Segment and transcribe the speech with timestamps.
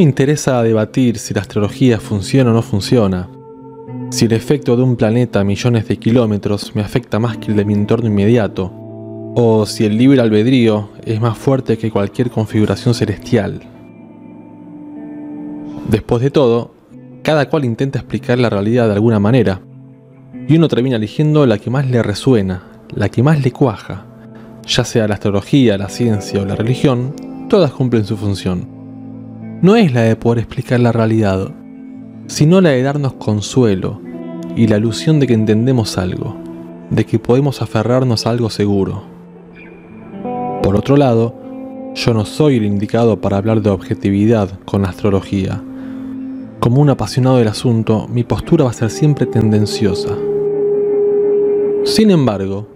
[0.00, 3.28] me interesa debatir si la astrología funciona o no funciona,
[4.10, 7.56] si el efecto de un planeta a millones de kilómetros me afecta más que el
[7.58, 8.72] de mi entorno inmediato,
[9.34, 13.60] o si el libre albedrío es más fuerte que cualquier configuración celestial.
[15.90, 16.72] Después de todo,
[17.22, 19.60] cada cual intenta explicar la realidad de alguna manera,
[20.48, 22.62] y uno termina eligiendo la que más le resuena,
[22.94, 24.06] la que más le cuaja.
[24.66, 27.14] Ya sea la astrología, la ciencia o la religión,
[27.50, 28.79] todas cumplen su función.
[29.62, 31.50] No es la de poder explicar la realidad,
[32.28, 34.00] sino la de darnos consuelo
[34.56, 36.34] y la ilusión de que entendemos algo,
[36.88, 39.02] de que podemos aferrarnos a algo seguro.
[40.62, 41.34] Por otro lado,
[41.94, 45.62] yo no soy el indicado para hablar de objetividad con la astrología.
[46.58, 50.16] Como un apasionado del asunto, mi postura va a ser siempre tendenciosa.
[51.84, 52.66] Sin embargo,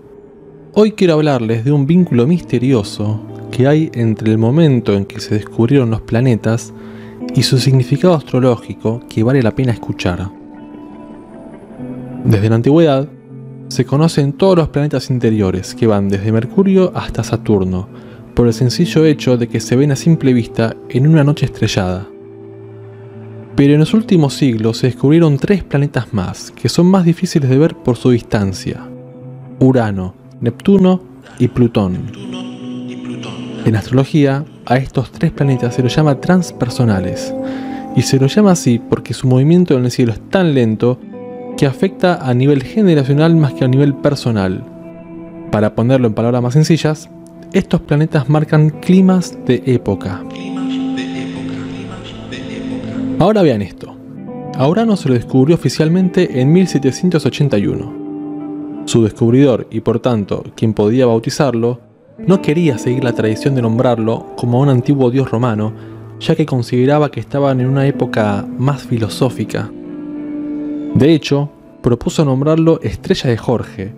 [0.75, 3.23] hoy quiero hablarles de un vínculo misterioso
[3.55, 6.74] que hay entre el momento en que se descubrieron los planetas
[7.36, 10.28] y su significado astrológico que vale la pena escuchar.
[12.24, 13.08] Desde la antigüedad,
[13.69, 17.88] se conocen todos los planetas interiores que van desde Mercurio hasta Saturno,
[18.34, 22.08] por el sencillo hecho de que se ven a simple vista en una noche estrellada.
[23.55, 27.58] Pero en los últimos siglos se descubrieron tres planetas más que son más difíciles de
[27.58, 28.84] ver por su distancia.
[29.61, 31.00] Urano, Neptuno
[31.39, 32.44] y Plutón.
[33.65, 37.34] En astrología, a estos tres planetas se los llama transpersonales,
[37.97, 41.01] y se los llama así porque su movimiento en el cielo es tan lento
[41.57, 44.62] que afecta a nivel generacional más que a nivel personal.
[45.51, 47.09] Para ponerlo en palabras más sencillas,
[47.55, 50.23] estos planetas marcan climas de época.
[53.19, 53.97] Ahora vean esto.
[54.57, 58.85] A Urano se lo descubrió oficialmente en 1781.
[58.85, 64.27] Su descubridor, y por tanto quien podía bautizarlo, no quería seguir la tradición de nombrarlo
[64.37, 65.73] como un antiguo dios romano,
[66.20, 69.70] ya que consideraba que estaban en una época más filosófica.
[70.95, 71.51] De hecho,
[71.83, 73.92] propuso nombrarlo Estrella de Jorge,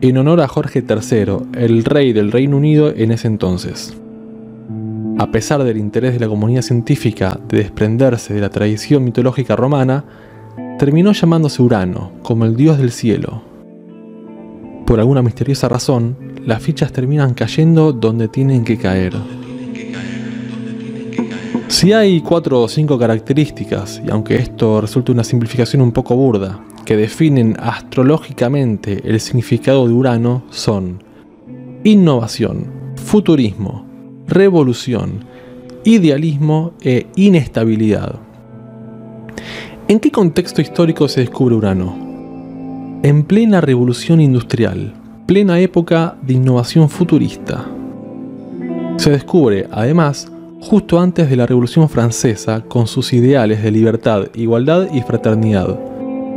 [0.00, 3.96] en honor a Jorge III, el rey del Reino Unido en ese entonces.
[5.18, 10.04] A pesar del interés de la comunidad científica de desprenderse de la tradición mitológica romana,
[10.78, 13.42] terminó llamándose Urano, como el dios del cielo,
[14.84, 19.12] por alguna misteriosa razón, las fichas terminan cayendo donde tienen que caer.
[21.68, 26.64] Si hay cuatro o cinco características, y aunque esto resulte una simplificación un poco burda,
[26.86, 31.02] que definen astrológicamente el significado de Urano, son
[31.84, 33.84] innovación, futurismo,
[34.26, 35.24] revolución,
[35.84, 38.14] idealismo e inestabilidad.
[39.88, 42.06] ¿En qué contexto histórico se descubre Urano?
[43.02, 44.94] en plena revolución industrial,
[45.26, 47.66] plena época de innovación futurista.
[48.96, 54.88] Se descubre, además, justo antes de la Revolución Francesa con sus ideales de libertad, igualdad
[54.92, 55.78] y fraternidad,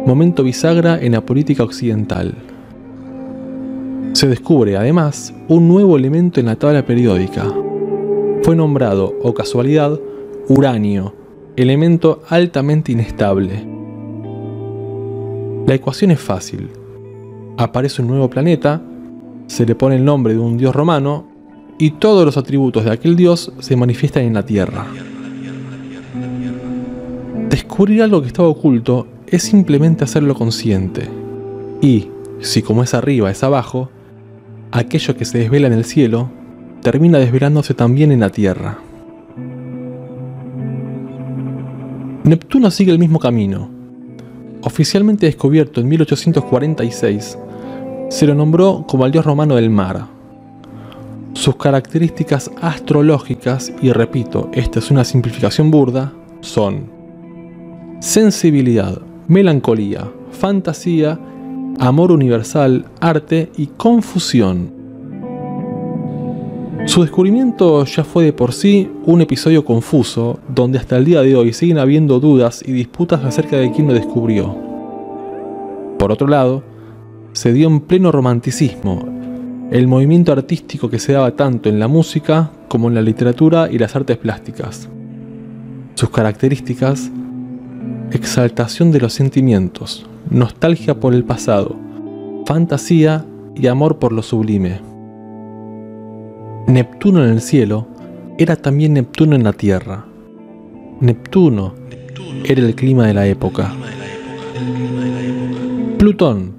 [0.06, 2.34] momento bisagra en la política occidental.
[4.14, 7.46] Se descubre, además, un nuevo elemento en la tabla periódica.
[8.44, 10.00] Fue nombrado, o casualidad,
[10.48, 11.14] uranio,
[11.56, 13.80] elemento altamente inestable
[15.70, 16.68] la ecuación es fácil.
[17.60, 18.82] Aparece un nuevo planeta,
[19.48, 21.28] se le pone el nombre de un dios romano
[21.78, 24.86] y todos los atributos de aquel dios se manifiestan en la Tierra.
[27.50, 31.10] Descubrir algo que estaba oculto es simplemente hacerlo consciente.
[31.82, 32.08] Y,
[32.40, 33.90] si como es arriba es abajo,
[34.72, 36.30] aquello que se desvela en el cielo
[36.82, 38.78] termina desvelándose también en la Tierra.
[42.24, 43.70] Neptuno sigue el mismo camino,
[44.62, 47.38] Oficialmente descubierto en 1846,
[48.10, 50.08] se lo nombró como el dios romano del mar.
[51.34, 56.12] Sus características astrológicas, y repito, esta es una simplificación burda,
[56.42, 56.90] son
[58.00, 61.20] sensibilidad, melancolía, fantasía,
[61.80, 64.72] amor universal, arte y confusión.
[66.86, 71.36] Su descubrimiento ya fue de por sí un episodio confuso, donde hasta el día de
[71.36, 74.56] hoy siguen habiendo dudas y disputas acerca de quién lo descubrió.
[76.00, 76.64] Por otro lado,
[77.34, 79.06] se dio en pleno romanticismo,
[79.72, 83.78] el movimiento artístico que se daba tanto en la música como en la literatura y
[83.78, 84.90] las artes plásticas.
[85.96, 87.12] Sus características,
[88.12, 91.76] exaltación de los sentimientos, nostalgia por el pasado,
[92.46, 94.82] fantasía y amor por lo sublime.
[96.68, 97.88] Neptuno en el cielo
[98.38, 100.06] era también Neptuno en la tierra.
[101.00, 101.74] Neptuno
[102.44, 103.74] era el clima de la época.
[105.98, 106.59] Plutón,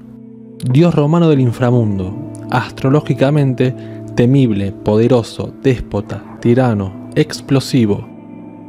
[0.64, 2.14] dios romano del inframundo,
[2.50, 3.74] astrológicamente
[4.14, 8.06] temible, poderoso, déspota, tirano, explosivo.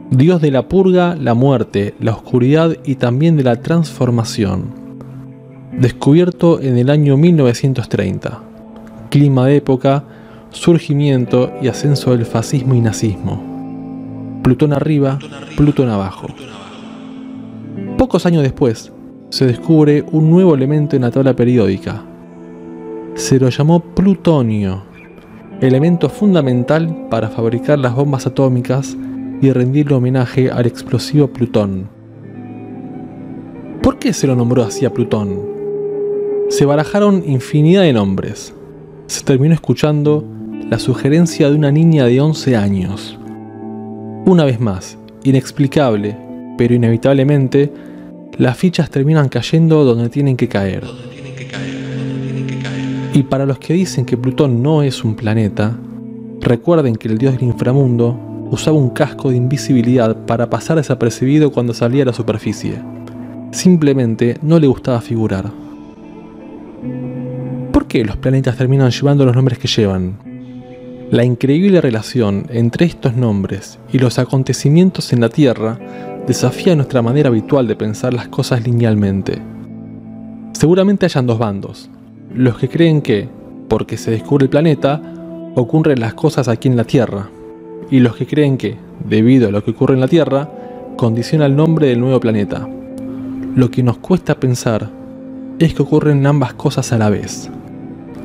[0.10, 4.74] Dios de la purga, la muerte, la oscuridad y también de la transformación.
[5.74, 8.42] Descubierto en el año 1930.
[9.10, 10.04] Clima de época,
[10.52, 14.40] surgimiento y ascenso del fascismo y nazismo.
[14.44, 15.20] Plutón arriba,
[15.56, 16.28] Plutón abajo.
[17.98, 18.92] Pocos años después,
[19.32, 22.04] se descubre un nuevo elemento en la tabla periódica.
[23.16, 24.84] Se lo llamó plutonio,
[25.62, 28.98] elemento fundamental para fabricar las bombas atómicas
[29.42, 31.88] y rendirle homenaje al explosivo Plutón.
[33.82, 35.40] ¿Por qué se lo nombró así a Plutón?
[36.50, 38.54] Se barajaron infinidad de nombres.
[39.08, 40.26] Se terminó escuchando
[40.70, 43.18] la sugerencia de una niña de 11 años.
[44.26, 46.18] Una vez más, inexplicable,
[46.58, 47.72] pero inevitablemente,
[48.38, 50.84] las fichas terminan cayendo donde tienen que caer.
[53.14, 55.78] Y para los que dicen que Plutón no es un planeta,
[56.40, 58.18] recuerden que el dios del inframundo
[58.50, 62.82] usaba un casco de invisibilidad para pasar desapercibido cuando salía a la superficie.
[63.52, 65.52] Simplemente no le gustaba figurar.
[67.72, 70.18] ¿Por qué los planetas terminan llevando los nombres que llevan?
[71.12, 75.78] La increíble relación entre estos nombres y los acontecimientos en la Tierra
[76.32, 79.38] desafía nuestra manera habitual de pensar las cosas linealmente.
[80.54, 81.90] Seguramente hayan dos bandos,
[82.34, 83.28] los que creen que,
[83.68, 85.02] porque se descubre el planeta,
[85.56, 87.28] ocurren las cosas aquí en la Tierra,
[87.90, 90.50] y los que creen que, debido a lo que ocurre en la Tierra,
[90.96, 92.66] condiciona el nombre del nuevo planeta.
[93.54, 94.90] Lo que nos cuesta pensar
[95.60, 97.50] es que ocurren ambas cosas a la vez.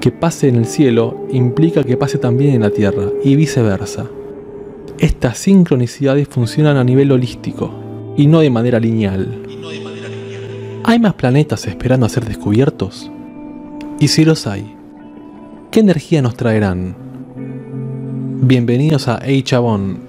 [0.01, 4.07] Que pase en el cielo implica que pase también en la Tierra, y viceversa.
[5.01, 7.86] Estas sincronicidades funcionan a nivel holístico,
[8.17, 9.43] y no de manera lineal.
[10.85, 13.11] ¿Hay más planetas esperando a ser descubiertos?
[13.99, 14.75] Y si los hay,
[15.71, 16.97] ¿qué energía nos traerán?
[18.41, 20.06] Bienvenidos a Hey Chabón,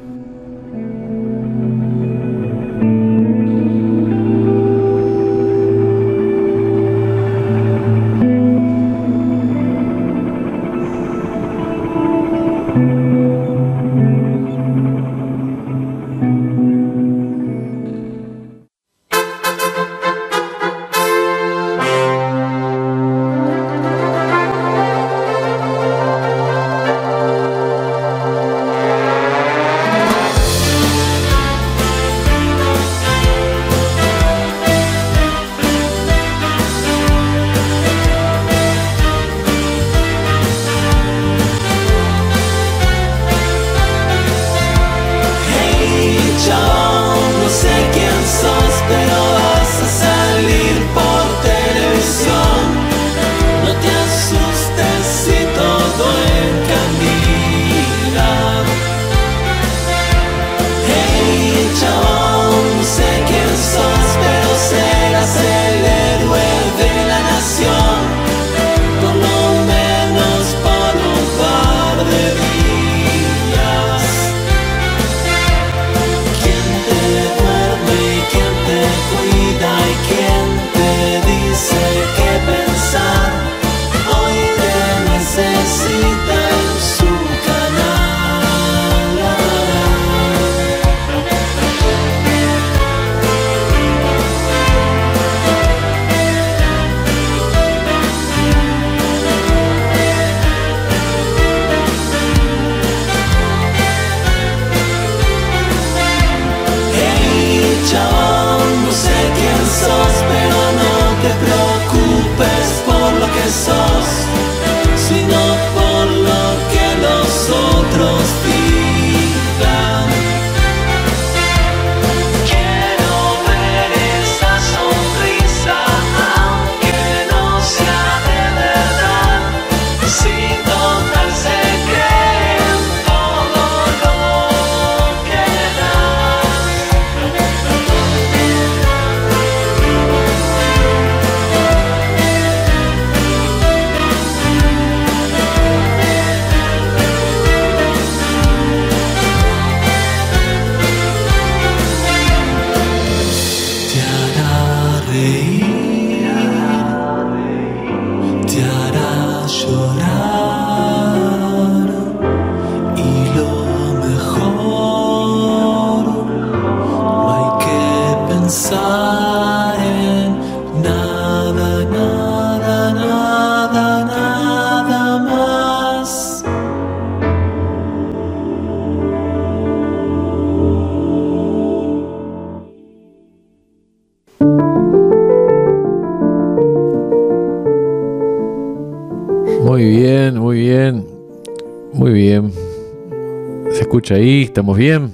[194.07, 194.44] escucha ahí?
[194.44, 195.11] ¿Estamos bien?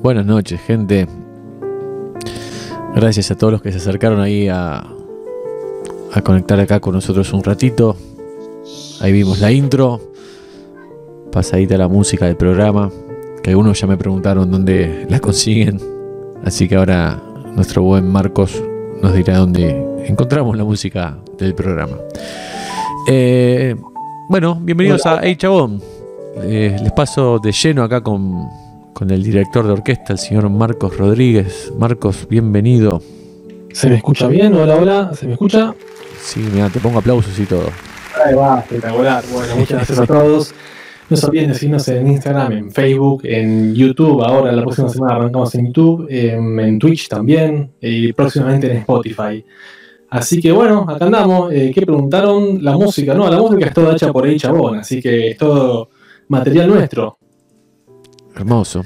[0.00, 1.08] Buenas noches, gente.
[2.94, 4.86] Gracias a todos los que se acercaron ahí a,
[6.12, 7.96] a conectar acá con nosotros un ratito.
[9.00, 10.00] Ahí vimos la intro.
[11.32, 12.88] Pasadita la música del programa.
[13.42, 15.80] Que algunos ya me preguntaron dónde la consiguen.
[16.44, 17.20] Así que ahora
[17.56, 18.62] nuestro buen Marcos
[19.02, 21.96] nos dirá dónde encontramos la música del programa.
[23.08, 23.74] Eh,
[24.28, 25.95] bueno, bienvenidos a Hey Chabón.
[26.42, 28.48] Eh, les paso de lleno acá con,
[28.92, 31.72] con el director de orquesta, el señor Marcos Rodríguez.
[31.78, 33.00] Marcos, bienvenido.
[33.72, 34.54] ¿Se me escucha bien?
[34.54, 35.10] Hola, hola.
[35.14, 35.74] ¿Se me escucha?
[36.20, 37.70] Sí, mira, te pongo aplausos y todo.
[38.22, 39.24] Ahí va, espectacular.
[39.32, 40.54] Bueno, muchas gracias a todos.
[41.08, 44.22] No se olviden de seguirnos en Instagram, en Facebook, en YouTube.
[44.22, 49.42] Ahora, la próxima semana arrancamos en YouTube, en, Twitch también y próximamente en Spotify.
[50.10, 51.52] Así que bueno, acá andamos.
[51.52, 52.62] Eh, ¿Qué preguntaron?
[52.62, 55.88] La música, no, la música es toda hecha por el chabón, así que es todo
[56.28, 57.18] material nuestro.
[58.34, 58.84] Hermoso.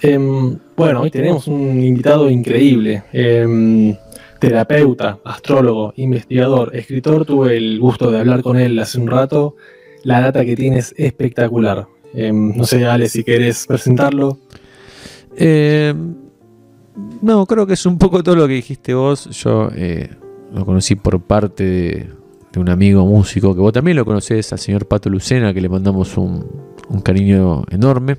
[0.00, 3.04] Em, bueno, hoy tenemos un invitado increíble.
[3.12, 3.96] Em,
[4.38, 7.24] terapeuta, astrólogo, investigador, escritor.
[7.24, 9.56] Tuve el gusto de hablar con él hace un rato
[10.02, 11.86] la data que tiene es espectacular.
[12.12, 14.38] Em, no sé, Ale, si querés presentarlo.
[17.22, 19.28] No, creo que es un poco todo lo que dijiste vos.
[19.30, 20.10] Yo eh,
[20.52, 22.10] lo conocí por parte de,
[22.60, 26.16] un amigo músico que vos también lo conocés, al señor Pato Lucena, que le mandamos
[26.16, 26.46] un,
[27.02, 28.16] cariño enorme.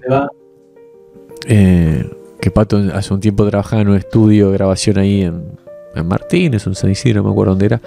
[1.48, 5.44] Eh, que Pato hace un tiempo trabajaba en un estudio de grabación ahí en,
[5.96, 7.82] en Martínez, en San Isidro, no me acuerdo dónde era.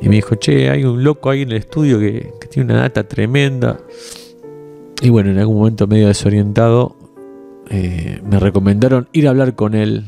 [0.00, 3.04] Y me dijo, che, hay un loco ahí en el estudio que, tiene una data
[3.04, 3.78] tremenda.
[5.00, 6.96] Y bueno, en algún momento medio desorientado,
[7.68, 10.04] eh, me recomendaron ir a hablar con él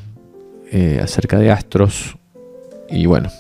[0.71, 2.17] eh, acerca de astros.
[2.89, 3.31] Y bueno,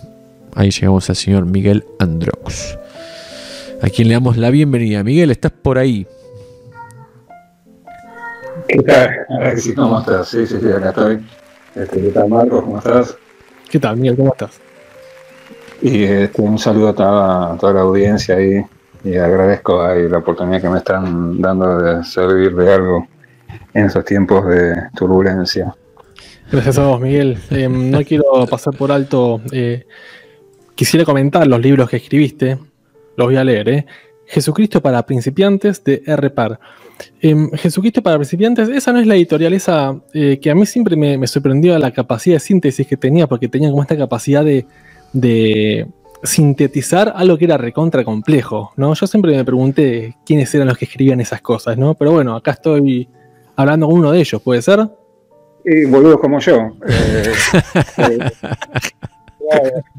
[0.54, 2.78] ahí llegamos al señor Miguel Androx.
[3.82, 5.02] A quien le damos la bienvenida.
[5.02, 6.06] Miguel, ¿estás por ahí?
[8.68, 9.10] ¿Qué tal?
[9.74, 10.28] ¿Cómo estás?
[10.28, 11.26] Sí, sí, sí, acá estoy.
[11.74, 12.62] Este, ¿Qué tal, Marcos?
[12.62, 13.16] ¿Cómo estás?
[13.70, 14.16] ¿Qué tal, Miguel?
[14.16, 14.60] ¿Cómo estás?
[15.82, 18.62] Y este, un saludo a toda, la audiencia ahí
[19.02, 23.08] y agradezco ahí la oportunidad que me están dando de servir de algo
[23.72, 25.74] en esos tiempos de turbulencia.
[26.52, 27.38] Gracias a vos, Miguel.
[27.50, 29.40] Eh, no quiero pasar por alto.
[29.52, 29.86] Eh,
[30.80, 32.56] quisiera comentar los libros que escribiste.
[33.14, 33.68] Los voy a leer.
[33.68, 33.86] Eh.
[34.24, 36.30] Jesucristo para principiantes de R.
[36.30, 36.58] Par.
[37.20, 41.26] Jesucristo para principiantes, esa no es la editorial, esa que a mí siempre me, me
[41.26, 44.64] sorprendió la capacidad de síntesis que tenía, porque tenía como esta capacidad de,
[45.12, 45.86] de
[46.22, 48.94] sintetizar algo que era recontra complejo, ¿no?
[48.94, 51.94] Yo siempre me pregunté quiénes eran los que escribían esas cosas, ¿no?
[51.94, 53.06] Pero bueno, acá estoy
[53.54, 54.88] hablando con uno de ellos, ¿puede ser?
[55.64, 56.74] Y boludos como yo.
[56.88, 57.32] Eh,
[57.98, 58.30] eh,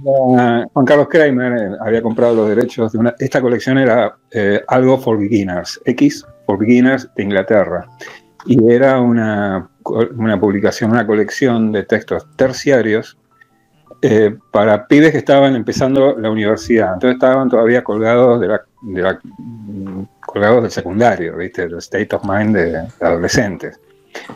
[0.03, 3.15] Juan Carlos Kramer eh, había comprado los derechos de una.
[3.19, 4.17] Esta colección era
[4.67, 7.87] algo for beginners, X for beginners de Inglaterra.
[8.45, 9.69] Y era una,
[10.15, 13.17] una publicación, una colección de textos terciarios
[14.03, 16.93] eh, para pibes que estaban empezando la universidad.
[16.93, 19.19] Entonces estaban todavía colgados de la,
[20.25, 21.63] colgados del secundario, ¿viste?
[21.63, 23.79] El state of mind de, adolescentes.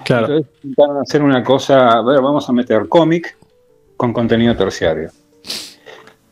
[0.04, 0.28] Claro.
[0.28, 3.36] Entonces intentaron hacer una cosa, a ver, vamos a meter cómic
[3.98, 5.10] con contenido terciario.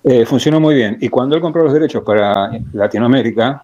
[0.04, 0.98] Eh, funcionó muy bien.
[1.00, 3.64] Y cuando él compró los derechos para Latinoamérica,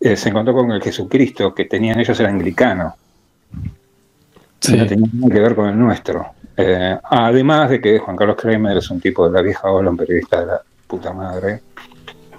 [0.00, 2.94] eh, se encontró con el Jesucristo que tenían ellos, era anglicano.
[4.70, 6.26] No tenía nada que ver con el nuestro.
[6.56, 9.96] Eh, además de que Juan Carlos Kramer es un tipo de la vieja ola, un
[9.96, 11.62] periodista de la puta madre,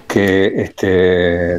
[0.08, 0.88] que este,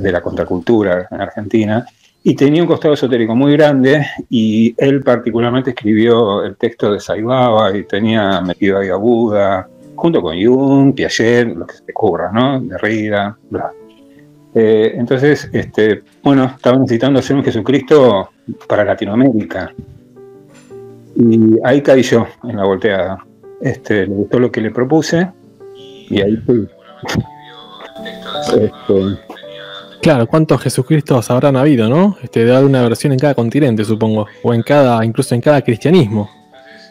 [0.01, 1.85] de la contracultura en Argentina,
[2.25, 7.77] y tenía un costado esotérico muy grande, y él particularmente escribió el texto de Saibaba
[7.77, 12.31] y tenía metido ahí a Buda, junto con Jung, Piaget, lo que se te ocurra,
[12.33, 12.61] ¿no?
[12.61, 13.73] Derrida, bla.
[14.55, 18.31] Eh, entonces, este, bueno, estaba necesitando hacer un Jesucristo
[18.69, 19.73] para Latinoamérica.
[21.17, 23.25] Y ahí caí yo en la volteada.
[23.61, 25.29] Este, le gustó lo que le propuse
[25.75, 26.69] y ahí fui.
[28.61, 29.19] Este,
[30.03, 32.17] claro, ¿cuántos Jesucristos habrán habido, no?
[32.23, 36.29] Este, de una versión en cada continente, supongo, o en cada, incluso en cada cristianismo.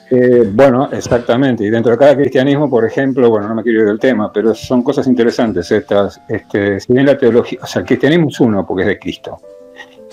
[0.09, 1.63] Eh, bueno, exactamente.
[1.63, 4.53] Y dentro de cada cristianismo, por ejemplo, bueno, no me quiero ir del tema, pero
[4.55, 6.19] son cosas interesantes estas.
[6.27, 9.39] Este, si bien la teología, o sea, el cristianismo es uno porque es de Cristo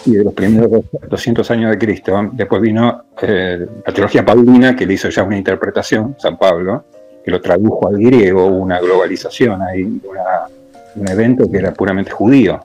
[0.07, 2.31] y de los primeros 200 años de Cristo.
[2.33, 6.85] Después vino eh, la teología paulina, que le hizo ya una interpretación, San Pablo,
[7.25, 12.64] que lo tradujo al griego, una globalización ahí, un evento que era puramente judío.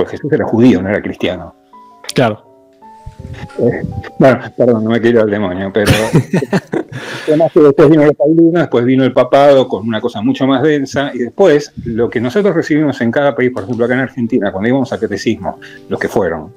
[0.00, 1.54] Pues Jesús era judío, no era cristiano.
[2.14, 2.42] Claro.
[3.58, 3.82] Eh,
[4.18, 5.92] bueno, perdón, no me quiero al demonio, pero
[7.28, 11.10] además después vino los paulinos, después vino el papado con una cosa mucho más densa,
[11.12, 14.70] y después lo que nosotros recibimos en cada país, por ejemplo acá en Argentina, cuando
[14.70, 16.50] íbamos a catecismo, los que fueron,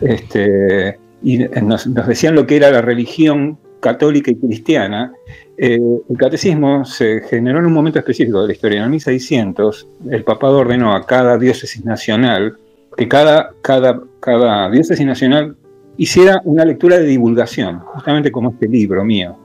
[0.00, 5.12] este, y nos, decían lo que era la religión católica y cristiana,
[5.56, 8.78] eh, el catecismo se generó en un momento específico de la historia.
[8.78, 12.56] En el 1600, el papado ordenó a cada diócesis nacional
[12.96, 15.56] que cada, cada, cada diócesis nacional
[15.96, 19.36] hiciera una lectura de divulgación, justamente como este libro mío.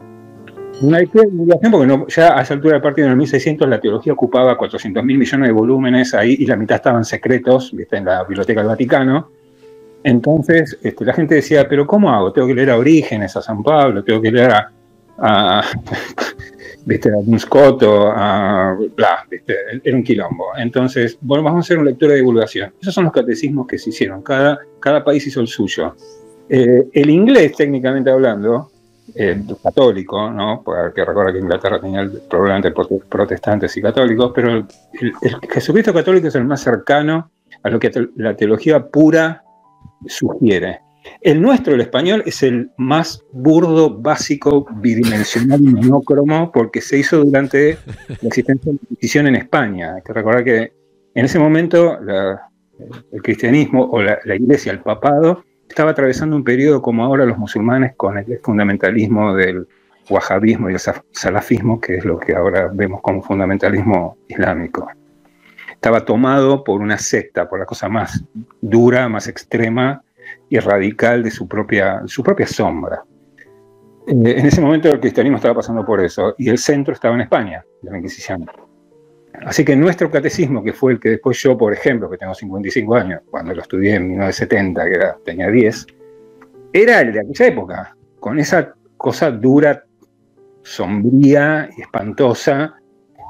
[0.81, 3.79] Una lectura de divulgación porque ya a esa altura del partido en el 1600 la
[3.79, 7.97] teología ocupaba 400 mil millones de volúmenes ahí y la mitad estaban secretos, ¿viste?
[7.97, 9.31] en la Biblioteca del Vaticano.
[10.03, 12.31] Entonces este, la gente decía, pero ¿cómo hago?
[12.31, 14.71] Tengo que leer a Orígenes, a San Pablo, tengo que leer a,
[15.17, 15.63] a,
[16.87, 17.09] ¿viste?
[17.09, 19.55] a Muscoto, a bla, ¿viste?
[19.83, 20.45] era un quilombo.
[20.57, 22.73] Entonces, bueno, vamos a hacer una lectura de divulgación.
[22.81, 25.95] Esos son los catecismos que se hicieron, cada, cada país hizo el suyo.
[26.49, 28.71] Eh, el inglés, técnicamente hablando,
[29.63, 30.61] católico, ¿no?
[30.63, 32.73] Porque recuerda que Inglaterra tenía el problema entre
[33.09, 34.65] protestantes y católicos, pero el,
[35.49, 37.31] Jesucristo católico es el más cercano
[37.63, 39.43] a lo que la teología pura
[40.05, 40.81] sugiere.
[41.21, 47.23] El nuestro, el español, es el más burdo, básico, bidimensional y monócromo porque se hizo
[47.23, 49.95] durante la existencia de la Inquisición en España.
[49.95, 50.73] Hay que recordar que
[51.13, 51.97] en ese momento
[53.11, 57.93] el cristianismo o la, iglesia, el papado, estaba atravesando un periodo como ahora los musulmanes
[57.97, 59.67] con el fundamentalismo del
[60.09, 60.79] wahabismo y el
[61.11, 64.89] salafismo, que es lo que ahora vemos como fundamentalismo islámico.
[65.71, 68.23] Estaba tomado por una secta, por la cosa más
[68.61, 70.03] dura, más extrema
[70.49, 73.03] y radical de su propia, su propia sombra.
[74.07, 77.21] Eh, en ese momento el cristianismo estaba pasando por eso y el centro estaba en
[77.21, 78.45] España, de la Inquisición.
[79.45, 82.95] Así que nuestro catecismo, que fue el que después yo, por ejemplo, que tengo 55
[82.95, 85.87] años, cuando lo estudié en 1970, que era, tenía 10,
[86.73, 89.83] era el de aquella época, con esa cosa dura,
[90.63, 92.75] sombría y espantosa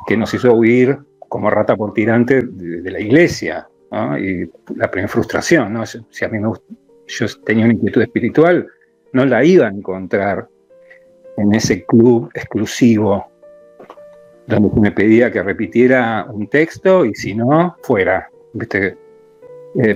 [0.07, 3.67] que nos hizo huir como rata por tirante de, la iglesia.
[4.19, 5.85] Y la primera frustración, ¿no?
[5.85, 6.47] si a mí me
[7.07, 8.67] yo tenía una inquietud espiritual,
[9.13, 10.47] no la iba a encontrar
[11.37, 13.27] en ese club exclusivo
[14.47, 18.29] donde me pedía que repitiera un texto y si no, fuera.
[18.53, 18.97] ¿viste?
[19.75, 19.95] Eh,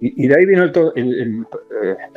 [0.00, 1.46] y, de ahí vino el,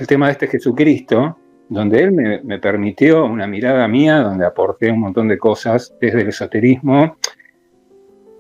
[0.08, 5.28] tema de este Jesucristo, donde él me, permitió una mirada mía, donde aporté un montón
[5.28, 7.18] de cosas desde el esoterismo,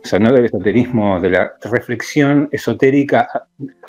[0.03, 3.27] o sea, no del esoterismo, de la reflexión esotérica.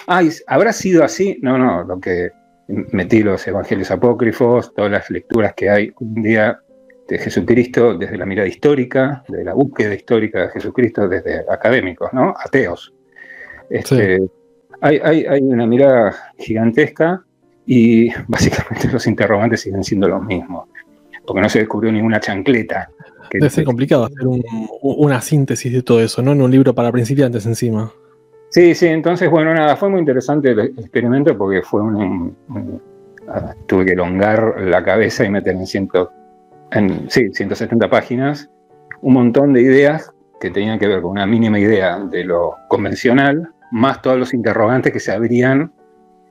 [0.07, 1.39] Ay, ¿habrá sido así?
[1.43, 2.31] No, no, lo que
[2.69, 6.61] metí los evangelios apócrifos, todas las lecturas que hay un día
[7.09, 12.35] de Jesucristo desde la mirada histórica, de la búsqueda histórica de Jesucristo desde académicos, ¿no?
[12.37, 12.93] Ateos.
[13.69, 14.21] Este,
[14.81, 17.23] hay, una mirada gigantesca
[17.67, 20.69] y básicamente los interrogantes siguen siendo los mismos,
[21.27, 22.91] porque no se descubrió ninguna chancleta.
[23.39, 24.27] Debe ser complicado hacer
[24.83, 26.33] una síntesis de todo eso, ¿no?
[26.33, 27.93] En un libro para principiantes encima.
[28.51, 32.37] Sí, sí, entonces, bueno, nada, fue muy interesante el experimento porque fue un,
[33.67, 36.11] tuve que elongar la cabeza y meter en ciento
[36.73, 38.51] en sí, 170 páginas,
[39.03, 43.51] un montón de ideas que tenían que ver con una mínima idea de lo convencional,
[43.71, 45.73] más todos los interrogantes que se abrían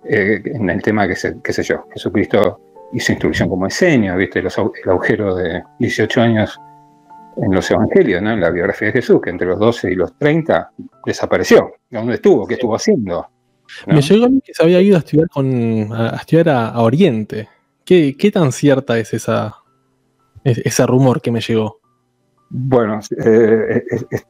[0.03, 2.59] eh, en el tema que, se, qué sé yo, Jesucristo
[2.93, 4.47] hizo instrucción como diseño, viste, el
[4.87, 6.59] agujero de 18 años
[7.37, 8.31] en los evangelios, ¿no?
[8.31, 10.71] en la biografía de Jesús, que entre los 12 y los 30
[11.05, 11.73] desapareció.
[11.89, 12.45] ¿Dónde estuvo?
[12.47, 13.27] ¿Qué estuvo haciendo?
[13.87, 17.47] Me llegó a mí que se había ido a estudiar, con, a, estudiar a, Oriente.
[17.85, 19.59] ¿Qué, ¿Qué, tan cierta es esa,
[20.43, 21.79] ese rumor que me llegó.
[22.51, 23.83] Bueno, eh,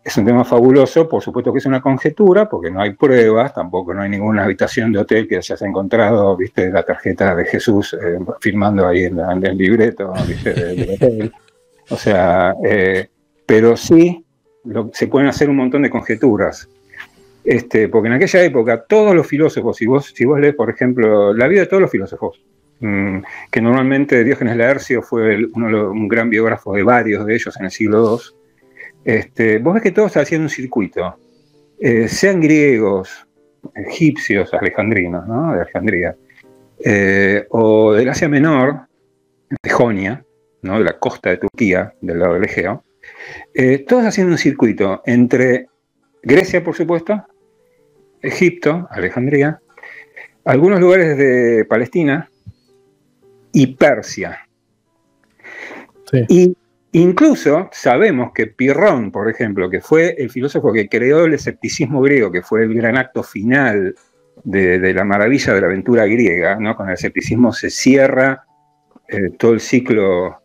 [0.03, 3.93] es, un tema fabuloso, por supuesto que es una conjetura, porque no hay pruebas, tampoco
[3.93, 8.19] no hay ninguna habitación de hotel que hayas encontrado, viste, la tarjeta de Jesús eh,
[8.41, 11.33] firmando ahí en, el libreto, viste, del hotel.
[11.89, 13.07] O sea, eh,
[13.45, 14.23] pero sí
[14.93, 16.69] se pueden hacer un montón de conjeturas.
[17.43, 21.33] Este, porque en aquella época todos los filósofos, si vos, si vos lees, por ejemplo,
[21.33, 22.41] la vida de todos los filósofos,
[22.81, 27.65] Mm, que normalmente Diógenes Laercio fue uno, un gran biógrafo de varios de ellos en
[27.65, 28.35] el siglo II,
[29.03, 31.17] este, vos ves que todos hacían un circuito,
[31.79, 33.27] eh, sean griegos,
[33.75, 35.53] egipcios, alejandrinos, ¿no?
[35.53, 36.15] de Alejandría,
[36.83, 38.87] eh, o del Asia Menor,
[39.61, 40.23] de Jonia,
[40.61, 40.77] ¿no?
[40.77, 42.83] de la costa de Turquía, del lado del Egeo,
[43.53, 45.67] eh, todos haciendo un circuito entre
[46.21, 47.25] Grecia, por supuesto,
[48.21, 49.61] Egipto, Alejandría,
[50.43, 52.29] algunos lugares de Palestina,
[53.51, 54.47] y Persia.
[56.27, 56.55] Y
[56.91, 62.31] incluso sabemos que Pirrón, por ejemplo, que fue el filósofo que creó el escepticismo griego,
[62.31, 63.95] que fue el gran acto final
[64.43, 66.75] de, la maravilla de la aventura griega, ¿no?
[66.75, 68.45] Con el escepticismo se cierra
[69.07, 70.38] eh, todo el ciclo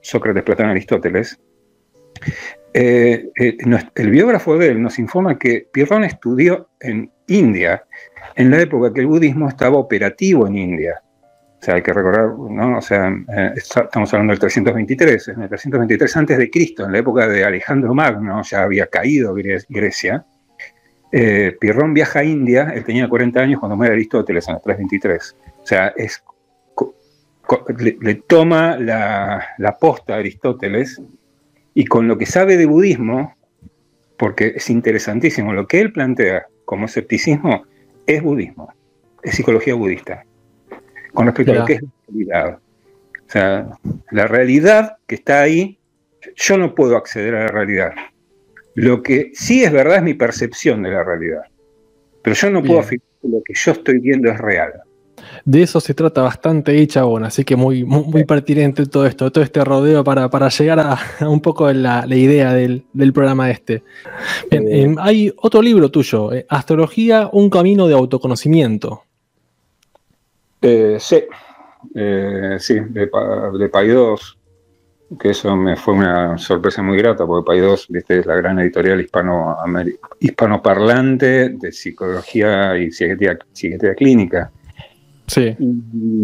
[0.00, 1.38] Sócrates, Platón, Aristóteles.
[2.74, 3.56] Eh, eh,
[3.94, 7.84] el biógrafo de él nos informa que Pirrón estudió en India,
[8.34, 11.02] en la época que el budismo estaba operativo en India.
[11.60, 12.78] O sea, hay que recordar, ¿no?
[12.78, 13.12] O sea,
[13.56, 17.94] estamos hablando del 323, en el 323 antes de Cristo, en la época de Alejandro
[17.94, 20.24] Magno, ya había caído Grecia,
[21.10, 25.36] eh, Pirrón viaja a India, él tenía 40 años cuando muere Aristóteles en el 323.
[25.62, 26.22] O sea, es,
[27.78, 31.00] le, toma la, la posta a Aristóteles
[31.74, 33.36] y con lo que sabe de budismo,
[34.16, 37.64] porque es interesantísimo, lo que él plantea como escepticismo
[38.06, 38.72] es budismo,
[39.22, 40.24] es psicología budista,
[41.12, 42.58] con respecto a lo que es la realidad.
[43.28, 43.68] O sea,
[44.10, 45.78] la realidad que está ahí,
[46.34, 47.92] yo no puedo acceder a la realidad.
[48.74, 51.42] Lo que sí es verdad es mi percepción de la realidad.
[52.22, 54.72] Pero yo no puedo afirmar que lo que yo estoy viendo es real.
[55.44, 59.42] De eso se trata bastante y chabón, así que muy, muy, pertinente todo esto, todo
[59.42, 63.82] este rodeo para, para llegar a, un poco la, la idea del, programa este.
[64.50, 69.02] Bien, eh, em, hay otro libro tuyo, eh, Astrología, un camino de autoconocimiento.
[70.60, 71.22] Eh, sí,
[72.58, 73.10] sí, de,
[73.58, 74.38] de Paidós,
[75.18, 79.00] que eso me fue una sorpresa muy grata, porque Paidós, viste, es la gran editorial
[79.00, 79.56] hispano
[80.20, 84.50] hispanoparlante de psicología y psiquiatría, clínica.
[85.28, 85.56] Sí.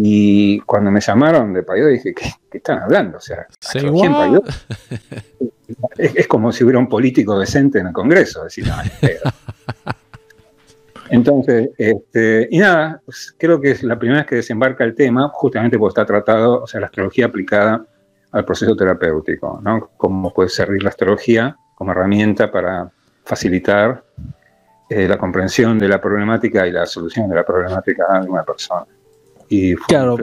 [0.03, 3.17] Y, cuando me llamaron de Paidós dije, ¿qué, están hablando?
[3.17, 3.47] O sea,
[5.97, 8.65] es, como si hubiera un político decente en el Congreso, decir,
[11.09, 15.29] Entonces, este, y nada, pues, creo que es la primera vez que desembarca el tema,
[15.31, 17.85] justamente porque está tratado, o sea, la astrología aplicada
[18.31, 19.91] al proceso terapéutico, ¿no?
[19.97, 22.91] Cómo puede servir la astrología como herramienta para
[23.23, 24.03] facilitar
[24.89, 28.85] eh, la comprensión de la problemática y la solución de la problemática de una persona.
[29.49, 30.17] Y claro,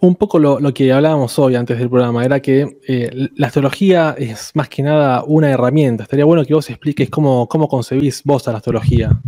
[0.00, 4.50] un poco lo, que hablábamos hoy antes del programa era que eh, la astrología es
[4.54, 6.04] más que nada una herramienta.
[6.04, 9.20] Estaría bueno que vos expliques cómo, cómo concebís vos a la astrología.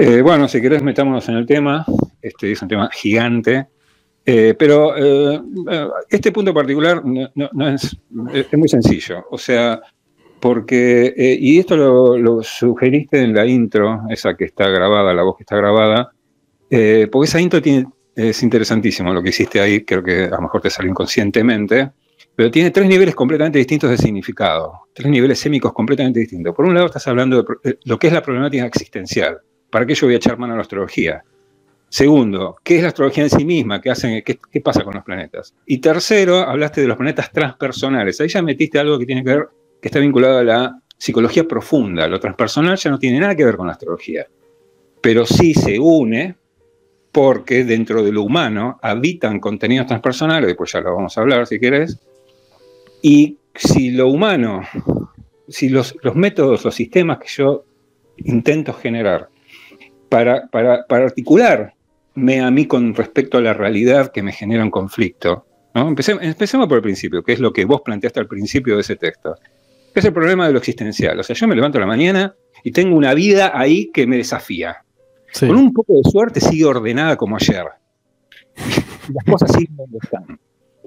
[0.00, 1.84] Eh, bueno, si querés metámonos en el tema.
[2.22, 3.66] Este es un tema gigante.
[4.24, 5.40] Eh, pero eh,
[6.08, 7.96] este punto particular no, es,
[8.52, 9.24] muy sencillo.
[9.30, 9.80] O sea,
[10.38, 15.42] porque, y esto lo, sugeriste en la intro, esa que está grabada, la voz que
[15.42, 16.12] está grabada,
[16.68, 17.60] porque esa intro
[18.14, 21.92] es interesantísimo lo que hiciste ahí, creo que a lo mejor te salió inconscientemente,
[22.34, 26.54] pero tiene tres niveles completamente distintos de significado, tres niveles sémicos completamente distintos.
[26.54, 29.38] Por un lado estás hablando de lo que es la problemática existencial.
[29.70, 31.22] ¿Para qué yo voy a echar mano a la astrología?
[31.88, 33.80] Segundo, ¿qué es la astrología en sí misma?
[33.80, 35.54] ¿Qué, hacen, qué, pasa con los planetas?
[35.66, 38.20] Y tercero, hablaste de los planetas transpersonales.
[38.20, 39.48] Ahí ya metiste algo que tiene que ver,
[39.80, 42.06] que está vinculado a la psicología profunda.
[42.08, 44.26] Lo transpersonal ya no tiene nada que ver con la astrología.
[45.00, 46.36] Pero sí se une
[47.12, 51.58] porque dentro de lo humano habitan contenidos transpersonales, después ya lo vamos a hablar si
[51.58, 51.98] querés,
[53.02, 54.62] y si lo humano,
[55.48, 57.64] si los, métodos, los sistemas que yo
[58.16, 59.28] intento generar
[60.08, 61.74] para, para, para articular
[62.42, 65.46] a mí con respecto a la realidad que me genera un conflicto.
[65.74, 65.88] ¿no?
[65.88, 69.36] Empecemos, por el principio, que es lo que vos planteaste al principio de ese texto.
[69.94, 71.18] es el problema de lo existencial.
[71.18, 74.84] O sea, yo me levanto la mañana y tengo una vida ahí que me desafía.
[75.38, 77.64] Con un poco de suerte sigue ordenada como ayer.
[79.14, 80.38] Las cosas siguen donde están.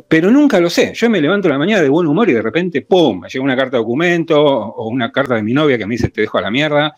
[0.07, 0.93] Pero nunca lo sé.
[0.93, 3.21] Yo me levanto la mañana de buen humor y de repente, ¡pum!
[3.21, 6.09] Me llega una carta de documento o una carta de mi novia que me dice
[6.09, 6.95] te dejo a la mierda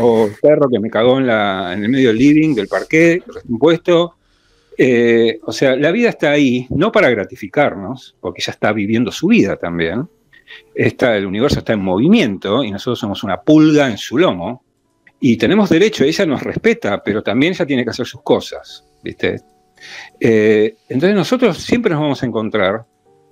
[0.00, 4.16] o el perro que me cagó en, el medio del living, del parqué, impuesto.
[4.76, 9.28] Eh, o sea, la vida está ahí, no para gratificarnos, porque ella está viviendo su
[9.28, 10.08] vida también.
[10.74, 14.62] Está, el universo está en movimiento y nosotros somos una pulga en su lomo.
[15.24, 18.84] Y tenemos derecho, ella nos respeta, pero también ella tiene que hacer sus cosas.
[19.04, 19.40] ¿viste?
[20.18, 22.84] Eh, entonces nosotros siempre nos vamos a encontrar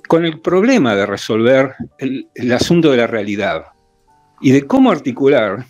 [0.07, 3.65] con el problema de resolver el, el asunto de la realidad
[4.41, 5.67] y de cómo articular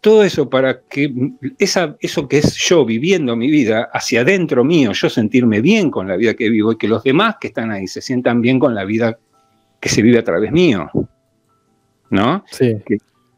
[0.00, 1.12] todo eso para que
[1.58, 6.08] esa, eso que es yo viviendo mi vida hacia adentro mío, yo sentirme bien con
[6.08, 8.74] la vida que vivo y que los demás que están ahí se sientan bien con
[8.74, 9.18] la vida
[9.80, 10.90] que se vive a través mío.
[12.08, 12.42] ¿No?
[12.50, 12.74] Sí.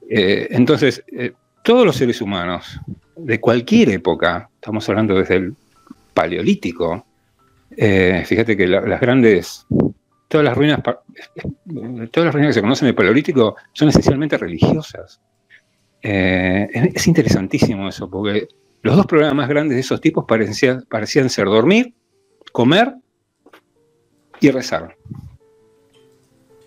[0.08, 2.80] Eh, entonces, eh, todos los seres humanos,
[3.16, 5.54] de cualquier época, estamos hablando desde el
[6.14, 7.06] paleolítico,
[7.76, 9.66] eh, fíjate que las grandes,
[10.28, 15.20] todas las ruinas, todas las ruinas que se conocen del paleolítico son esencialmente religiosas.
[16.02, 18.48] Eh, es interesantísimo eso, porque
[18.82, 21.94] los dos problemas más grandes de esos tipos parecían, parecían ser dormir,
[22.52, 22.94] comer
[24.40, 24.96] y rezar.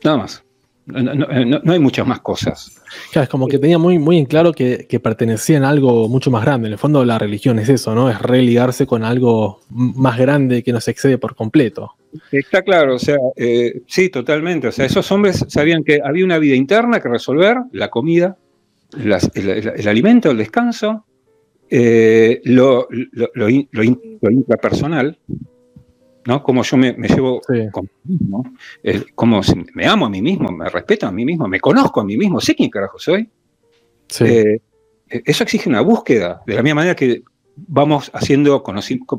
[0.03, 0.43] Nada más.
[0.85, 2.81] No, hay muchas más cosas.
[3.11, 6.43] Claro, es como que tenía muy, muy en claro que, pertenecían a algo mucho más
[6.43, 6.67] grande.
[6.67, 8.09] En el fondo la religión es eso, ¿no?
[8.09, 11.93] Es religarse con algo más grande que nos excede por completo.
[12.31, 14.67] Está claro, o sea, eh, sí, totalmente.
[14.67, 18.37] O sea, esos hombres sabían que había una vida interna que resolver, la comida,
[18.97, 21.05] el, alimento, el descanso,
[21.69, 22.87] eh, lo,
[23.33, 25.17] lo, intrapersonal,
[26.25, 26.43] ¿no?
[26.43, 28.43] Como yo me, llevo conmigo,
[29.15, 29.41] como
[29.73, 32.39] me amo a mí mismo, me respeto a mí mismo, me conozco a mí mismo,
[32.39, 33.29] sé quién carajo soy.
[34.19, 34.59] Eh,
[35.07, 37.23] eso exige una búsqueda, de la misma manera que
[37.55, 38.63] vamos haciendo,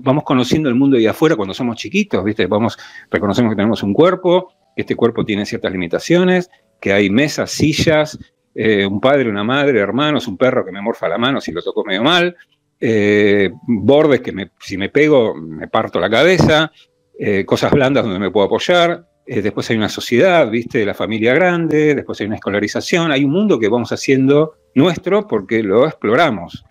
[0.00, 2.46] vamos conociendo el mundo de afuera cuando somos chiquitos, ¿viste?
[2.46, 2.76] Vamos,
[3.10, 8.18] reconocemos que tenemos un cuerpo, que este cuerpo tiene ciertas limitaciones, que hay mesas, sillas,
[8.54, 11.62] eh, un padre, una madre, hermanos, un perro que me morfa la mano si lo
[11.62, 12.36] toco medio mal,
[12.80, 16.72] eh, bordes que si me pego me parto la cabeza,
[17.18, 20.84] eh, cosas blandas donde me puedo apoyar, después hay una sociedad, ¿viste?
[20.84, 25.62] La familia grande, después hay una escolarización, hay un mundo que vamos haciendo nuestro porque
[25.62, 26.64] lo exploramos,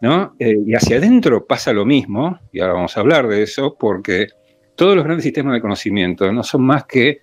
[0.00, 0.34] ¿no?
[0.40, 4.26] y hacia adentro pasa lo mismo, y ahora vamos a hablar de eso, porque
[4.74, 7.22] todos los grandes sistemas de conocimiento no son más que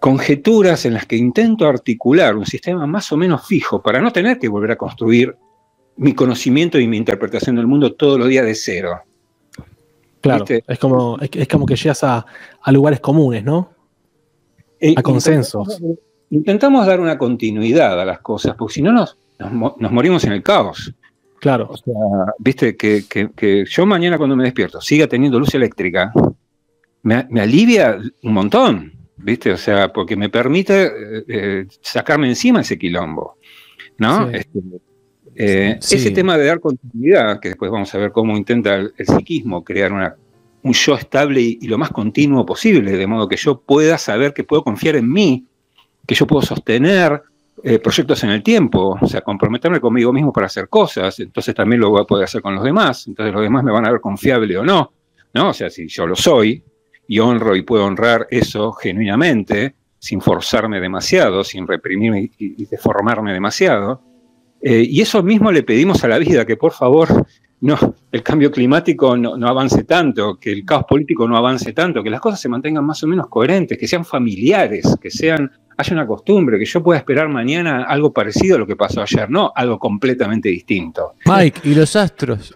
[0.00, 4.38] conjeturas en las que intento articular un sistema más o menos fijo para no tener
[4.38, 5.36] que volver a construir
[5.96, 9.00] mi conocimiento y mi interpretación del mundo todos los días de cero.
[10.28, 12.26] Claro, es como, es, como que llegas a,
[12.72, 13.70] lugares comunes, ¿no?
[14.80, 15.80] Eh, a consensos.
[16.30, 20.42] Intentamos, dar una continuidad a las cosas, porque si no nos, nos, morimos en el
[20.42, 20.92] caos.
[21.40, 21.68] Claro.
[21.70, 21.94] O sea,
[22.38, 26.12] viste, que, yo mañana cuando me despierto siga teniendo luz eléctrica,
[27.02, 28.96] me, me alivia un montón.
[29.16, 29.52] ¿viste?
[29.52, 33.38] O sea, porque me permite eh, eh, sacarme encima ese quilombo,
[33.98, 34.28] ¿no?
[34.30, 34.60] Este,
[35.36, 39.64] eh, ese tema de dar continuidad, que después vamos a ver cómo intenta el, psiquismo
[39.64, 40.14] crear una,
[40.62, 44.44] un yo estable y, lo más continuo posible, de modo que yo pueda saber que
[44.44, 45.46] puedo confiar en mí,
[46.06, 47.22] que yo puedo sostener
[47.82, 51.90] proyectos en el tiempo, o sea, comprometerme conmigo mismo para hacer cosas, entonces también lo
[51.90, 54.56] voy a poder hacer con los demás, entonces los demás me van a ver confiable
[54.58, 54.92] o no,
[55.34, 55.48] ¿no?
[55.48, 56.62] O sea, si yo lo soy,
[57.08, 64.02] y honro y puedo honrar eso genuinamente, sin forzarme demasiado, sin reprimirme y, deformarme demasiado.
[64.68, 67.24] Eh, y eso mismo le pedimos a la vida, que por favor
[67.60, 67.78] no,
[68.10, 72.10] el cambio climático no, no, avance tanto, que el caos político no avance tanto, que
[72.10, 76.04] las cosas se mantengan más o menos coherentes, que sean familiares, que sean, haya una
[76.04, 79.78] costumbre, que yo pueda esperar mañana algo parecido a lo que pasó ayer, no algo
[79.78, 81.12] completamente distinto.
[81.26, 82.52] Mike, ¿y los astros?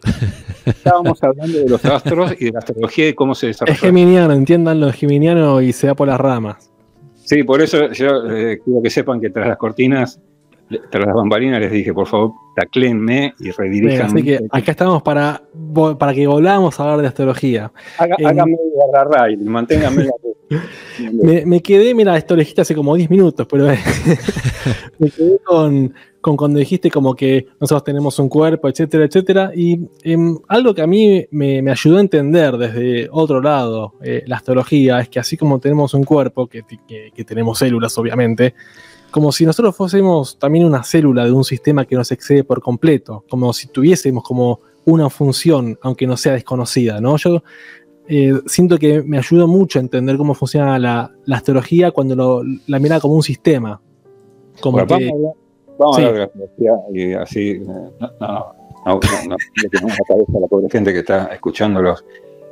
[0.66, 3.74] Estábamos hablando de los astros y de la astrología y cómo se desarrolla.
[3.74, 6.72] Es geminiano, entiendan lo geminiano y se da por las ramas.
[7.22, 10.18] Sí, por eso yo eh, quiero que sepan que tras las cortinas,
[10.90, 14.06] tras las bambalinas les dije, por favor, tacléenme y redirijan.
[14.06, 15.42] así que acá estamos para,
[15.98, 17.72] para que volvamos a hablar de astrología.
[17.98, 18.56] háganme
[18.92, 20.12] agarrar y manténganme la
[21.12, 23.66] me, me, quedé, mira, esto lo dijiste hace como 10 minutos, pero
[24.98, 29.52] me quedé con, con cuando dijiste como que nosotros tenemos un cuerpo, etcétera, etcétera.
[29.54, 34.36] Y em, algo que a mí me, ayudó a entender desde otro lado eh, la
[34.36, 36.64] astrología es que así como tenemos un cuerpo, que,
[37.24, 38.54] tenemos células obviamente,
[39.10, 43.24] como si nosotros fuésemos también una célula de un sistema que nos excede por completo,
[43.28, 47.16] como si tuviésemos como una función, aunque no sea desconocida, ¿no?
[47.16, 47.42] Yo
[48.08, 53.00] eh, siento que me ayuda mucho a entender cómo funciona la, astrología cuando la mira
[53.00, 53.80] como un sistema.
[54.60, 55.10] Como que,
[55.78, 56.48] Vamos a hablar de
[56.92, 60.98] y así, no, no, no, no, le tenemos la cabeza a la pobre gente que
[60.98, 62.04] está escuchándolos.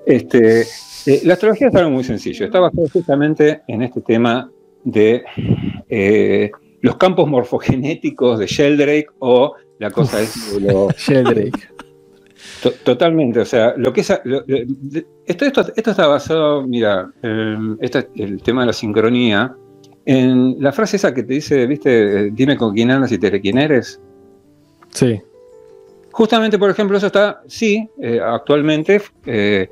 [0.07, 0.63] Este,
[1.07, 4.51] eh, la astrología es algo muy sencillo, está basada justamente en este tema
[4.85, 5.25] de
[5.89, 10.97] eh, los campos morfogenéticos de Sheldrake o la cosa es de los...
[10.97, 11.69] Sheldrake.
[12.85, 14.11] totalmente, o sea, lo que es...
[14.11, 17.11] esto, esto, esto, está basado, mira,
[17.81, 19.55] este, el tema de la sincronía
[20.09, 23.43] en la frase esa que te dice, viste, dime con quién andas y te diré
[23.43, 24.01] quién eres.
[24.89, 25.21] Sí.
[26.13, 29.69] Justamente, por ejemplo, eso está, sí, eh, actualmente eh,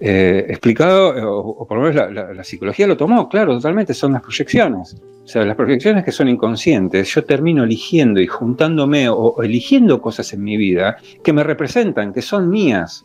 [0.00, 4.96] eh, explicado, o, por lo menos la, psicología lo tomó, claro, totalmente, son las proyecciones.
[5.24, 10.32] O sea, las proyecciones que son inconscientes, yo termino eligiendo y juntándome o eligiendo cosas
[10.32, 13.04] en mi vida que me representan, que son mías,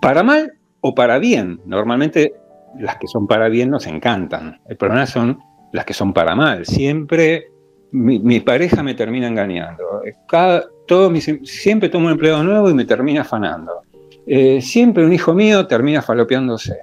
[0.00, 1.60] para mal o para bien.
[1.66, 2.32] Normalmente
[2.78, 4.60] las que son para bien nos encantan.
[4.68, 5.38] El problema son
[5.72, 6.64] las que son para mal.
[6.64, 7.50] Siempre
[7.92, 9.84] mi, pareja me termina engañando.
[10.26, 11.12] Cada, todo
[11.44, 13.82] siempre tomo un empleado nuevo y me termina afanando.
[14.30, 16.76] Eh, siempre un hijo mío termina falopeándose.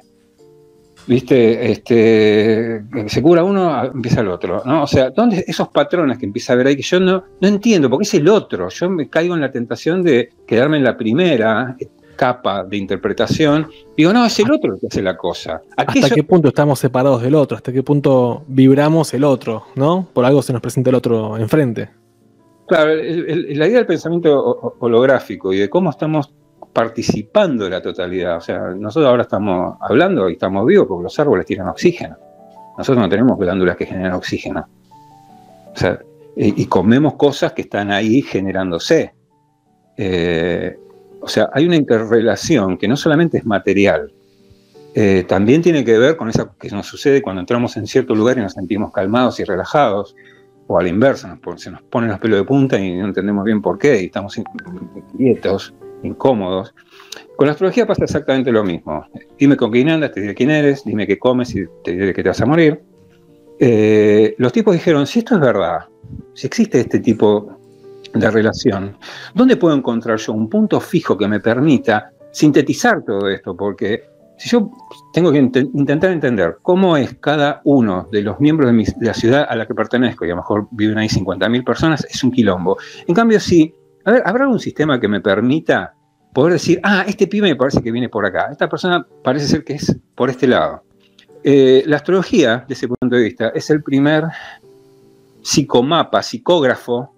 [1.05, 1.71] ¿Viste?
[1.71, 4.63] Este, se cura uno, empieza el otro.
[4.65, 4.81] ¿no?
[4.81, 7.87] O sea, ¿dónde esos patrones que empieza a ver ahí que yo no, no entiendo?
[7.87, 8.69] Porque es el otro.
[8.69, 11.77] Yo me caigo en la tentación de quedarme en la primera.
[12.15, 15.61] capa de interpretación, digo, no, es el otro el que hace la cosa.
[15.75, 17.57] ¿Hasta qué punto estamos separados del otro?
[17.57, 19.65] ¿Hasta qué punto vibramos el otro?
[19.75, 20.07] ¿No?
[20.13, 21.89] Por algo se nos presenta el otro enfrente.
[22.67, 26.33] Claro, la idea del pensamiento holográfico y de cómo estamos
[26.75, 28.35] participando de la totalidad.
[28.35, 32.17] O sea, nosotros ahora estamos hablando y estamos vivos porque los árboles tiran oxígeno.
[32.77, 34.67] Nosotros no tenemos glándulas que generan oxígeno.
[35.73, 35.97] O sea,
[36.35, 39.13] y, comemos cosas que están ahí generándose.
[39.95, 40.77] Eh,
[41.21, 44.11] o sea, hay una interrelación que no solamente es material,
[44.93, 48.37] eh, también tiene que ver con eso que nos sucede cuando entramos en cierto lugar
[48.37, 50.13] y nos sentimos calmados y relajados,
[50.67, 53.61] o a la inversa, se nos ponen los pelos de punta y no entendemos bien
[53.61, 55.73] por qué, y estamos inquietos,
[56.05, 56.73] incómodos.
[57.35, 59.05] Con la astrología pasa exactamente lo mismo.
[59.37, 62.23] Dime con quién andas, te diré quién eres, dime qué comes y te diré que
[62.23, 62.81] te vas a morir.
[63.59, 65.79] Eh, los tipos dijeron, si esto es verdad,
[66.33, 67.57] si existe este tipo
[68.13, 68.97] de relación,
[69.33, 73.55] ¿dónde puedo encontrar yo un punto fijo que me permita sintetizar todo esto?
[73.55, 74.03] Porque
[74.37, 74.71] si yo
[75.13, 79.55] tengo que intentar entender cómo es cada uno de los miembros de, la ciudad a
[79.55, 82.77] la que pertenezco, y a lo mejor viven ahí 50.000 personas, es un quilombo.
[83.07, 83.73] En cambio, si,
[84.05, 85.93] a ver, ¿habrá algún sistema que me permita
[86.33, 89.63] poder decir, ah, este pibe me parece que viene por acá, esta persona parece ser
[89.63, 90.83] que es por este lado?
[91.43, 94.23] Eh, la astrología, de ese punto de vista, es el primer
[95.41, 97.13] psicomapa, psicógrafo,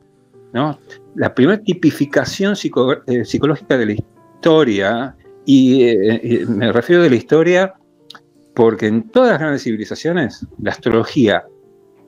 [0.54, 0.80] ¿no?
[1.16, 2.54] la primera tipificación
[3.08, 7.74] eh, psicológica de la historia, eh, y me refiero de la historia
[8.54, 11.46] porque en todas las grandes civilizaciones la astrología,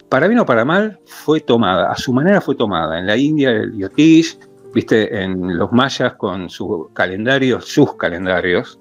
[0.10, 3.00] para bien o para mal, fue tomada, a su manera fue tomada.
[3.00, 4.40] En la India, el Yotish,
[4.74, 8.80] viste, en los mayas con su calendario, sus calendarios,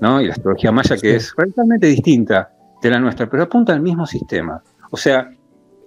[0.00, 0.20] ¿no?
[0.20, 4.06] y la astrología maya que es radicalmente distinta de la nuestra, pero apunta al mismo
[4.06, 4.62] sistema.
[4.90, 5.30] O sea,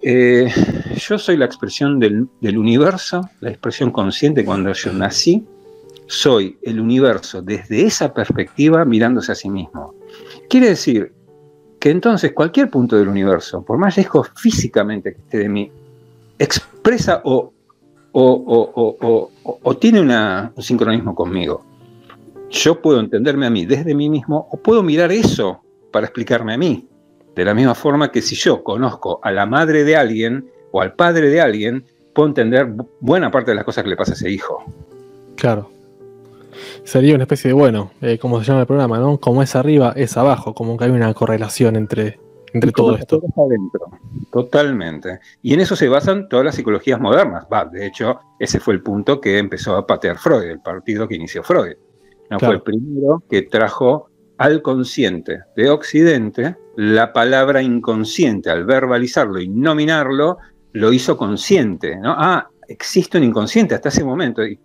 [0.01, 0.51] eh,
[0.97, 5.45] yo soy la expresión del, universo, la expresión consciente cuando yo nací,
[6.07, 9.93] soy el universo desde esa perspectiva mirándose a sí mismo.
[10.49, 11.13] Quiere decir
[11.79, 15.71] que entonces cualquier punto del universo, por más lejos físicamente que esté de mí,
[16.37, 17.53] expresa o,
[18.13, 21.63] o, tiene un sincronismo conmigo.
[22.49, 26.57] Yo puedo entenderme a mí desde mí mismo o puedo mirar eso para explicarme a
[26.57, 26.87] mí.
[27.35, 30.93] De la misma forma que si yo conozco a la madre de alguien o al
[30.93, 32.67] padre de alguien, puedo entender
[32.99, 34.63] buena parte de las cosas que le pasa a ese hijo.
[35.37, 35.69] Claro.
[36.83, 39.17] Sería una especie de, bueno, eh, como se llama el programa, ¿no?
[39.17, 42.19] Como es arriba, es abajo, como que hay una correlación entre,
[42.53, 43.21] entre todo esto.
[43.37, 43.91] Adentro.
[44.31, 45.19] Totalmente.
[45.41, 47.45] Y en eso se basan todas las psicologías modernas.
[47.51, 51.15] Va, de hecho, ese fue el punto que empezó a patear Freud, el partido que
[51.15, 51.75] inició Freud.
[52.29, 59.39] No fue el primero que trajo al consciente de Occidente, la palabra inconsciente, al verbalizarlo
[59.39, 60.37] y nominarlo,
[60.71, 61.97] lo hizo consciente.
[61.97, 62.15] ¿no?
[62.17, 64.45] Ah, existe un inconsciente hasta ese momento.
[64.45, 64.57] Y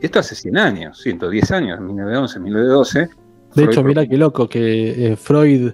[0.00, 3.08] esto hace 100 años, 110 años, 1911, 1912.
[3.54, 5.72] De hecho, mira qué loco que eh, Freud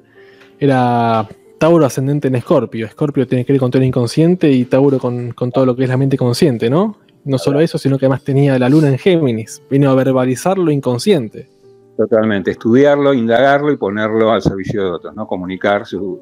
[0.59, 1.27] era
[1.61, 2.87] Tauro ascendente en Escorpio.
[2.87, 5.83] Escorpio tiene que ver con todo el inconsciente y Tauro con, con, todo lo que
[5.85, 6.97] es la mente consciente, ¿no?
[7.27, 9.63] No solo eso, sino que además tenía la luna en Géminis.
[9.69, 11.51] Vino a verbalizar lo inconsciente.
[11.99, 15.27] Totalmente, estudiarlo, indagarlo y ponerlo al servicio de otros, ¿no?
[15.27, 16.19] Comunicar su,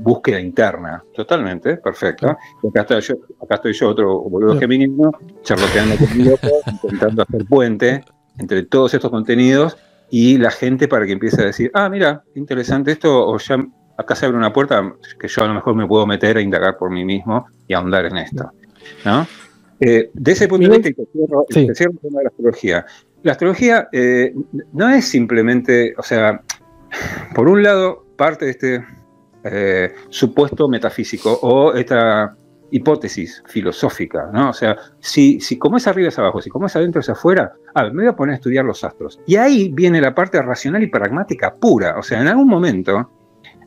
[0.00, 1.02] búsqueda interna.
[1.12, 2.28] Totalmente, perfecto.
[2.28, 5.10] Acá estoy yo, acá estoy yo otro boludo geminino,
[5.42, 6.36] charloteando conmigo,
[6.84, 8.04] intentando hacer puente
[8.38, 9.76] entre todos estos contenidos
[10.08, 13.58] y la gente para que empiece a decir, ah, mira, interesante esto, o ya
[13.98, 16.78] acá se abre una puerta que yo a lo mejor me puedo meter a indagar
[16.78, 18.50] por mí mismo y ahondar en esto.
[19.04, 19.26] ¿no?
[19.80, 22.86] Eh, de ese punto de vista, y te cierro, el tema de la astrología.
[23.22, 24.32] La astrología eh,
[24.72, 26.40] no es simplemente, o sea,
[27.34, 28.84] por un lado, parte de este
[29.44, 32.36] eh, supuesto metafísico o esta
[32.70, 34.50] hipótesis filosófica, ¿no?
[34.50, 37.52] O sea, si, si como es arriba es abajo, si como es adentro es afuera,
[37.74, 39.20] a ver, me voy a poner a estudiar los astros.
[39.26, 41.98] Y ahí viene la parte racional y pragmática pura.
[41.98, 43.10] O sea, en algún momento,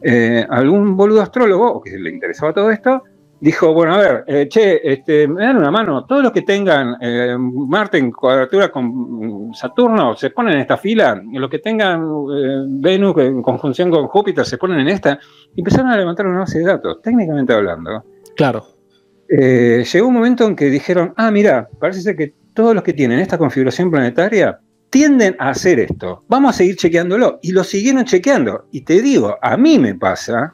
[0.01, 3.03] eh, algún boludo astrólogo, o que le interesaba todo esto,
[3.41, 6.95] dijo, bueno, a ver, eh, che, este, me dan una mano, todos los que tengan
[7.01, 12.63] eh, Marte en cuadratura con Saturno se ponen en esta fila, los que tengan eh,
[12.67, 15.19] Venus en conjunción con Júpiter se ponen en esta,
[15.55, 18.05] y empezaron a levantar una base de datos, técnicamente hablando.
[18.35, 18.63] Claro.
[19.27, 23.19] llegó un momento en que dijeron, ah, mira, parece ser que todos los que tienen
[23.19, 24.59] esta configuración planetaria
[24.91, 26.23] tienden a hacer esto.
[26.27, 27.39] Vamos a seguir chequeándolo.
[27.41, 28.65] Y lo siguieron chequeando.
[28.71, 30.53] Y te digo, a mí me pasa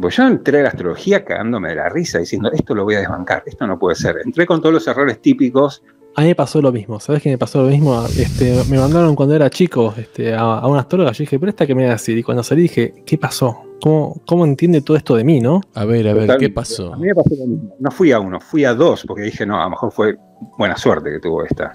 [0.00, 3.00] pues yo entré a la astrología cagándome de la risa, diciendo, esto lo voy a
[3.00, 4.16] desbancar, esto no puede ser.
[4.24, 5.82] Entré con todos los errores típicos.
[6.14, 8.04] A mí me pasó lo mismo, ¿sabes qué me pasó lo mismo?
[8.06, 11.74] Este, me mandaron cuando era chico este, a, una astróloga, yo dije, pero esta que
[11.74, 12.16] me va a decir.
[12.16, 13.64] Y cuando salí dije, ¿qué pasó?
[13.80, 15.60] ¿Cómo, ¿Cómo entiende todo esto de mí, no?
[15.74, 16.94] A ver, a ver, ¿qué pasó?
[16.94, 17.76] A mí me pasó lo mismo.
[17.78, 20.16] No fui a uno, fui a dos, porque dije, no, a lo mejor fue
[20.56, 21.74] buena suerte que tuvo esta.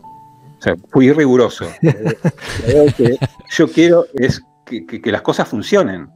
[0.63, 1.65] O sea, fui riguroso.
[2.95, 3.17] Que
[3.51, 6.07] yo quiero es que, que- que las cosas funcionen.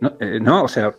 [0.00, 0.16] ¿no?
[0.18, 0.64] Eh, ¿no?
[0.64, 0.92] O sea,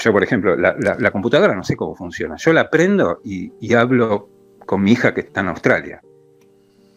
[0.00, 2.34] yo, por ejemplo, la, la- la computadora no sé cómo funciona.
[2.38, 4.28] Yo la prendo y, y hablo
[4.66, 6.00] con mi hija que está en Australia.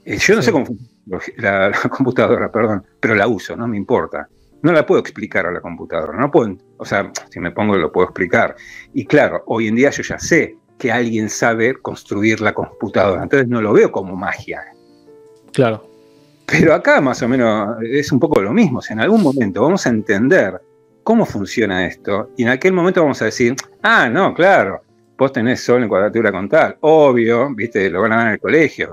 [0.04, 0.48] Eh, yo no Sí.
[0.48, 0.90] sé cómo funciona
[1.38, 4.28] la, la computadora, perdón, pero la uso, no me importa.
[4.64, 7.92] No la puedo explicar a la computadora, no puedo, o sea, si me pongo lo
[7.92, 8.56] puedo explicar.
[8.96, 13.48] Y claro, hoy en día yo ya sé que alguien sabe construir la computadora, entonces
[13.48, 14.64] no lo veo como magia.
[15.56, 15.88] Claro.
[16.46, 18.80] Pero acá más o menos es un poco lo mismo.
[18.80, 20.62] O sea, en algún momento vamos a entender
[21.04, 24.82] cómo funciona esto y en aquel momento vamos a decir, ah, no, claro,
[25.18, 26.78] vos tenés sol en cuadratura con tal.
[26.82, 28.90] Obvio, viste, lo van a ver en el colegio,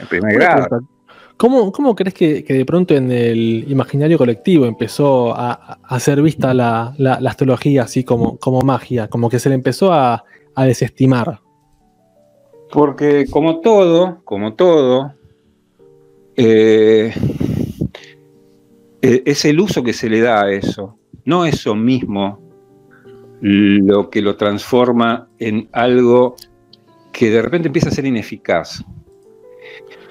[0.00, 0.80] en primer grado.
[1.36, 6.22] ¿Cómo, cómo crees que, que de pronto en el imaginario colectivo empezó a, a ser
[6.22, 9.08] vista la, la- la astrología así como, como magia?
[9.08, 11.40] Como que se le empezó a, a desestimar.
[12.70, 15.12] Porque como todo, como todo,
[16.36, 17.12] eh,
[19.06, 22.40] eh, es el uso que se le da a eso, no eso mismo
[23.42, 26.36] lo que lo transforma en algo
[27.12, 28.82] que de repente empieza a ser ineficaz.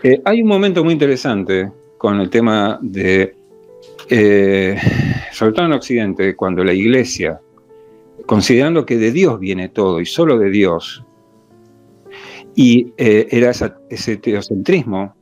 [0.03, 3.35] Eh, hay un momento muy interesante con el tema de,
[4.09, 4.77] eh,
[5.31, 7.41] sobre todo en Occidente, cuando la iglesia,
[8.27, 11.03] considerando que de Dios viene todo y solo de Dios,
[12.53, 13.49] y era
[13.89, 15.15] ese teocentrismo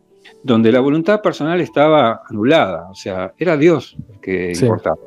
[0.43, 4.65] donde la voluntad personal estaba anulada, o sea, era Dios el que Sí.
[4.65, 4.97] importaba.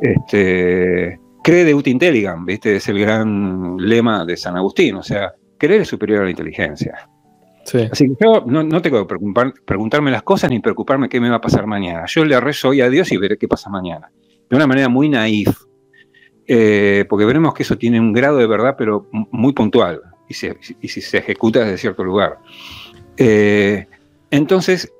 [0.00, 2.76] Este, cree de ut intelligam, ¿viste?
[2.76, 7.08] Es el gran lema de San Agustín, o sea, creer es superior a la inteligencia.
[7.64, 7.88] Sí.
[7.90, 11.30] Así que yo no, no tengo que preocupar- preguntarme las cosas ni preocuparme qué me
[11.30, 12.04] va a pasar mañana.
[12.06, 14.10] Yo le rezo hoy a Dios y veré qué pasa mañana.
[14.50, 15.48] De una manera muy naif,
[16.46, 20.58] eh, porque veremos que eso tiene un grado de verdad, pero muy puntual, y, se-
[20.80, 22.38] y si se ejecuta desde cierto lugar.
[23.16, 23.86] Eh,
[24.34, 24.92] entonces,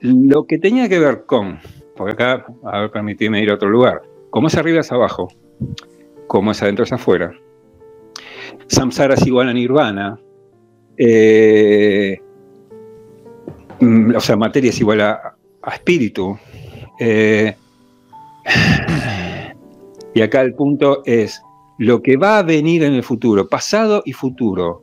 [0.00, 1.60] lo que tenía que ver con,
[1.94, 5.28] porque acá, a ver, permitidme ir a otro lugar, como es arriba es abajo,
[6.26, 7.32] como es adentro es afuera,
[8.66, 10.18] samsara es igual a nirvana,
[10.96, 12.18] eh,
[13.78, 16.36] mm, o sea, materia es igual a, a espíritu.
[16.98, 17.54] eh,
[20.14, 21.40] y acá el punto es
[21.78, 24.82] lo que va a venir en el futuro, pasado y futuro,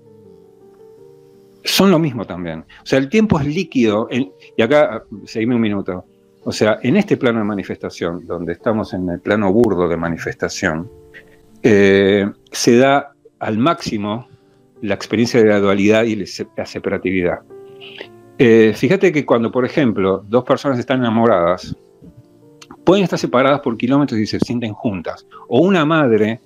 [1.67, 2.59] son lo mismo también.
[2.59, 4.07] O sea, el tiempo es líquido.
[4.11, 6.05] y acá, seguime un minuto.
[6.43, 10.89] O sea, en este plano de manifestación, donde estamos en el plano burdo de manifestación,
[11.61, 14.27] eh, se da al máximo
[14.81, 17.39] la experiencia de la dualidad y la separatividad.
[18.37, 21.75] Eh, fíjate que cuando, por ejemplo, dos personas están enamoradas,
[22.85, 25.27] pueden estar separadas por kilómetros y se sienten juntas.
[25.49, 26.39] O una madre,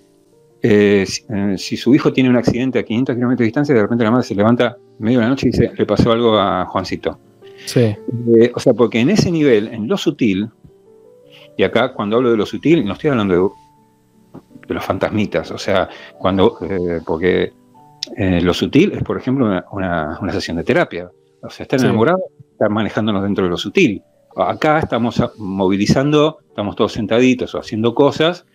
[0.63, 3.81] eh, si, eh, si su hijo tiene un accidente a 500 kilómetros de distancia, de
[3.81, 6.65] repente la madre se levanta medio de la noche y dice, le pasó algo a
[6.65, 7.19] Juancito.
[7.65, 7.79] Sí.
[7.81, 10.49] Eh, o sea, porque en ese nivel, en lo sutil,
[11.57, 13.33] y acá cuando hablo de lo sutil, no estoy hablando
[14.33, 16.57] de, de los fantasmitas, o sea, cuando,
[17.05, 17.51] porque
[18.17, 21.09] lo sutil es, por ejemplo, una, una- una sesión de terapia.
[21.43, 21.85] O sea, estar Sí.
[21.85, 22.19] enamorado,
[22.51, 24.01] estar manejándonos dentro de lo sutil.
[24.35, 28.45] Acá estamos movilizando, estamos todos sentaditos o haciendo cosas,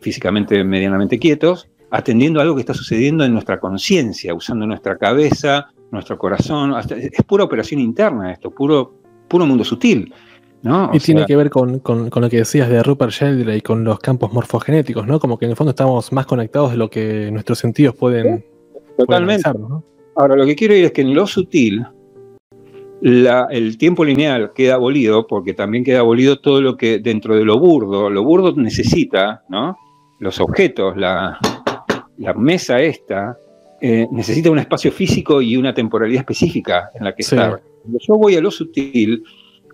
[0.00, 5.68] físicamente medianamente quietos, atendiendo a algo que está sucediendo en nuestra conciencia, usando nuestra cabeza,
[5.90, 6.74] nuestro corazón.
[6.74, 8.94] hasta- es pura operación interna esto, puro,
[9.28, 10.12] puro mundo sutil.
[10.62, 10.90] ¿no?
[10.94, 13.84] Y tiene que ver con, con- con lo que decías de Rupert Sheldrake y con
[13.84, 15.20] los campos morfogenéticos, ¿no?
[15.20, 18.22] Como que en el fondo estamos más conectados de lo que nuestros sentidos pueden,
[18.72, 19.42] pueden totalmente.
[19.46, 19.84] analizar, ¿no?
[20.16, 21.84] Ahora, lo que quiero ir es que en lo sutil,
[23.06, 27.44] la- el tiempo lineal queda abolido, porque también queda abolido todo lo que dentro de
[27.44, 29.76] lo burdo, lo burdo necesita, ¿no?
[30.20, 31.38] Los objetos, la,
[32.16, 33.36] la mesa esta,
[33.82, 37.34] eh, necesita un espacio físico y una temporalidad específica en la que Sí.
[37.34, 37.60] estar.
[37.82, 39.22] Cuando yo voy a lo sutil,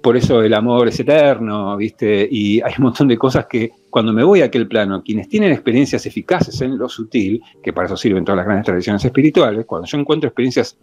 [0.03, 2.27] por eso el amor es eterno, ¿viste?
[2.29, 5.53] Y hay un montón de cosas que cuando me voy a aquel plano, quienes tienen
[5.53, 9.87] experiencias eficaces en lo sutil, que para eso sirven todas las grandes tradiciones espirituales, cuando
[9.87, 10.77] yo encuentro experiencias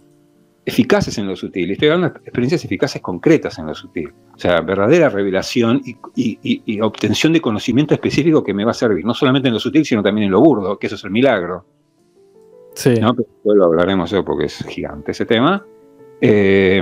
[0.67, 4.59] eficaces en lo sutil, estoy hablando de experiencias eficaces concretas en lo sutil, o sea,
[4.59, 9.05] verdadera revelación y, y- y- y obtención de conocimiento específico que me va a servir,
[9.05, 11.65] no solamente en lo sutil, sino también en lo burdo, que eso es el milagro.
[12.73, 12.95] Sí.
[12.99, 13.15] ¿no?
[13.15, 15.65] Pero lo hablaremos yo porque es gigante ese tema.
[16.19, 16.81] Eh,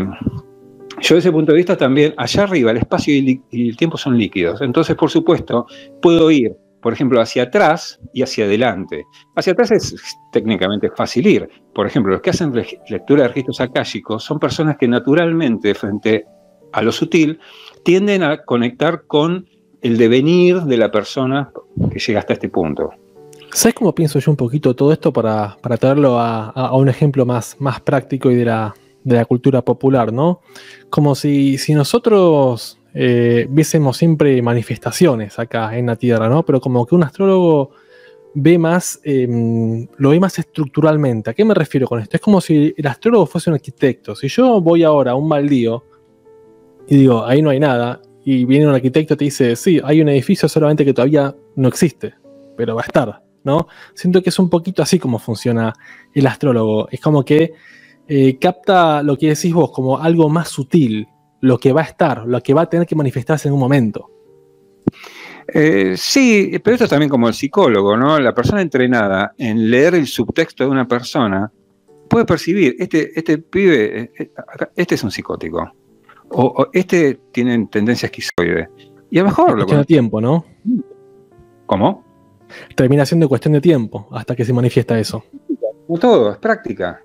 [1.01, 4.17] yo desde ese punto de vista también, allá arriba el espacio y el tiempo son
[4.17, 4.61] líquidos.
[4.61, 5.67] Entonces, por supuesto,
[6.01, 6.53] puedo ir,
[6.85, 9.07] por ejemplo, hacia atrás y hacia adelante.
[9.35, 9.95] Hacia atrás es,
[10.31, 11.49] técnicamente fácil ir.
[11.73, 12.53] Por ejemplo, los que hacen
[12.87, 16.25] lectura de registros akáshicos son personas que naturalmente, frente
[16.73, 17.39] a lo sutil,
[17.83, 19.47] tienden a conectar con
[19.81, 21.49] el devenir de la persona
[21.91, 22.91] que llega hasta este punto.
[23.51, 26.87] ¿Sabes cómo pienso yo un poquito todo esto para, para traerlo a, a- a un
[26.87, 30.41] ejemplo más, más práctico y de la, de la cultura popular, ¿no?
[30.91, 36.45] Como si, si nosotros eh, viésemos siempre manifestaciones acá en la Tierra, ¿no?
[36.45, 37.71] Pero como que un astrólogo
[38.33, 41.29] ve más, em, lo ve más estructuralmente.
[41.29, 42.15] ¿A qué me refiero con esto?
[42.15, 44.15] Es como si el astrólogo fuese un arquitecto.
[44.15, 45.83] Si yo voy ahora a un baldío
[46.87, 50.01] y digo, ahí no hay nada, y viene un arquitecto y te dice, sí, hay
[50.01, 52.15] un edificio solamente que todavía no existe,
[52.55, 53.67] pero va a estar, ¿no?
[53.93, 55.73] Siento que es un poquito así como funciona
[56.13, 56.87] el astrólogo.
[56.89, 57.53] Es como que
[58.07, 61.07] eh, capta lo que decís vos como algo más sutil,
[61.41, 64.09] lo que va a estar, lo que va a tener que manifestarse en un momento.
[65.47, 68.19] Eh, sí, pero esto es también como el psicólogo, ¿no?
[68.19, 71.51] La persona entrenada en leer el subtexto de una persona
[72.09, 74.31] puede percibir, este, este pibe, eh,
[74.75, 75.71] este es un psicótico,
[76.29, 78.69] o, este tiene tendencia esquizoide.
[79.09, 79.49] Y a lo mejor...
[79.49, 80.45] Es cuestión de tiempo, ¿no?
[81.65, 82.03] ¿Cómo?
[82.75, 85.23] Termina siendo cuestión de tiempo hasta que se manifiesta eso.
[85.87, 87.01] Como todo, es práctica.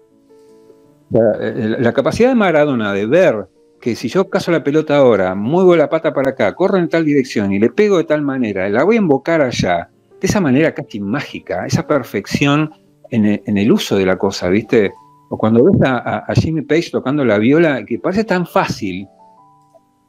[1.10, 3.48] La, capacidad de Maradona de ver
[3.80, 7.04] que si yo caso la pelota ahora, muevo la pata para acá, corro en tal
[7.04, 10.74] dirección y le pego de tal manera, la voy a invocar allá, de esa manera
[10.74, 12.72] casi mágica, esa perfección
[13.10, 14.92] en el, uso de la cosa, ¿viste?
[15.30, 19.08] O cuando ves a, Jimmy Page tocando la viola, que parece tan fácil,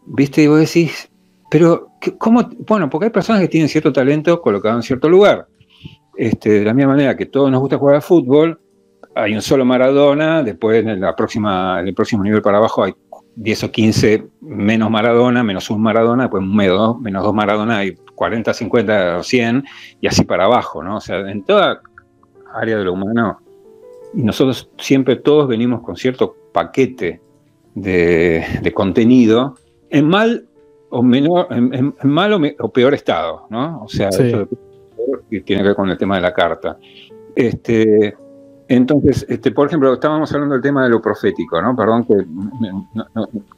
[0.06, 0.44] ¿viste?
[0.44, 1.10] Y vos decís,
[1.50, 2.48] pero, ¿cómo?
[2.68, 5.48] Bueno, porque hay personas que tienen cierto talento colocado en cierto lugar.
[6.16, 8.60] Este, de la misma manera que todos nos gusta jugar al fútbol,
[9.16, 12.94] hay un solo Maradona, después en, próxima, en el próximo nivel para abajo hay
[13.36, 18.54] 10 o 15 menos Maradona, menos un Maradona, después menos, menos dos Maradona, hay 40,
[18.54, 19.64] 50 o 100,
[20.02, 20.98] y así para abajo, ¿no?
[20.98, 21.82] O sea, en toda
[22.54, 23.40] área de lo humano,
[24.14, 27.22] y nosotros siempre todos venimos con cierto paquete
[27.76, 29.56] de, contenido,
[29.90, 30.46] en mal
[30.90, 33.84] o menor, en, mal o, peor estado, ¿no?
[33.84, 34.48] O sea, esto
[35.30, 36.78] tiene que ver con el tema de la carta.
[37.36, 38.16] Este,
[38.74, 41.76] entonces, este, por ejemplo, estábamos hablando del tema de lo profético, ¿no?
[41.76, 42.26] Perdón que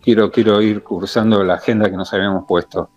[0.02, 2.90] quiero, quiero ir cursando la agenda que nos habíamos puesto.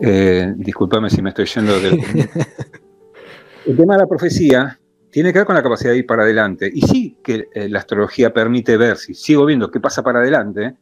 [0.00, 2.00] Eh, discúlpame si me estoy yendo del...
[3.66, 4.80] el tema de la profecía
[5.12, 6.68] tiene que ver con la capacidad de ir para adelante.
[6.74, 10.74] Y sí que eh, la astrología permite ver, si sigo viendo qué pasa para adelante,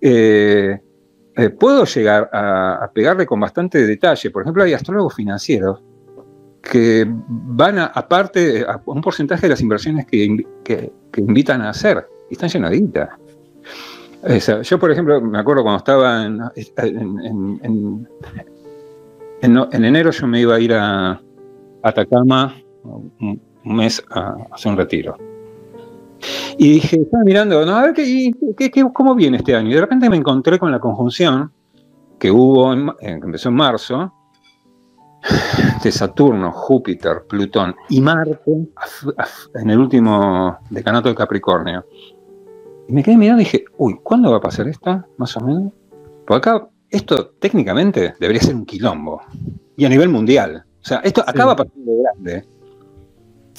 [0.00, 0.80] eh,
[1.56, 4.32] puedo llegar a, a, pegarle con bastante detalle.
[4.32, 5.84] Por ejemplo, hay astrólogos financieros
[6.70, 10.44] que van a, aparte a un porcentaje de las inversiones que,
[11.16, 12.72] invitan a hacer, y están llenas
[14.62, 16.40] yo, por ejemplo, me acuerdo cuando estaba en,
[19.40, 21.20] en, enero, yo me iba a ir a
[21.82, 25.16] Atacama un, mes a, hacer un retiro.
[26.58, 28.32] Y dije, estaba mirando, no, a ver ¿qué,
[28.92, 29.70] cómo viene este año.
[29.70, 31.52] Y de repente me encontré con la conjunción
[32.18, 34.12] que hubo, que empezó en marzo,
[35.82, 38.68] de Saturno, Júpiter, Plutón y Marte
[39.54, 41.84] en el último decanato de Capricornio.
[42.88, 45.04] Y me quedé mirando y dije, uy, ¿cuándo va a pasar esto?
[45.16, 45.72] Más o menos.
[46.26, 49.20] Porque acá, esto técnicamente debería ser un quilombo.
[49.76, 50.64] Y a nivel mundial.
[50.80, 52.44] O sea, esto acaba pasando grande.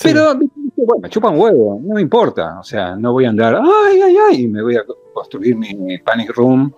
[0.01, 2.59] Pero, bueno, me chupa un huevo, no me importa.
[2.59, 5.97] O sea, no voy a andar, ay, ay, ay, y me voy a construir mi
[5.97, 6.71] panic room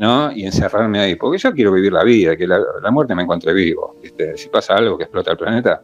[0.00, 0.32] ¿no?
[0.32, 2.58] Y encerrarme ahí, porque yo quiero vivir la vida, que la,
[2.90, 3.96] muerte me encuentre vivo.
[4.34, 5.82] Si pasa algo que explota el planeta,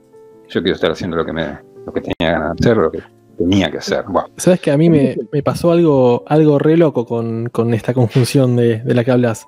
[0.48, 3.02] yo quiero estar haciendo lo que, me, lo que tenía ganas de hacer, lo que
[3.36, 4.06] tenía que hacer.
[4.38, 9.04] Sabes que a mí me, pasó algo, algo re loco con, esta conjunción de, la
[9.04, 9.46] que hablas.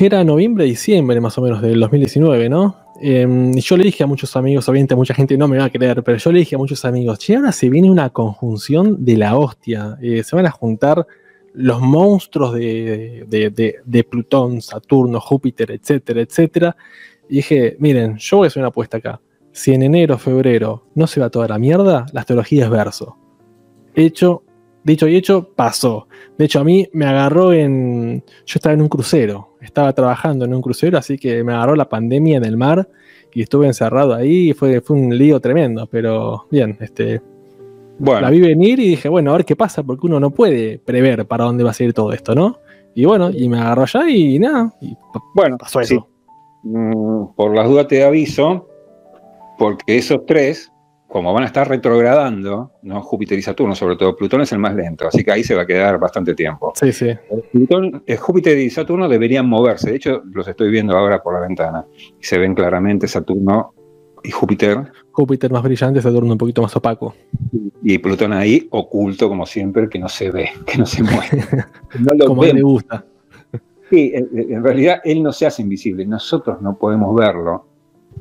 [0.00, 2.76] Era noviembre, diciembre más o menos del 2019, ¿no?
[3.00, 6.02] Y yo le dije a muchos amigos, obviamente mucha gente no me va a creer,
[6.02, 9.38] pero yo le dije a muchos amigos, che, ahora se viene una conjunción de la
[9.38, 9.96] hostia.
[10.02, 11.06] Eh, se van a juntar
[11.58, 16.76] los monstruos de, Plutón, Saturno, Júpiter, etcétera, etcétera.
[17.28, 19.20] Y dije, miren, yo voy a hacer una apuesta acá.
[19.50, 23.16] Si en enero febrero no se va toda la mierda, la astrología es verso.
[23.92, 24.44] Hecho,
[24.84, 26.06] dicho y hecho, pasó.
[26.38, 28.22] De hecho, a mí me agarró en.
[28.46, 31.88] Yo estaba en un crucero, estaba trabajando en un crucero, así que me agarró la
[31.88, 32.88] pandemia en el mar
[33.34, 35.88] y estuve encerrado ahí y fue, fue un lío tremendo.
[35.90, 37.20] Pero bien, este,
[37.98, 41.26] la vi venir y dije, bueno, a ver qué pasa, porque uno no puede prever
[41.26, 42.58] para dónde va a seguir todo esto, ¿no?
[42.94, 44.96] Y bueno, y me agarró allá y nada, y
[45.34, 46.08] bueno, pasó eso.
[46.62, 48.68] Mm, por las dudas te aviso,
[49.56, 50.72] porque esos tres,
[51.06, 53.02] como van a estar retrogradando, ¿no?
[53.02, 55.62] Júpiter y Saturno, sobre todo Plutón es el más lento, así que ahí se va
[55.62, 56.72] a quedar bastante tiempo.
[56.74, 57.10] Sí, sí.
[57.52, 61.40] Plutón, eh, Júpiter y Saturno deberían moverse, de hecho los estoy viendo ahora por la
[61.40, 61.86] ventana,
[62.20, 63.74] y se ven claramente Saturno
[64.22, 64.92] y Júpiter.
[65.12, 67.14] Júpiter más brillante, Saturno un poquito más opaco.
[67.82, 71.44] Y Plutón ahí oculto, como siempre, que no se ve, que no se mueve.
[72.26, 73.04] como a él le gusta.
[73.90, 77.64] Sí, en realidad él no se hace invisible, nosotros no podemos verlo,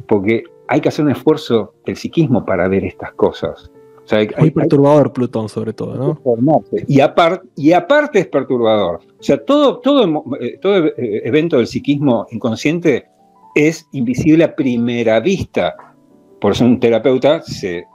[0.08, 3.70] porque hay que hacer un esfuerzo del psiquismo para ver estas cosas.
[4.10, 6.64] O Muy perturbador Plutón, sobre todo, ¿no?
[6.88, 9.02] Y, aparte y aparte es perturbador.
[9.20, 13.08] O sea, todo, todo, eh, todo eh, evento del psiquismo inconsciente
[13.54, 15.76] es invisible a primera vista.
[16.40, 17.86] Por eso un terapeuta se,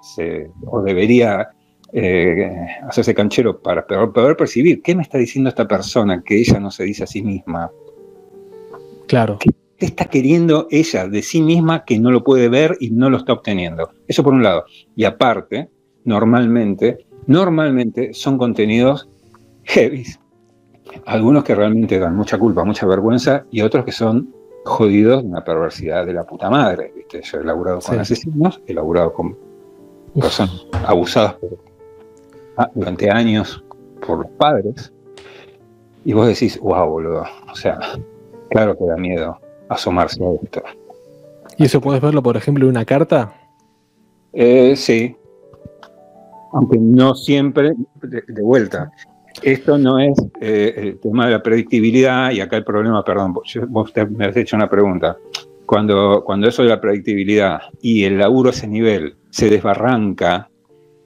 [0.67, 1.51] o debería
[1.93, 2.51] eh,
[2.89, 6.85] hacerse canchero para poder percibir qué me está diciendo esta persona que ella no se
[6.85, 7.71] dice a sí misma.
[9.07, 9.39] Claro.
[9.39, 13.17] ¿Qué, está queriendo ella de sí misma que no lo puede ver y no lo
[13.17, 13.91] está obteniendo?
[14.07, 14.65] Eso por un lado.
[14.97, 15.71] Y aparte,
[16.05, 19.09] normalmente, normalmente son contenidos
[19.65, 20.05] heavy.
[21.07, 24.35] Algunos que realmente dan mucha culpa, mucha vergüenza y otros que son
[24.65, 26.93] jodidos de una perversidad de la puta madre.
[26.95, 27.23] ¿viste?
[27.23, 29.37] Yo he laburado con asesinos, he laburado con
[30.15, 31.37] personas abusadas
[32.57, 33.63] ah, durante años
[34.07, 34.93] por los padres.
[36.05, 37.25] Y vos decís, wow, boludo.
[37.51, 37.79] O sea,
[38.51, 39.39] claro que da miedo
[39.69, 40.63] asomarse a esto.
[41.59, 43.35] ¿Y eso puedes verlo, por ejemplo, en una carta?
[44.33, 45.17] Eh, sí,
[46.53, 48.91] aunque no siempre de, vuelta.
[49.43, 53.35] Esto no es eh, el tema de la predictibilidad y acá el problema, perdón,
[53.69, 55.17] vos me has hecho una pregunta.
[55.65, 60.51] Cuando, cuando eso de la predictibilidad y el laburo a ese nivel se desbarranca,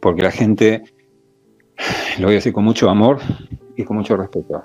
[0.00, 0.82] porque la gente,
[2.18, 3.18] lo voy a decir con mucho amor
[3.76, 4.64] y con mucho respeto,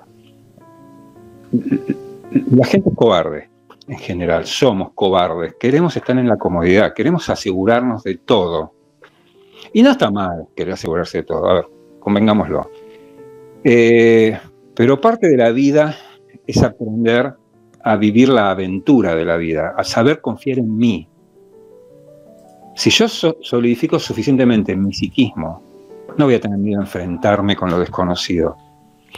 [2.50, 3.50] la gente es cobarde
[3.88, 8.72] en general, somos cobardes, queremos estar en la comodidad, queremos asegurarnos de todo
[9.72, 11.64] y no está mal querer asegurarse de todo, a ver,
[12.00, 12.70] convengámoslo.
[13.64, 14.38] Eh,
[14.74, 15.96] pero parte de la vida
[16.46, 17.34] es aprender
[17.84, 21.08] a vivir la aventura de la vida, a saber confiar en mí.
[22.74, 25.62] Si yo solidifico suficientemente mi psiquismo,
[26.16, 28.56] no voy a tener miedo a enfrentarme con lo desconocido.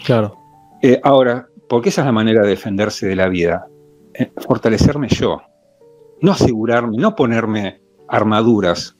[0.04, 0.36] Claro.
[0.82, 3.66] Eh, ahora, porque esa es la manera de defenderse de la vida,
[4.12, 5.40] eh, fortalecerme yo,
[6.20, 8.96] no asegurarme, no ponerme armaduras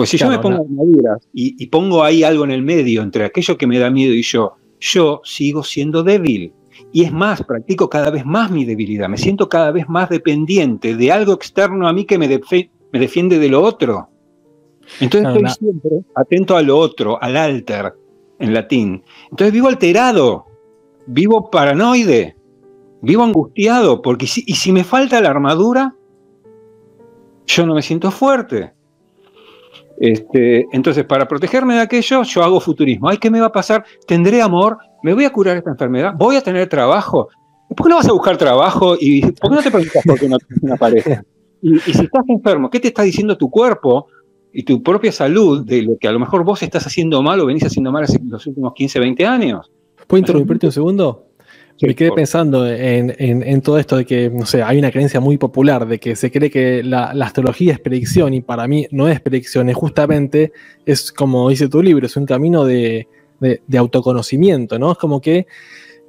[0.00, 3.58] pues si yo me pongo armaduras y, pongo ahí algo en el medio entre aquello
[3.58, 6.52] que me da miedo y yo, yo sigo siendo débil.
[6.92, 9.08] Y es más, practico cada vez más mi debilidad.
[9.08, 13.38] Me siento cada vez más dependiente de algo externo a mí que me, me defiende
[13.38, 14.08] de lo otro.
[14.98, 17.94] Entonces estoy siempre atento a lo otro, al alter,
[18.38, 19.04] en latín.
[19.30, 20.46] Entonces vivo alterado,
[21.06, 22.36] vivo paranoide,
[23.02, 25.94] vivo angustiado, porque si, y si me falta la armadura,
[27.46, 28.72] yo no me siento fuerte.
[30.00, 33.10] Este, entonces, para protegerme de aquello, yo hago futurismo.
[33.10, 33.84] Ay, ¿qué me va a pasar?
[34.06, 34.78] ¿Tendré amor?
[35.02, 36.14] ¿Me voy a curar esta enfermedad?
[36.16, 37.28] ¿Voy a tener trabajo?
[37.68, 38.96] ¿Por qué no vas a buscar trabajo?
[38.98, 41.22] ¿Y por qué no te preguntas por qué no tienes una pareja?
[41.62, 44.06] Y, si estás enfermo, ¿qué te está diciendo tu cuerpo
[44.50, 47.46] y tu propia salud de lo que a lo mejor vos estás haciendo mal o
[47.46, 49.70] venís haciendo mal en los últimos 15, 20 años?
[50.06, 51.29] ¿Puedo interrumpirte un segundo?
[51.82, 55.86] Me quedé pensando en, todo esto de que, no sé, hay una creencia muy popular
[55.86, 59.68] de que se cree que la, astrología es predicción y para mí no es predicción,
[59.68, 60.52] es justamente,
[60.84, 63.08] es como dice tu libro, es un camino de,
[63.76, 64.92] autoconocimiento, ¿no?
[64.92, 65.46] Es como que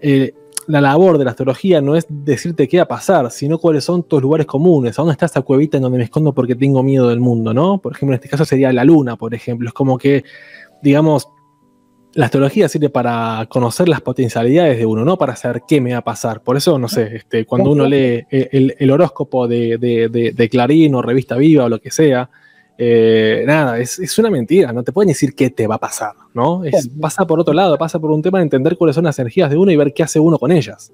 [0.01, 0.33] eh,
[0.67, 4.03] la labor de la astrología no es decirte qué va a pasar, sino cuáles son
[4.03, 7.07] tus lugares comunes, a dónde está esa cuevita en donde me escondo porque tengo miedo
[7.09, 7.79] del mundo, ¿no?
[7.79, 10.23] Por ejemplo, en este caso sería la luna, por ejemplo, es como que,
[10.81, 11.29] digamos,
[12.13, 15.99] la astrología sirve para conocer las potencialidades de uno, no para saber qué me va
[15.99, 16.41] a pasar.
[16.41, 21.65] Por eso, no sé, este, cuando uno lee el, horóscopo de, Clarín o Revista Viva
[21.65, 22.29] o lo que sea,
[22.77, 26.63] eh, nada, es, una mentira, no te pueden decir qué te va a pasar, ¿no?
[26.99, 29.57] pasa por otro lado, pasa por un tema de entender cuáles son las energías de
[29.57, 30.91] uno y ver qué hace uno con ellas.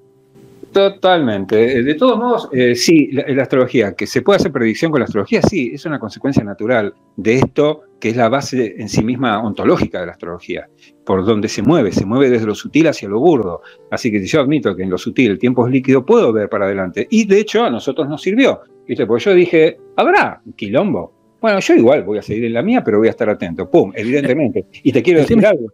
[0.72, 1.82] Totalmente.
[1.82, 5.40] De todos modos, eh, sí, la, astrología, que se puede hacer predicción con la astrología,
[5.42, 10.00] sí, es una consecuencia natural de esto que es la base en sí misma ontológica
[10.00, 10.68] de la astrología,
[11.08, 13.62] por donde se mueve, se mueve desde lo sutil hacia lo burdo.
[13.90, 16.50] Así que si yo admito que en lo sutil el tiempo es líquido, puedo ver
[16.50, 17.08] para adelante.
[17.10, 18.60] Y de hecho a nosotros nos sirvió.
[18.86, 19.06] ¿viste?
[19.06, 21.14] Porque yo dije, habrá quilombo.
[21.40, 23.70] Bueno, yo igual voy a seguir en la mía, pero voy a estar atento.
[23.70, 23.90] ¡Pum!
[23.94, 24.66] Evidentemente.
[24.82, 25.72] Y te quiero decir algo.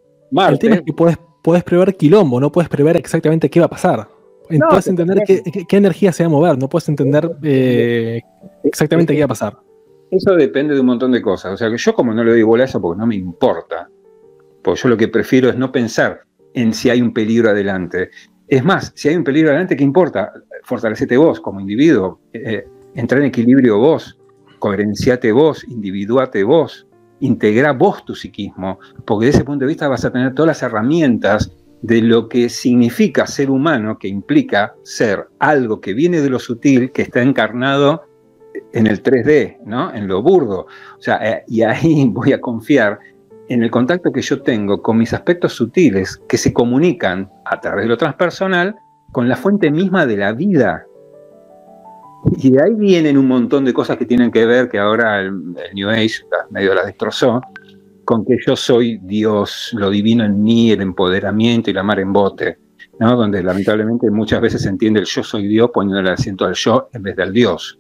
[0.49, 3.71] el tema es que puedes, puedes prever quilombo, no puedes prever exactamente qué va a
[3.71, 4.07] pasar
[4.69, 8.21] puedes entender qué, energía se va a mover, no puedes entender eh,
[8.63, 9.59] exactamente qué va a pasar.
[10.11, 11.55] Eso depende de un montón de cosas.
[11.55, 13.89] O sea, que yo como no le doy bola a eso porque no me importa,
[14.65, 16.23] porque yo lo que prefiero es no pensar
[16.55, 18.11] en si hay un peligro adelante.
[18.49, 20.33] Es más, si hay un peligro adelante, ¿qué importa?
[20.65, 24.19] Fortalecete vos como individuo, eh, entrar en equilibrio vos,
[24.59, 26.87] coherenciate vos, individuate vos,
[27.21, 30.63] integra vos tu psiquismo, porque desde ese punto de vista vas a tener todas las
[30.63, 31.53] herramientas
[31.83, 36.93] de lo que significa ser humano, que implica ser algo que viene de lo sutil,
[36.93, 38.05] que está encarnado
[38.73, 39.95] en el 3D, ¿no?
[39.95, 40.67] en lo burdo.
[40.99, 42.99] O sea, eh, y ahí voy a confiar
[43.49, 47.85] en el contacto que yo tengo con mis aspectos sutiles que se comunican a través
[47.85, 48.75] de lo transpersonal
[49.13, 50.87] con la fuente misma de la vida.
[52.39, 55.55] Y de ahí vienen un montón de cosas que tienen que ver, que ahora el,
[55.75, 57.41] New Age medio la destrozó,
[58.05, 62.13] con que yo soy Dios, lo divino en mí, el empoderamiento y la mar en
[62.13, 62.59] bote,
[62.99, 66.89] donde lamentablemente muchas veces se entiende el yo soy Dios poniendo el acento al yo
[66.93, 67.79] en vez del Dios.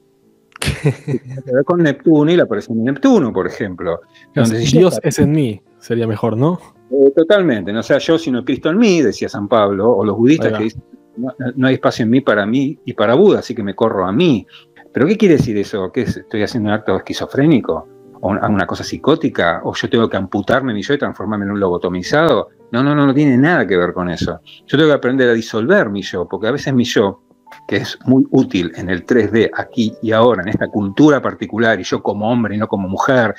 [1.64, 4.00] con Neptuno y la aparición de Neptuno, por ejemplo.
[4.34, 6.58] Donde Dios es en mí, sería mejor, ¿no?
[6.90, 10.52] Eh, totalmente, no sea yo, sino Cristo en mí, decía San Pablo, o los budistas
[10.56, 10.82] que dicen,
[11.16, 14.12] no, hay espacio en mí para mí y para Buda, así que me corro a
[14.12, 14.46] mí.
[14.92, 15.90] ¿Pero qué quiere decir eso?
[15.90, 17.88] ¿Que estoy haciendo un acto esquizofrénico?
[18.20, 19.60] ¿O una, cosa psicótica?
[19.64, 22.48] ¿O yo tengo que amputarme mi yo y transformarme en un lobotomizado?
[22.70, 24.40] No, no, no, no tiene nada que ver con eso.
[24.66, 27.22] Yo tengo que aprender a disolver mi yo, porque a veces mi yo,
[27.66, 31.84] que es muy útil en el 3D, aquí y ahora, en esta cultura particular, y
[31.84, 33.34] yo como hombre y no como mujer,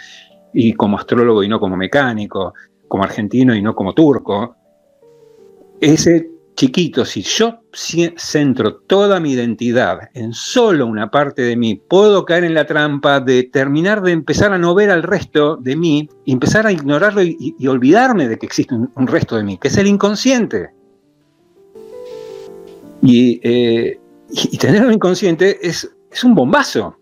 [0.53, 2.53] y como astrólogo y no como mecánico,
[2.88, 4.55] como argentino y no como turco,
[5.82, 12.24] ese chiquito, si yo centro toda mi identidad en solo una parte de mí, puedo
[12.24, 16.09] caer en la trampa de terminar de empezar a no ver al resto de mí,
[16.26, 19.88] empezar a ignorarlo y, olvidarme de que existe un, resto de mí, que es el
[19.88, 20.70] inconsciente.
[23.01, 23.99] Y, eh,
[24.60, 26.98] tener un inconsciente es, es, un bombazo.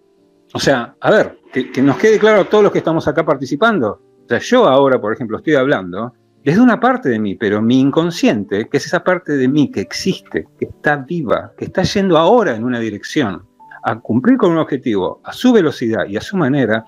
[0.54, 3.26] O sea, a ver, que, que nos quede claro a todos los que estamos acá
[3.26, 4.02] participando.
[4.26, 6.14] O sea, yo ahora, por ejemplo, estoy hablando
[6.44, 9.72] es de una parte de mí, pero mi inconsciente, que es esa parte de mí
[9.72, 13.46] que existe, que está viva, que está yendo ahora en una dirección,
[13.84, 16.84] a cumplir con un objetivo, a su velocidad y a su manera,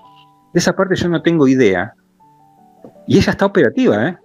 [0.52, 1.94] de esa parte yo no tengo idea.
[3.06, 4.18] Y ella está operativa, ¿eh?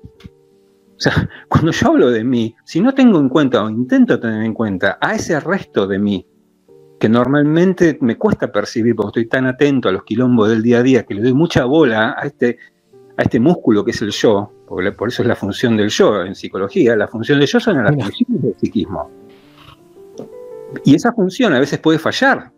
[1.01, 4.43] O sea, cuando yo hablo de mí, si no tengo en cuenta o intento tener
[4.43, 6.27] en cuenta a ese resto de mí,
[6.99, 10.83] que normalmente me cuesta percibir porque estoy tan atento a los quilombos del día a
[10.83, 12.59] día que le doy mucha bola a este,
[13.17, 16.35] a este músculo que es el yo, por eso es la función del yo en
[16.35, 19.09] psicología, la función del yo son las funciones del psiquismo.
[20.85, 22.51] Y esa función a veces puede fallar.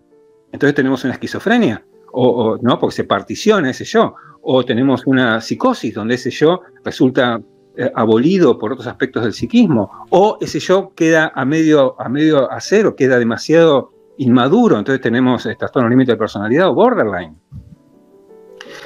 [0.52, 5.94] Entonces tenemos una esquizofrenia, o, no, porque se particiona ese yo, o tenemos una psicosis
[5.94, 7.42] donde ese yo resulta
[7.76, 12.52] eh, abolido por otros aspectos del psiquismo, o ese yo queda a medio, a medio
[12.52, 17.36] hacer queda demasiado inmaduro, entonces tenemos trastorno límite de personalidad o borderline.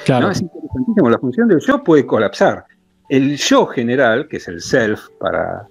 [0.06, 0.32] Claro.
[0.32, 2.66] Es interesantísimo, la función del yo puede colapsar.
[3.10, 5.68] El yo general, que es el self para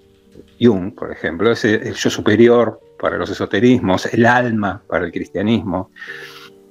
[0.60, 5.90] Jung, por ejemplo, es el yo superior para los esoterismos, el alma para el cristianismo,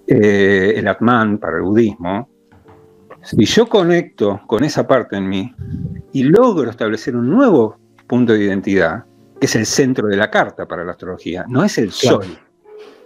[0.08, 2.30] eh, el Atman para el budismo.
[3.26, 5.54] Si yo conecto con esa parte en mí
[6.14, 9.04] y logro establecer un nuevo punto de identidad,
[9.40, 12.24] que es el centro de la carta para la astrología, no es el sol,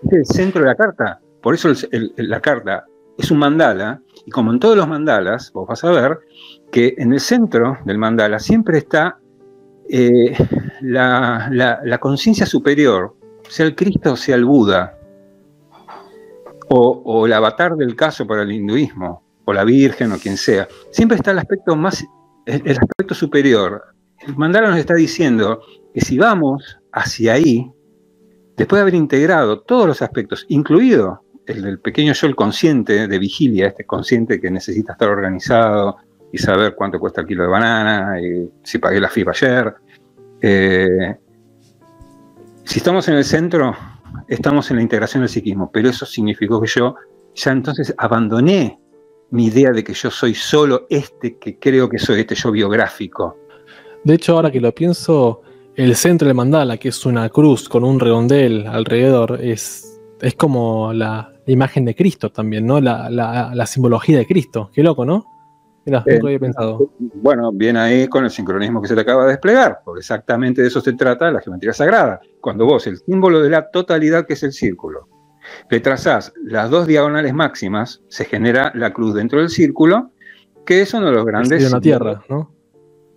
[0.03, 1.21] es el centro de la carta.
[1.41, 1.71] Por eso
[2.17, 2.85] la carta
[3.17, 6.19] es un mandala, y como en todos los mandalas, vos vas a ver
[6.69, 9.17] que en el centro del mandala siempre está
[9.89, 10.35] eh,
[10.81, 13.15] la, conciencia superior,
[13.47, 14.97] sea el Cristo o sea el Buda,
[16.69, 20.67] o, el avatar del caso para el hinduismo, o la Virgen o quien sea.
[20.91, 22.05] Siempre está el aspecto más,
[22.45, 23.83] el aspecto superior.
[24.25, 25.61] El mandala nos está diciendo
[25.93, 27.71] que si vamos hacia ahí,
[28.57, 33.19] después de haber integrado todos los aspectos, incluido el del pequeño yo, el consciente de
[33.19, 35.97] vigilia, este consciente que necesita estar organizado
[36.31, 39.73] y saber cuánto cuesta el kilo de banana, y si pagué la FIP ayer.
[40.41, 41.15] Eh,
[42.65, 43.75] si estamos en el centro,
[44.27, 46.95] estamos en la integración del psiquismo, pero eso significó que yo
[47.33, 48.79] ya entonces abandoné
[49.31, 53.37] mi idea de que yo soy solo este que creo que soy, este yo biográfico.
[54.03, 55.41] De hecho, ahora que lo pienso,
[55.75, 60.93] el centro del mandala, que es una cruz con un redondel alrededor, es, es como
[60.93, 62.79] la, imagen de Cristo también, ¿no?
[62.79, 64.69] La, simbología de Cristo.
[64.73, 65.25] Qué loco, ¿no?
[65.85, 66.91] Mira, eh, había pensado.
[66.99, 70.67] Bueno, viene ahí con el sincronismo que se te acaba de desplegar, porque exactamente de
[70.67, 72.19] eso se trata la geometría sagrada.
[72.39, 75.07] Cuando vos, el símbolo de la totalidad que es el círculo,
[75.69, 80.11] le trazás las dos diagonales máximas, se genera la cruz dentro del círculo,
[80.65, 81.61] que es uno de los grandes.
[81.61, 82.51] De una tierra, ¿no?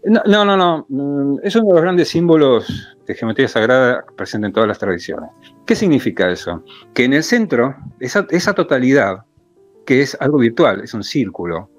[0.04, 4.52] No, no, no, mm, Es uno de los grandes símbolos de geometría sagrada presente en
[4.52, 5.30] todas las tradiciones.
[5.64, 6.64] ¿Qué significa eso?
[6.92, 9.24] Que en el centro, esa, esa totalidad,
[9.86, 11.70] que es algo virtual, es un círculo,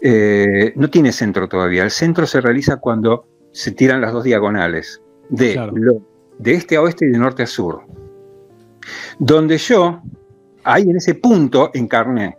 [0.00, 1.82] eh, no tiene centro todavía.
[1.82, 5.60] El centro se realiza cuando se tiran las dos diagonales, de,
[6.38, 7.82] de este a oeste y de norte a sur.
[9.18, 10.02] Donde yo,
[10.64, 12.36] ahí en ese punto, encarné.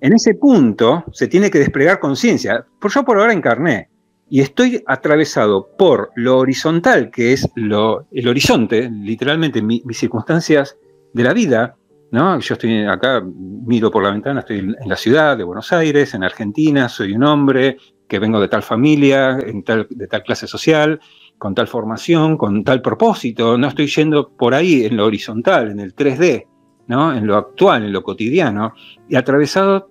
[0.00, 2.64] En ese punto se tiene que desplegar conciencia.
[2.78, 3.88] Por yo por ahora encarné
[4.28, 10.76] y estoy atravesado por lo horizontal, que es lo, el horizonte, literalmente mis circunstancias
[11.12, 11.76] de la vida,
[12.10, 12.38] ¿no?
[12.40, 16.24] Yo estoy acá, miro por la ventana, estoy en la ciudad de Buenos Aires, en
[16.24, 17.76] Argentina, soy un hombre
[18.08, 21.00] que vengo de tal familia, de tal clase social,
[21.38, 25.80] con tal formación, con tal propósito, no estoy yendo por ahí en lo horizontal, en
[25.80, 26.46] el 3D,
[26.86, 27.14] ¿no?
[27.14, 28.72] En lo actual, en lo cotidiano,
[29.08, 29.88] y atravesado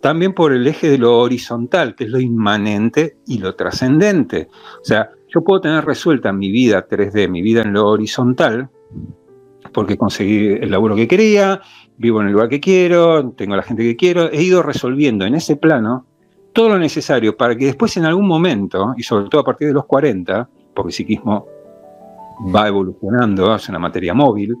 [0.00, 4.48] también por el eje de lo horizontal, que es lo inmanente y lo trascendente.
[4.80, 8.68] O sea, yo puedo tener resuelta mi vida 3D, mi vida en lo horizontal,
[9.72, 11.60] porque conseguí el laburo que quería,
[11.96, 15.36] vivo en el lugar que quiero, tengo la gente que quiero, he ido resolviendo en
[15.36, 16.06] ese plano
[16.52, 19.74] todo lo necesario para que después en algún momento, y sobre todo a partir de
[19.74, 21.46] los 40, porque el psiquismo
[22.54, 24.56] va evolucionando, es una materia móvil,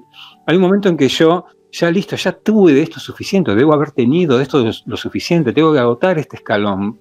[0.46, 3.92] hay un momento en que yo ya listo, ya tuve de esto suficiente, debo haber
[3.92, 7.00] tenido de esto lo suficiente, tengo que agotar este escalón,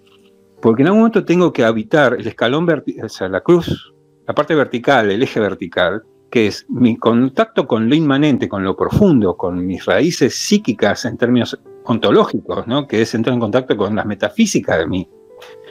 [0.62, 2.68] porque en algún momento tengo que habitar el escalón,
[3.03, 3.93] o sea, la cruz,
[4.28, 8.76] la parte vertical, el eje vertical, que es mi contacto con lo inmanente, con lo
[8.76, 12.88] profundo, con mis raíces psíquicas en términos ontológicos, ¿no?
[12.88, 15.09] que es entrar en contacto con las metafísicas de mí,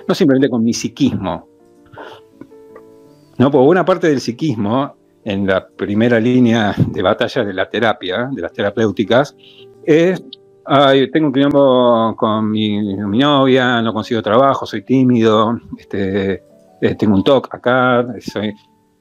[0.06, 1.48] no simplemente con mi psiquismo.
[3.40, 8.28] No, porque una parte del psiquismo en la primera línea de batalla de la terapia,
[8.30, 9.34] de las terapéuticas,
[9.82, 10.22] es,
[11.10, 16.42] tengo un quilombo con mi, novia, no consigo trabajo, soy tímido, este,
[16.82, 18.06] eh, tengo un TOC acá,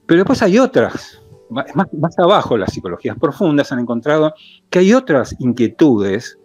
[0.06, 4.34] pero después hay otras, más, más abajo, las psicologías profundas han encontrado
[4.70, 6.40] que hay otras inquietudes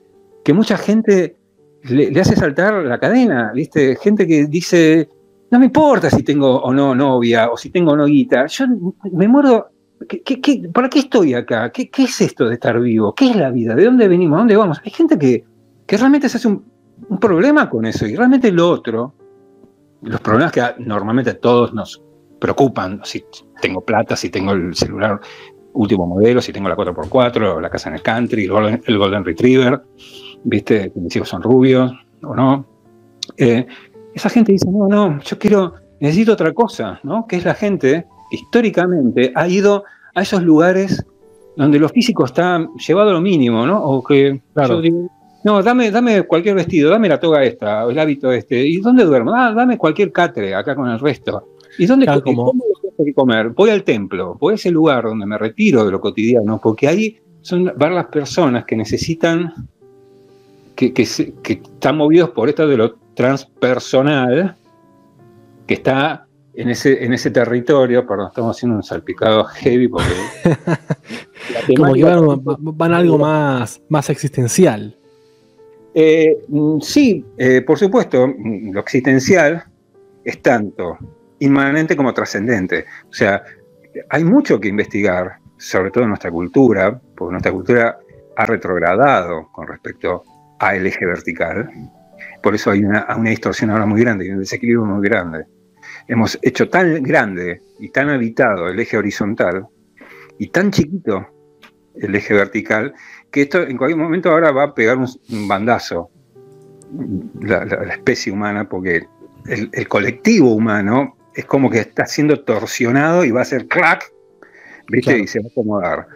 [0.45, 1.37] que mucha gente
[1.85, 3.95] le, le, hace saltar la cadena, ¿viste?
[4.03, 5.09] Gente que dice,
[5.55, 8.49] no me importa si tengo o no novia o si tengo o.
[8.49, 8.67] Yo
[9.13, 9.69] me muero.
[10.09, 11.71] ¿qué, para qué estoy acá?
[11.71, 13.15] ¿Qué, es esto de estar vivo?
[13.15, 13.77] ¿Qué es la vida?
[13.77, 14.35] ¿De dónde venimos?
[14.35, 14.81] ¿A dónde vamos?
[14.85, 15.45] Hay gente que,
[15.87, 16.65] que realmente se hace un,
[17.21, 19.15] problema con eso y realmente lo otro,
[20.03, 22.03] los problemas que normalmente a todos nos
[22.41, 23.25] preocupan, si
[23.61, 25.21] tengo plata, si tengo el celular
[25.75, 28.51] último modelo, si tengo la 4x4, la casa en el country,
[28.87, 29.81] el Golden, Retriever,
[30.43, 30.91] ¿viste?
[30.97, 31.93] Mis hijos son rubios
[32.25, 32.67] o no.
[33.37, 33.67] Eh,
[34.15, 37.27] esa gente dice, no, no, yo quiero, necesito otra cosa, ¿no?
[37.27, 39.85] Que es la gente que históricamente ha ido
[40.15, 41.05] a esos lugares
[41.57, 43.83] donde lo físico está llevado a lo mínimo, ¿no?
[43.83, 45.11] O que yo digo,
[45.45, 48.67] no, dame, dame cualquier vestido, dame la toga esta, el hábito este.
[48.67, 49.33] ¿Y dónde duermo?
[49.35, 51.51] Ah, dame cualquier catre acá con el resto.
[51.79, 52.53] ¿Y dónde claro, como...
[52.53, 53.51] tengo que comer?
[53.51, 57.19] Voy al templo, voy a ese lugar donde me retiro de lo cotidiano, porque ahí
[57.43, 59.53] son varias personas que necesitan,
[60.75, 61.05] que, que,
[61.43, 64.57] que están movidos por esto de lo transpersonal
[65.67, 70.09] que está en ese, en ese territorio, perdón, estamos haciendo un salpicado heavy porque...
[71.77, 74.97] Como que van, algo más, más existencial.
[75.95, 79.65] Eh, mm, sí, eh, por supuesto, mm, lo existencial
[80.25, 80.99] es tanto
[81.41, 82.85] inmanente como trascendente.
[83.09, 83.43] O sea,
[84.09, 87.99] hay mucho que investigar, sobre todo en nuestra cultura, porque nuestra cultura
[88.37, 90.23] ha retrogradado con respecto
[90.59, 91.71] al eje vertical,
[92.45, 95.47] por eso hay una, distorsión ahora muy grande y un desequilibrio muy grande.
[96.07, 99.67] Hemos hecho tan grande y tan habitado el eje horizontal
[100.39, 101.27] y tan chiquito
[101.95, 102.93] el eje vertical
[103.31, 105.09] que esto en cualquier momento ahora va a pegar un,
[105.49, 106.11] bandazo
[107.41, 109.07] la, especie humana porque
[109.47, 114.05] el, colectivo humano es como que está siendo torsionado y va a hacer clac,
[114.89, 115.19] ¿viste?
[115.19, 116.07] Y se va a acomodar.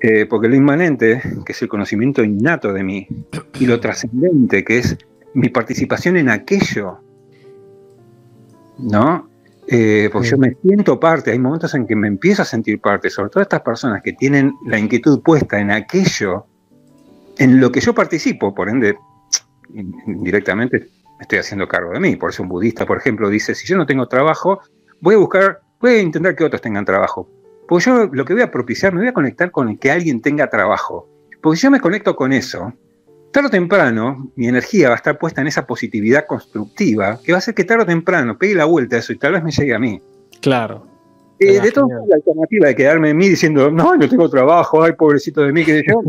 [0.00, 3.08] Eh, porque lo inmanente, que es el conocimiento innato de mí,
[3.58, 4.96] y lo trascendente, que es
[5.34, 6.98] mi participación en aquello,
[8.78, 9.28] ¿no?
[9.70, 13.10] Eh, porque yo me siento parte, hay momentos en que me empiezo a sentir parte,
[13.10, 16.46] sobre todo estas personas que tienen la inquietud puesta en aquello,
[17.36, 18.96] en lo que yo participo, por ende,
[20.06, 20.88] directamente
[21.20, 22.16] estoy haciendo cargo de mí.
[22.16, 24.60] Por eso un budista, por ejemplo, dice, si yo no tengo trabajo,
[25.00, 27.28] voy a buscar, voy a intentar que otros tengan trabajo.
[27.68, 30.22] Porque yo lo que voy a propiciar, me voy a conectar con el que alguien
[30.22, 31.08] tenga trabajo.
[31.42, 32.72] Porque si yo me conecto con eso,
[33.32, 37.36] tarde o temprano mi energía va a estar puesta en esa positividad constructiva que va
[37.36, 39.50] a hacer que tarde o temprano pegue la vuelta a eso y tal vez me
[39.50, 40.00] llegue a mí.
[40.40, 40.86] Claro.
[41.40, 44.92] Eh, de todas la alternativa de quedarme en mí diciendo, no, no tengo trabajo, ay,
[44.92, 46.00] pobrecito de mí, que yo.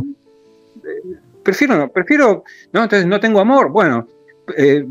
[0.78, 2.44] Eh, prefiero, no, prefiero,
[2.74, 3.70] no, entonces no tengo amor.
[3.70, 4.08] Bueno,
[4.58, 4.86] eh,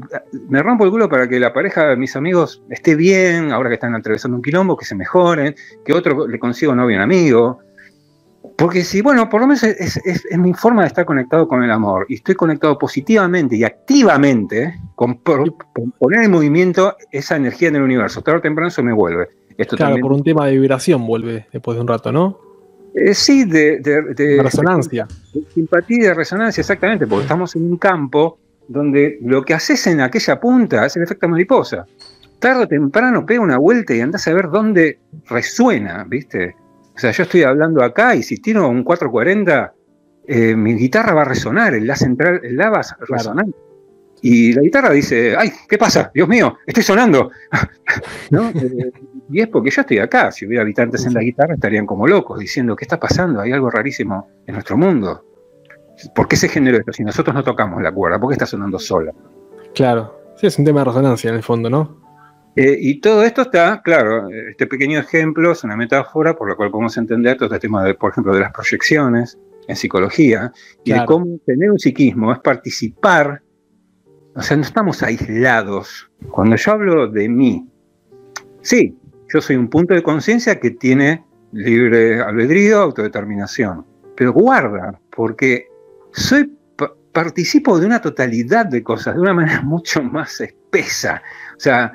[0.49, 3.75] me rompo el culo para que la pareja de mis amigos esté bien, ahora que
[3.75, 7.59] están atravesando un quilombo, que se mejoren, que otro le consiga un novio, un amigo,
[8.57, 10.01] porque si, bueno, por lo menos es,
[10.37, 15.21] mi forma de estar conectado con el amor y estoy conectado positivamente y activamente con,
[15.21, 18.23] poner en movimiento esa energía en el universo.
[18.23, 19.29] Tarde o temprano eso me vuelve.
[19.57, 22.39] Esto claro, por un tema de vibración vuelve después de un rato, ¿no?
[22.95, 25.07] Eh, sí, de, de, resonancia.
[25.33, 29.87] De, simpatía y de resonancia, exactamente, porque estamos en un campo donde lo que haces
[29.87, 31.87] en aquella punta es el efecto mariposa.
[32.39, 36.55] Tarde o temprano pega una vuelta y andás a ver dónde resuena, ¿viste?
[36.99, 39.73] O sea, yo estoy hablando acá y si tiro un 440,
[40.27, 43.47] eh, mi guitarra va a resonar, el La central, el La va a resonar.
[44.21, 46.11] Y la guitarra dice, ay, ¿qué pasa?
[46.13, 47.31] Dios mío, estoy sonando.
[48.31, 48.93] Eh,
[49.31, 50.31] y es porque yo estoy acá.
[50.31, 53.41] Si hubiera habitantes en la guitarra estarían como locos, diciendo, ¿qué está pasando?
[53.41, 55.25] Hay algo rarísimo en nuestro mundo.
[56.15, 56.93] ¿Por qué se generó esto?
[56.93, 59.13] Si nosotros no tocamos la cuerda, ¿por qué está sonando sola?
[59.75, 62.08] Claro, sí, es un tema de resonancia en el fondo, ¿no?
[62.61, 66.73] Eh, y todo esto está, claro, este pequeño ejemplo es una metáfora por la cual
[66.73, 69.39] podemos entender todo este tema, de, por ejemplo, de las proyecciones
[69.69, 70.53] en psicología
[70.83, 73.43] y de cómo tener un psiquismo es participar,
[74.35, 76.11] o sea, no estamos aislados.
[76.33, 77.65] Cuando yo hablo de mí,
[78.61, 78.99] sí,
[79.33, 83.87] yo soy un punto de conciencia que tiene libre albedrío, autodeterminación,
[84.17, 85.69] pero guarda, porque
[86.11, 86.53] soy
[87.13, 91.23] participo de una totalidad de cosas de una manera mucho más espesa.
[91.57, 91.93] O sea,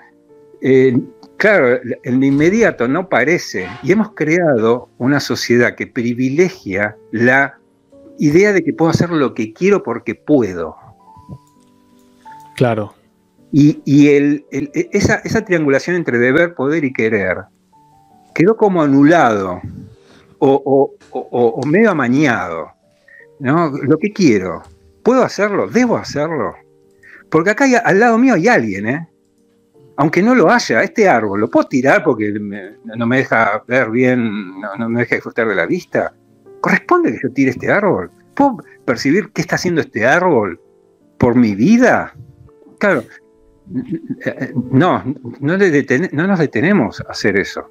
[0.65, 0.97] eh,
[1.35, 7.59] claro, en inmediato no parece, y hemos creado una sociedad que privilegia la
[8.17, 10.77] idea de que puedo hacer lo que quiero porque puedo.
[12.55, 12.93] Claro.
[13.51, 14.07] Y,
[14.93, 17.43] esa, triangulación entre deber, poder y querer
[18.33, 19.61] quedó como anulado
[20.39, 22.71] o, medio amañado.
[23.39, 23.69] ¿no?
[23.69, 24.63] Lo que quiero,
[25.03, 25.67] ¿puedo hacerlo?
[25.67, 26.55] ¿Debo hacerlo?
[27.29, 29.09] Porque acá al lado mío hay alguien, ¿eh?
[29.95, 34.59] Aunque no lo haya, este árbol, ¿lo puedo tirar porque no me deja ver bien,
[34.79, 36.13] no, me deja disfrutar de la vista?
[36.61, 38.09] ¿Corresponde que yo tire este árbol?
[38.35, 40.59] ¿Puedo percibir qué está haciendo este árbol
[41.17, 42.13] por mi vida?
[42.79, 43.03] Claro,
[44.71, 45.03] no,
[45.39, 47.69] no, nos detenemos a hacer eso.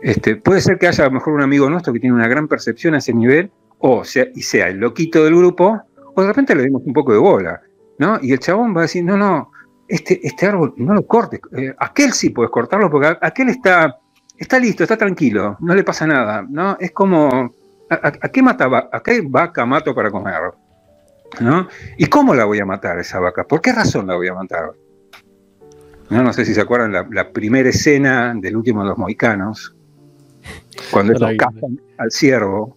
[0.00, 2.48] Este, puede ser que haya a lo mejor un amigo nuestro que tiene una gran
[2.48, 5.80] percepción a ese nivel, o sea, y sea el loquito del grupo,
[6.14, 7.60] o de repente le dimos un poco de bola,
[7.98, 8.18] ¿no?
[8.22, 9.50] Y el chabón va a decir, no, no,
[9.88, 13.98] este, este árbol no lo cortes, eh, aquel sí puedes cortarlo porque aquel está,
[14.36, 16.76] está listo, está tranquilo, no le pasa nada, ¿no?
[16.80, 17.54] Es como,
[17.90, 20.52] ¿a, qué, mata, a qué vaca mato para comer?
[21.40, 21.68] ¿no?
[21.96, 23.44] ¿Y cómo la voy a matar esa vaca?
[23.44, 24.72] ¿Por qué razón la voy a matar?
[26.10, 29.74] No, no sé si se acuerdan la, primera escena del último de los mohicanos,
[30.90, 32.76] cuando ellos cazan al ciervo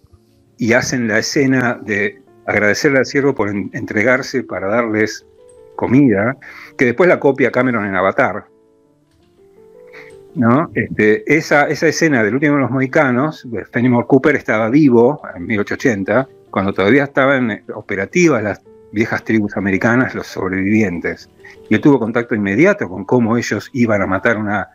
[0.57, 5.25] y hacen la escena de agradecerle al ciervo por entregarse para darles
[5.75, 6.37] comida,
[6.77, 8.45] que después la copia Cameron en Avatar.
[10.35, 10.69] ¿no?
[10.75, 16.27] Este, esa, esa escena del último de los mohicanos, Fenimore Cooper estaba vivo en 1880,
[16.51, 18.61] cuando todavía estaban operativas las
[18.91, 21.29] viejas tribus americanas, los sobrevivientes.
[21.69, 24.69] Y él tuvo contacto inmediato con cómo ellos iban a matar una,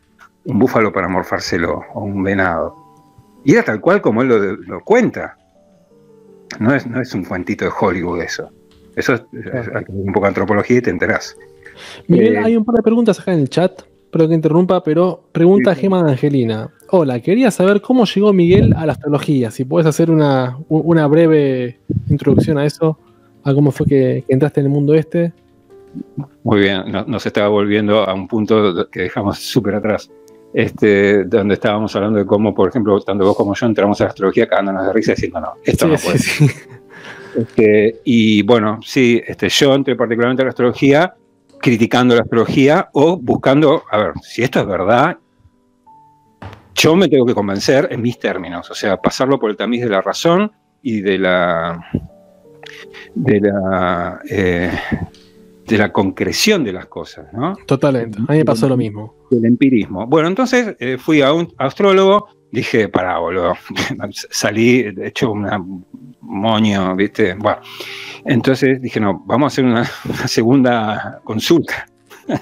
[0.45, 2.77] un búfalo para morfárselo, o un venado.
[3.45, 5.37] Y era tal cual como él lo, cuenta.
[6.59, 8.51] No es, no es un cuentito de Hollywood eso.
[8.95, 9.23] Eso es,
[9.89, 11.37] un poco de antropología y te enterás.
[12.07, 13.83] Miguel, eh, hay un par de preguntas acá en el chat.
[14.11, 16.71] Perdón que interrumpa, pero pregunta Gema de Angelina.
[16.91, 19.51] Hola, quería saber cómo llegó Miguel a la astrología.
[19.51, 20.59] Si puedes hacer una,
[21.09, 21.81] breve
[22.11, 22.99] introducción a eso,
[23.43, 25.33] a cómo fue que, entraste en el mundo este.
[26.43, 30.11] Muy bien, nos estaba volviendo a un punto que dejamos súper atrás.
[30.53, 34.11] Este, donde estábamos hablando de cómo, por ejemplo, tanto vos como yo entramos a la
[34.11, 36.19] astrología cagándonos de risa diciendo, no, esto no puede.
[37.35, 41.15] Este, y bueno, sí, este, yo entré particularmente a la astrología
[41.63, 45.17] criticando la astrología o buscando, a ver, si esto es verdad,
[46.75, 49.89] yo me tengo que convencer en mis términos, o sea, pasarlo por el tamiz de
[49.89, 50.53] la razón
[50.83, 51.81] y de la
[53.15, 54.73] de la eh,
[55.67, 57.57] de la concreción de las cosas, ¿no?
[57.67, 59.15] Totalmente, a mí me pasó lo mismo.
[59.31, 60.07] El empirismo.
[60.07, 63.55] Bueno, entonces eh, fui a un astrólogo, dije, pará, boludo,
[64.31, 65.65] salí, de hecho, una
[66.23, 67.35] moño, ¿viste?
[67.35, 67.61] Bueno,
[68.25, 69.85] entonces dije, no, vamos a hacer una,
[70.27, 71.87] segunda consulta.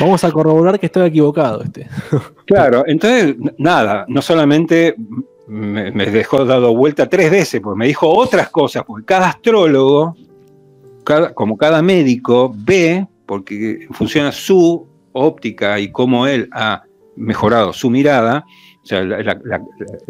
[0.00, 1.62] Vamos a corroborar que estoy equivocado.
[1.62, 1.88] Este.
[2.46, 4.94] Claro, entonces, nada, no solamente
[5.48, 10.14] me, dejó dado vuelta tres veces, pues me dijo otras cosas, porque cada astrólogo,
[11.04, 16.84] cada, como cada médico, ve, porque funciona su óptica y cómo él ha
[17.16, 18.44] mejorado su mirada,
[18.84, 19.02] o sea,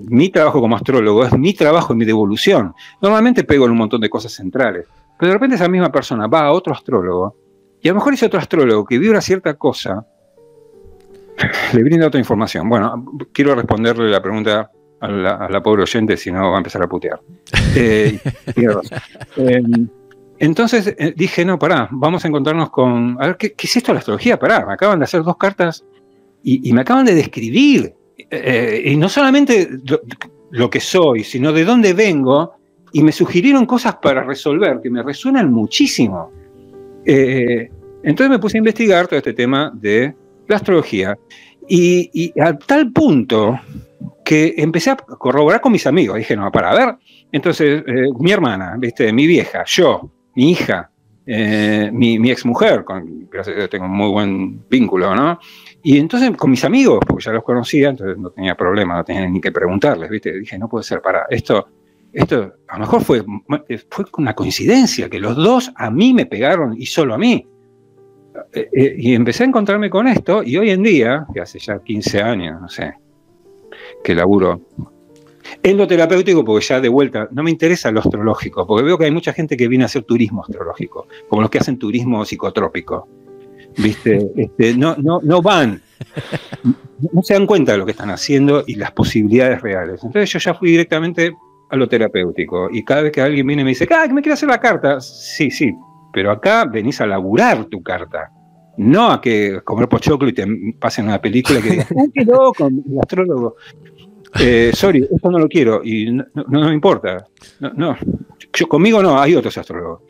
[0.08, 2.74] mi trabajo como astrólogo es mi trabajo en mi devolución.
[3.00, 4.86] Normalmente pego en un montón de cosas centrales,
[5.18, 7.36] pero de repente esa misma persona va a otro astrólogo
[7.80, 10.04] y a lo mejor ese otro astrólogo que vibra cierta cosa
[11.72, 12.68] le brinda otra información.
[12.68, 14.70] Bueno, quiero responderle la pregunta
[15.00, 17.20] a la, pobre oyente, si no va a empezar a putear.
[17.76, 18.20] Eh,
[19.36, 19.88] em,
[20.38, 23.16] entonces eh, dije, no, pará, vamos a encontrarnos con...
[23.20, 24.38] A ver, ¿qué, es esto de la astrología?
[24.38, 25.84] Pará, me acaban de hacer dos cartas
[26.44, 29.68] y me acaban de describir eh, y no solamente
[30.50, 32.54] lo, que soy, sino de dónde vengo,
[32.92, 36.30] y me sugirieron cosas para resolver que me resuenan muchísimo.
[37.04, 37.68] Eh,
[38.02, 40.14] entonces me puse a investigar todo este tema de
[40.46, 41.18] la astrología,
[41.68, 43.58] y, a tal punto
[44.24, 46.16] que empecé a corroborar con mis amigos.
[46.16, 46.96] Dije, no, para ver.
[47.32, 49.12] Entonces, eh, mi hermana, ¿viste?
[49.12, 50.90] mi vieja, yo, mi hija,
[51.26, 55.38] mi, mi ex mujer, con gracias a Dios tengo un muy buen vínculo, ¿no?
[55.82, 59.26] Y entonces con mis amigos, porque ya los conocía, entonces no tenía problema, no tenía
[59.28, 60.38] ni que preguntarles, ¿viste?
[60.38, 61.66] Dije, no puede ser, para, esto,
[62.12, 63.24] esto a lo mejor fue,
[63.90, 67.46] fue una coincidencia, que los dos a mí me pegaron y solo a mí.
[68.52, 71.78] Eh, eh, y empecé a encontrarme con esto y hoy en día, que hace ya
[71.78, 72.94] 15 años, no sé,
[74.02, 74.62] que laburo
[75.62, 79.04] en lo terapéutico, porque ya de vuelta, no me interesa lo astrológico, porque veo que
[79.04, 83.08] hay mucha gente que viene a hacer turismo astrológico, como los que hacen turismo psicotrópico.
[83.76, 84.30] ¿Viste?
[84.36, 85.80] Este, no, no, no van,
[87.12, 90.02] no se dan cuenta de lo que están haciendo y las posibilidades reales.
[90.04, 91.32] Entonces yo ya fui directamente
[91.70, 92.68] a lo terapéutico.
[92.70, 94.60] Y cada vez que alguien viene y me dice, ah, que me quiere hacer la
[94.60, 95.74] carta, sí, sí,
[96.12, 98.30] pero acá venís a laburar tu carta.
[98.76, 100.46] No a que comer pochoclo y te
[100.80, 103.56] pasen una película que digas, qué loco, el astrólogo.
[104.40, 107.26] Eh, sorry, esto no lo quiero y no, me importa.
[107.60, 107.96] No,
[108.52, 110.02] Yo, conmigo no, hay otros astrólogos.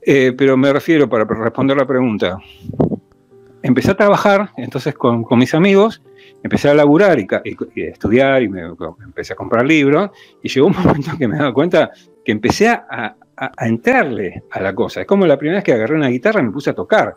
[0.00, 2.38] Eh, pero me refiero, para responder la pregunta,
[3.62, 6.02] empecé a trabajar entonces con, mis amigos,
[6.42, 7.26] empecé a laburar y,
[7.76, 8.62] estudiar y me,
[9.04, 10.10] empecé a comprar libros
[10.42, 11.90] y llegó un momento que me daba cuenta
[12.24, 13.16] que empecé a,
[13.60, 15.02] entrarle a la cosa.
[15.02, 17.14] Es como la primera vez que agarré una guitarra y me puse a tocar.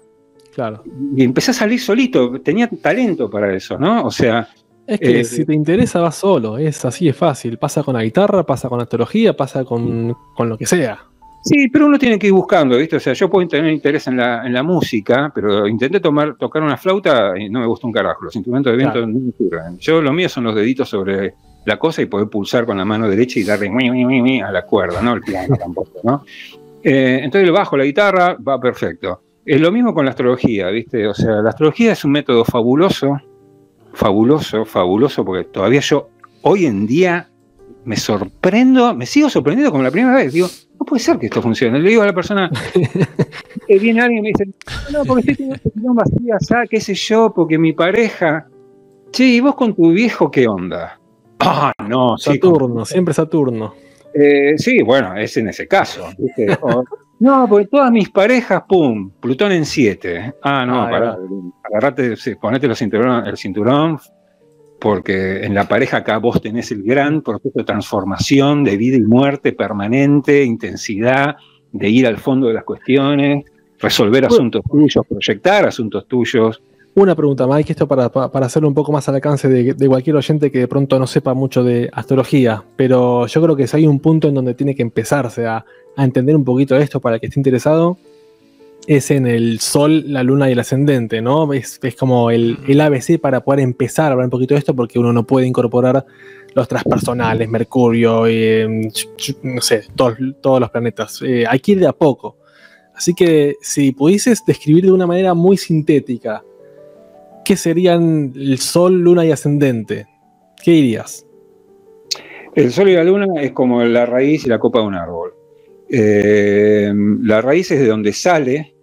[0.53, 0.83] Claro.
[1.15, 4.03] Y empecé a salir solito, tenía talento para eso, ¿no?
[4.05, 4.49] O sea,
[4.87, 6.57] es que eh, si te interesa, vas solo.
[6.57, 7.57] Es así, es fácil.
[7.57, 10.99] Pasa con la guitarra, pasa con la astrología, pasa con, lo que sea.
[11.43, 12.97] Sí, pero uno tiene que ir buscando, ¿viste?
[12.97, 17.37] O sea, yo puedo tener interés en la, música, pero intenté tomar, tocar una flauta
[17.37, 18.25] y no me gusta un carajo.
[18.25, 19.77] Los instrumentos de viento no me sirven.
[19.79, 21.33] Yo, lo mío son los deditos sobre
[21.65, 25.13] la cosa y poder pulsar con la mano derecha y darle a la cuerda, ¿no?
[25.13, 26.23] El piano tampoco, ¿no?
[26.83, 29.21] Eh, entonces bajo, la guitarra, va perfecto.
[29.45, 31.07] Es lo mismo con la astrología, ¿viste?
[31.07, 33.19] O sea, la astrología es un método fabuloso
[33.93, 36.09] fabuloso, fabuloso, porque todavía yo
[36.41, 37.29] hoy en día
[37.83, 40.33] me sorprendo, me sigo sorprendiendo como la primera vez.
[40.33, 40.47] Digo,
[40.79, 41.79] no puede ser que esto funcione.
[41.79, 42.49] Le digo a la persona,
[43.67, 44.47] que viene alguien y me dice,
[44.91, 48.47] no, porque estoy teniendo así, qué sé yo, porque mi pareja.
[49.11, 50.99] Che, ¿y vos con tu viejo qué onda?
[51.39, 53.73] Ah, no, Saturno, siempre Saturno.
[54.13, 56.05] Eh, sí, bueno, es en ese caso.
[57.21, 60.33] no, porque todas mis parejas, pum, Plutón en 7.
[60.41, 61.15] Ah, no, ah,
[61.63, 63.99] agarrate, ponete el cinturón,
[64.79, 69.01] porque en la pareja acá vos tenés el gran proceso de transformación, de vida y
[69.01, 71.35] muerte permanente, intensidad,
[71.71, 73.45] de ir al fondo de las cuestiones,
[73.77, 76.59] resolver asuntos tuyos, proyectar asuntos tuyos.
[76.93, 80.51] Una pregunta, Mike, esto para, para hacerlo un poco más al alcance de, cualquier oyente
[80.51, 83.99] que de pronto no sepa mucho de astrología, pero yo creo que si hay un
[83.99, 85.65] punto en donde tiene que empezarse a,
[85.95, 87.97] a entender un poquito esto para el que esté interesado,
[88.87, 91.53] es en el sol, la luna y el ascendente, ¿no?
[91.53, 94.75] Es, es como el, el, ABC para poder empezar a hablar un poquito de esto,
[94.75, 96.05] porque uno no puede incorporar
[96.53, 98.91] los transpersonales, Mercurio, y,
[99.43, 101.21] no sé, todos, todos los planetas.
[101.21, 102.37] Eh, hay que ir de a poco.
[102.93, 106.43] Así que si pudieses describir de una manera muy sintética
[107.45, 110.07] ¿qué serían el Sol, Luna y Ascendente?
[110.63, 111.25] ¿Qué dirías?
[112.55, 115.33] El Sol y la Luna es como la raíz y la copa de un árbol.
[115.89, 118.75] Eh, la raíz es de donde sale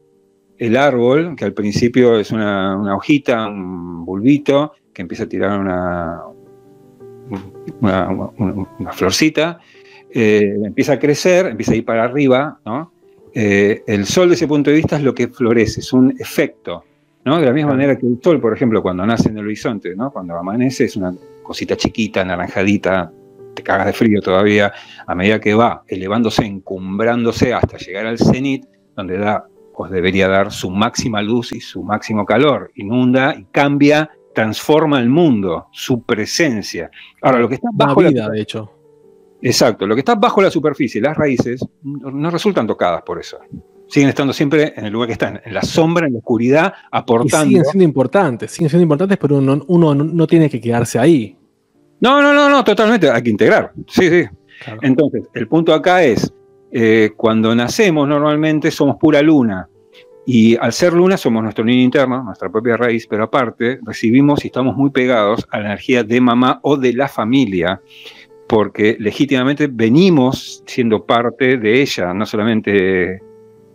[0.59, 6.23] el árbol, que al principio es una, hojita, un bulbito, que empieza a tirar una,
[7.81, 9.61] una, florcita,
[10.11, 12.61] eh, empieza a crecer, empieza a ir para arriba,
[13.35, 16.85] eh, el sol, desde ese punto de vista, es lo que florece, es un efecto.
[17.25, 20.11] De la misma manera que el sol, por ejemplo, cuando nace en el horizonte, ¿no?
[20.11, 21.13] Cuando amanece es una
[21.43, 23.13] cosita chiquita, anaranjadita,
[23.55, 24.73] te cagas de frío todavía,
[25.07, 28.65] a medida que va elevándose, encumbrándose hasta llegar al cenit,
[28.97, 34.11] donde da, os debería dar su máxima luz y su máximo calor, inunda y cambia,
[34.35, 36.91] transforma el mundo, su presencia.
[37.21, 38.71] Ahora, lo que está bajo la vida, de hecho.
[39.43, 43.39] Exacto, lo que está bajo la superficie, las raíces, no resultan tocadas por eso
[43.89, 47.49] siguen estando siempre en el lugar que están, en la sombra, en la oscuridad, aportando.
[47.49, 51.37] siguen siendo importantes, siguen siendo importantes, pero uno, no, tiene que quedarse ahí.
[52.01, 53.73] No, no, no, no, totalmente, hay que integrar.
[53.89, 54.25] Sí, sí.
[54.83, 56.33] Entonces, el punto acá es,
[56.71, 59.69] eh, cuando nacemos normalmente somos pura luna.
[60.27, 64.49] Y al ser luna somos nuestro niño interno, nuestra propia raíz, pero aparte recibimos y
[64.49, 67.81] estamos muy pegados a la energía de mamá o de la familia,
[68.47, 73.23] porque legítimamente venimos siendo parte de ella, no solamente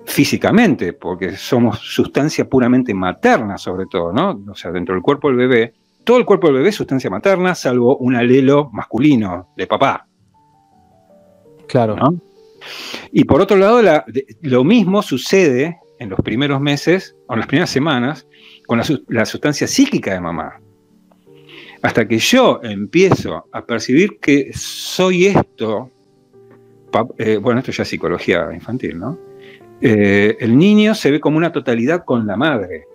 [0.05, 4.43] físicamente, porque somos sustancia puramente materna sobre todo, ¿no?
[4.51, 5.73] O sea, dentro del cuerpo del bebé,
[6.03, 10.07] todo el cuerpo del bebé es sustancia materna, salvo un alelo masculino de papá.
[11.67, 11.95] Claro.
[13.11, 13.81] Y por otro lado,
[14.41, 18.27] lo mismo sucede en los primeros meses o en las primeras semanas
[18.67, 20.59] con la, sustancia psíquica de mamá.
[21.81, 25.91] Hasta que yo empiezo a percibir que soy esto,
[27.17, 29.17] eh, bueno, esto ya es psicología infantil, ¿no?
[29.81, 32.85] Eh, el niño se ve como una totalidad con la madre.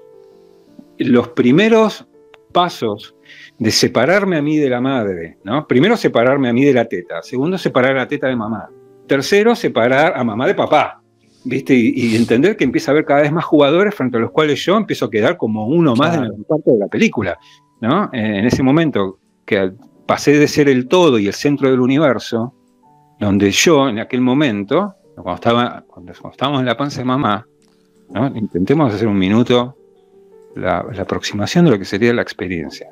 [0.99, 2.07] Los primeros
[2.53, 3.15] pasos
[3.59, 5.67] de separarme a mí de la madre, ¿no?
[5.67, 8.69] Primero separarme a mí de la teta, segundo separar a la teta de mamá,
[9.07, 11.03] tercero separar a mamá de papá,
[11.45, 11.75] ¿viste?
[11.75, 14.77] Y, entender que empieza a haber cada vez más jugadores frente a los cuales yo
[14.77, 17.39] empiezo a quedar como uno más en parte de la película,
[17.81, 18.11] ¿no?
[18.13, 19.73] En ese momento que
[20.07, 22.55] pasé de ser el todo y el centro del universo,
[23.19, 27.47] donde yo en aquel momento, cuando, estaba, cuando estábamos en la panza de mamá,
[28.11, 28.27] ¿no?
[28.36, 29.77] intentemos hacer un minuto
[30.55, 32.89] la, aproximación de lo que sería la experiencia.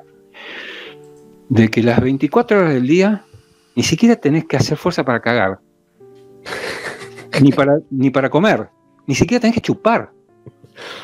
[1.49, 3.23] De que las 24 horas del día
[3.75, 5.59] ni siquiera tenés que hacer fuerza para cagar.
[7.41, 8.69] ni, para, ni para comer.
[9.05, 10.11] Ni siquiera tenés que chupar.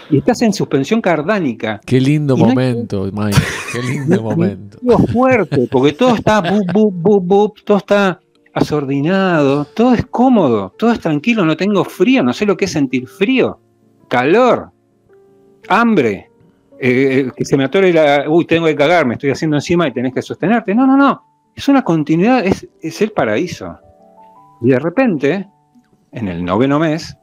[0.09, 1.81] Y estás en suspensión cardánica.
[1.85, 3.37] Qué lindo momento, Mike.
[3.71, 4.77] Qué lindo momento.
[5.11, 8.19] fuerte, porque todo está bup, bup, bup, bup, todo está
[8.53, 12.71] asordinado, todo es cómodo, todo es tranquilo, no tengo frío, no sé lo que es
[12.71, 13.59] sentir frío,
[14.07, 14.71] calor,
[15.67, 16.29] hambre,
[16.79, 19.93] eh, que se me atore la, uy, tengo que cagar, me estoy haciendo encima y
[19.93, 20.75] tenés que sostenerte.
[20.75, 21.23] No, no, no.
[21.55, 23.77] Es una continuidad, es, es el paraíso.
[24.61, 25.47] Y de repente,
[26.11, 27.17] en el noveno mes,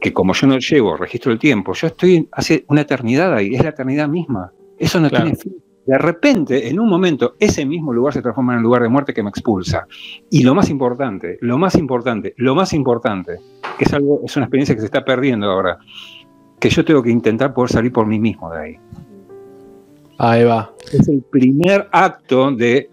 [0.00, 3.62] que como yo no llevo registro del tiempo, yo estoy hace una eternidad ahí, es
[3.62, 4.52] la eternidad misma.
[4.78, 5.56] Eso no tiene fin.
[5.90, 9.12] De repente, en un momento, ese mismo lugar se transforma en el lugar de muerte
[9.12, 9.88] que me expulsa.
[10.30, 13.40] Y lo más importante, lo más importante, lo más importante,
[13.76, 15.78] que es algo, es una experiencia que se está perdiendo ahora,
[16.60, 18.76] que yo tengo que intentar poder salir por mí mismo de ahí.
[20.18, 20.72] Ahí va.
[20.92, 22.88] Es el primer acto de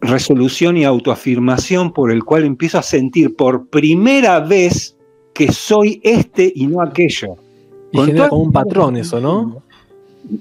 [0.00, 4.96] resolución y autoafirmación por el cual empiezo a sentir por primera vez
[5.34, 7.34] que soy este y no aquello.
[7.90, 9.64] Y genera como un patrón eso, ¿no?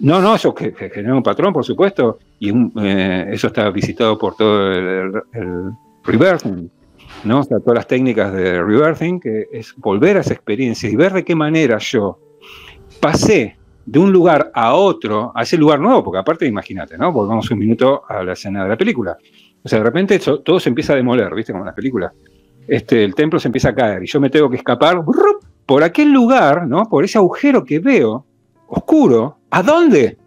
[0.02, 2.52] No, no, eso que, genera un patrón, por supuesto, y
[2.82, 5.72] eh, eso está visitado por todo el, el,
[6.04, 6.70] reversing,
[7.24, 7.40] ¿no?
[7.40, 11.14] O sea, todas las técnicas de reversing, que es volver a esa experiencia y ver
[11.14, 12.20] de qué manera yo
[13.00, 17.12] pasé de un lugar a otro, a ese lugar nuevo, porque aparte imagínate, ¿no?
[17.12, 19.18] Volvamos un minuto a la escena de la película.
[19.64, 21.52] O sea, de repente todo se empieza a demoler, ¿viste?
[21.52, 22.14] Como en la película.
[22.68, 25.04] Este, el templo se empieza a caer y yo me tengo que escapar
[25.66, 26.86] por aquel lugar, ¿no?
[26.86, 28.26] Por ese agujero que veo,
[28.70, 29.38] oscuro.
[29.52, 30.18] ¿A dónde?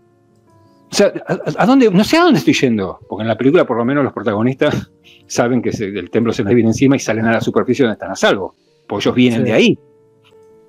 [0.90, 1.12] O sea,
[1.56, 1.90] ¿a, dónde?
[1.90, 4.92] No sé a dónde estoy yendo, porque en la película por lo menos los protagonistas
[5.26, 8.10] saben que el templo se les viene encima y salen a la superficie donde están
[8.10, 8.54] a salvo,
[8.86, 9.78] porque ellos vienen de ahí.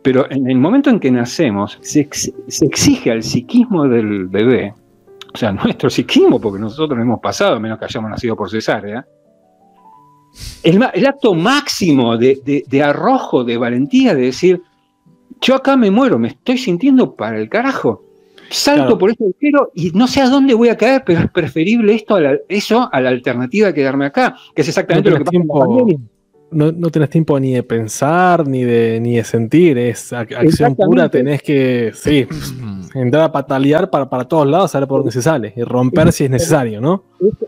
[0.02, 4.74] Pero en el momento en que nacemos, se, exige al psiquismo del bebé,
[5.34, 8.50] o sea, nuestro psiquismo, porque nosotros no hemos pasado, a menos que hayamos nacido por
[8.50, 9.06] cesárea,
[10.64, 14.62] el, acto máximo de, arrojo, de valentía, de decir,
[15.44, 18.04] yo acá me muero, me estoy sintiendo para el carajo.
[18.50, 21.94] Salto por este agujero y no sé a dónde voy a caer, pero es preferible
[21.96, 25.40] esto a eso a la alternativa de quedarme acá, que es exactamente lo que pasa
[26.54, 31.10] no, no, tenés tiempo ni de pensar, ni de, ni de sentir, es acción pura,
[31.10, 32.28] tenés que, sí,
[32.94, 36.26] entrar a patalear para, para todos lados, saber por dónde se sale, y romper si
[36.26, 37.04] es necesario, ¿no?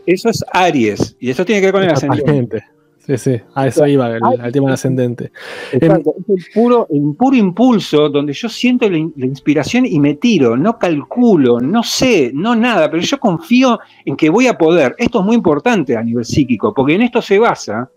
[0.06, 2.64] Eso es Aries, y eso tiene que ver con el ascendente.
[3.06, 4.20] Sí, sí, a eso iba, el,
[4.52, 5.30] tema del ascendente.
[5.70, 10.56] Exacto, es el puro, puro impulso donde yo siento la, la, inspiración y me tiro,
[10.56, 14.96] no calculo, no sé, no nada, pero yo confío en que voy a poder.
[14.98, 17.88] Esto es muy importante a nivel psíquico, porque en esto se basa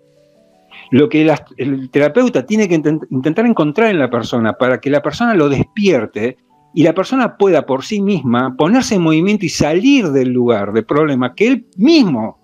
[0.91, 1.27] lo que
[1.57, 6.37] el terapeuta tiene que intentar encontrar en la persona para que la persona lo despierte
[6.73, 10.83] y la persona pueda por sí misma ponerse en movimiento y salir del lugar de
[10.83, 12.39] problema que él mismo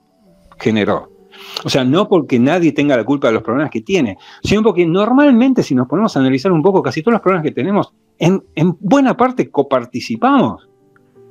[0.58, 1.15] generó.
[1.64, 4.86] O sea, no porque nadie tenga la culpa de los problemas que tiene, sino porque
[4.86, 8.44] normalmente si nos ponemos a analizar un poco casi todos los problemas que tenemos, en,
[8.56, 10.70] en buena parte coparticipamos.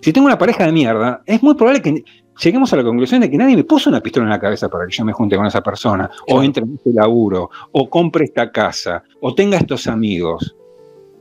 [0.01, 2.05] Si tengo una pareja de mierda, es muy probable que
[2.43, 4.87] lleguemos a la conclusión de que nadie me puso una pistola en la cabeza para
[4.87, 8.51] que yo me junte con esa persona, o entre en este laburo, o compre esta
[8.51, 10.57] casa, o tenga estos amigos.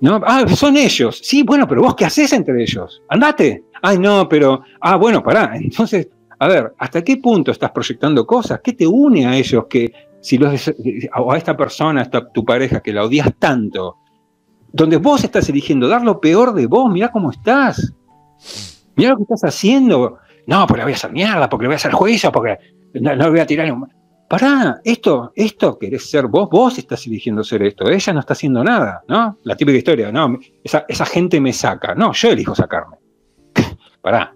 [0.01, 0.19] ¿No?
[0.25, 1.21] Ah, son ellos.
[1.23, 3.01] Sí, bueno, pero vos qué haces entre ellos?
[3.07, 3.63] Andate.
[3.81, 4.61] Ay, no, pero.
[4.81, 5.53] Ah, bueno, pará.
[5.55, 6.09] Entonces,
[6.43, 8.59] a ver, ¿hasta qué punto estás proyectando cosas?
[8.63, 12.93] ¿Qué te une a ellos que, si los, a esta persona, a tu pareja, que
[12.93, 13.97] la odias tanto,
[14.71, 17.93] donde vos estás eligiendo dar lo peor de vos, mira cómo estás.
[18.95, 21.73] Mira lo que estás haciendo no, porque le voy a hacer mierda, porque le voy
[21.73, 22.57] a hacer juicio, porque
[22.93, 23.87] no, le voy a tirar un...
[24.27, 28.63] Pará, esto, esto querés ser vos, vos estás eligiendo ser esto, ella no está haciendo
[28.63, 29.37] nada, ¿no?
[29.43, 32.97] La típica historia, no, esa, esa gente me saca, no, yo elijo sacarme.
[34.01, 34.33] Pará,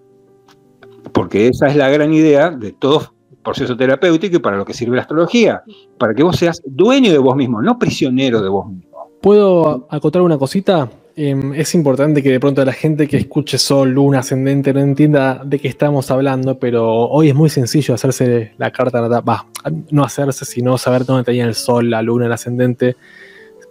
[1.18, 3.12] porque esa es la gran idea de todo
[3.44, 5.64] proceso terapéutico y para lo que sirve la astrología,
[5.98, 8.88] para que vos seas dueño de vos mismo, no prisionero de vos mismo.
[9.20, 10.88] ¿Puedo acotar una cosita?
[11.16, 15.42] Em, es importante que de pronto la gente que escuche Sol, Luna, Ascendente no entienda
[15.44, 19.48] de qué estamos hablando, pero hoy es muy sencillo hacerse la carta natal, va,
[19.90, 22.96] no hacerse, sino saber dónde tenía el Sol, la Luna, el Ascendente.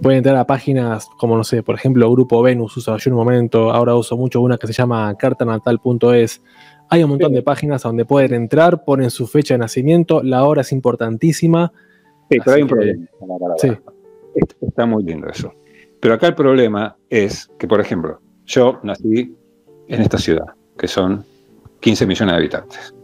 [0.02, 3.18] Pueden entrar a páginas como, no sé, por ejemplo, Grupo Venus, usa yo en un
[3.20, 6.42] momento, ahora uso mucho una que se llama cartanatal.es.
[6.88, 10.60] Hay un montón de páginas donde pueden entrar, ponen su fecha de nacimiento, la hora
[10.62, 11.72] es importantísima.
[12.30, 13.06] Sí, pero hay un que- problema.
[13.58, 13.72] Sí.
[14.60, 15.52] Está- muy lindo eso.
[16.00, 19.34] Pero acá el problema es que, por ejemplo, yo nací
[19.88, 20.46] en esta ciudad,
[20.78, 21.24] que son
[21.80, 22.94] 15 millones de habitantes.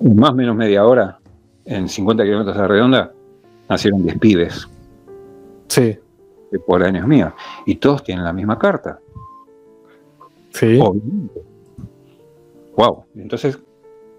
[0.00, 1.18] Más o menos media hora,
[1.64, 3.12] en 50 kilómetros de redonda,
[3.68, 4.66] nacieron 10 pibes
[5.68, 5.96] Sí,
[6.50, 7.32] de por años míos.
[7.66, 8.98] Y todos tienen la misma carta.
[10.50, 10.78] sí.
[10.80, 11.42] Obviamente.
[12.78, 13.06] Wow.
[13.16, 13.58] Entonces,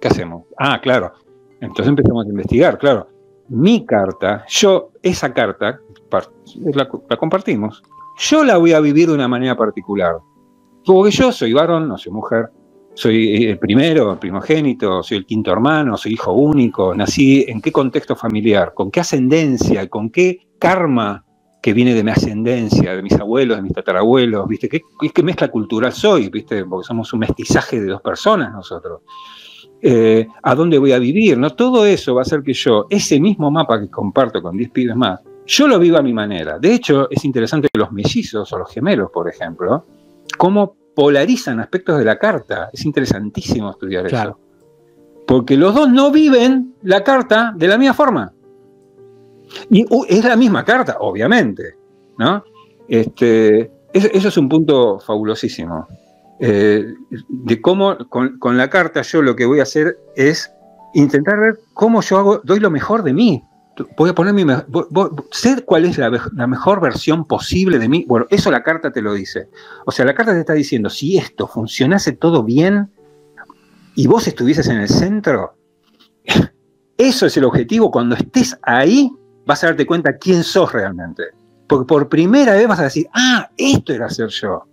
[0.01, 0.43] ¿qué hacemos?
[0.57, 1.13] Ah, claro.
[1.61, 3.07] Entonces empezamos a investigar, claro.
[3.47, 5.79] Mi carta, yo, esa carta,
[6.73, 7.81] la, compartimos.
[8.17, 10.17] Yo la voy a vivir de una manera particular.
[10.85, 12.49] Porque yo soy varón, no soy mujer.
[12.95, 16.93] Soy el primero, el primogénito, soy el quinto hermano, soy hijo único.
[16.93, 21.25] Nací en qué contexto familiar, con qué ascendencia, con qué karma
[21.61, 24.69] que viene de mi ascendencia, de mis abuelos, de mis tatarabuelos, ¿viste?
[24.69, 24.81] ¿Qué,
[25.13, 26.63] qué mezcla cultural soy, ¿viste?
[26.65, 29.01] Porque somos un mestizaje de dos personas nosotros.
[29.81, 31.37] Eh, ¿A dónde voy a vivir?
[31.37, 31.49] ¿no?
[31.51, 34.95] Todo eso va a hacer que yo, ese mismo mapa que comparto con 10 pibes
[34.95, 36.59] más, yo lo viva a mi manera.
[36.59, 39.85] De hecho, es interesante que los mellizos o los gemelos, por ejemplo,
[40.37, 42.69] cómo polarizan aspectos de la carta.
[42.71, 44.31] Es interesantísimo estudiar Claro.
[44.31, 44.39] eso.
[45.25, 48.33] Porque los dos no viven la carta de la misma forma.
[49.69, 51.75] Y es la misma carta, obviamente,
[52.17, 52.43] ¿no?
[52.87, 55.87] Este, es- eso es un punto fabulosísimo.
[56.39, 56.93] Eh,
[57.27, 60.51] de cómo con, con la carta yo lo que voy a hacer es
[60.93, 63.43] intentar ver cómo yo hago, doy lo mejor de mí.
[63.97, 67.87] Voy a poner mi, voy- voy- sé cuál es la, la mejor versión posible de
[67.87, 68.05] mí.
[68.07, 69.49] Bueno, eso la carta te lo dice.
[69.85, 72.89] O sea, la carta te está diciendo, si esto funcionase todo bien
[73.95, 75.55] y vos estuvieses en el centro,
[76.97, 77.91] eso es el objetivo.
[77.91, 79.11] Cuando estés ahí,
[79.49, 81.23] vas a darte cuenta quién sos realmente.
[81.67, 84.63] Porque por primera vez vas a decir, ah, esto era ser yo.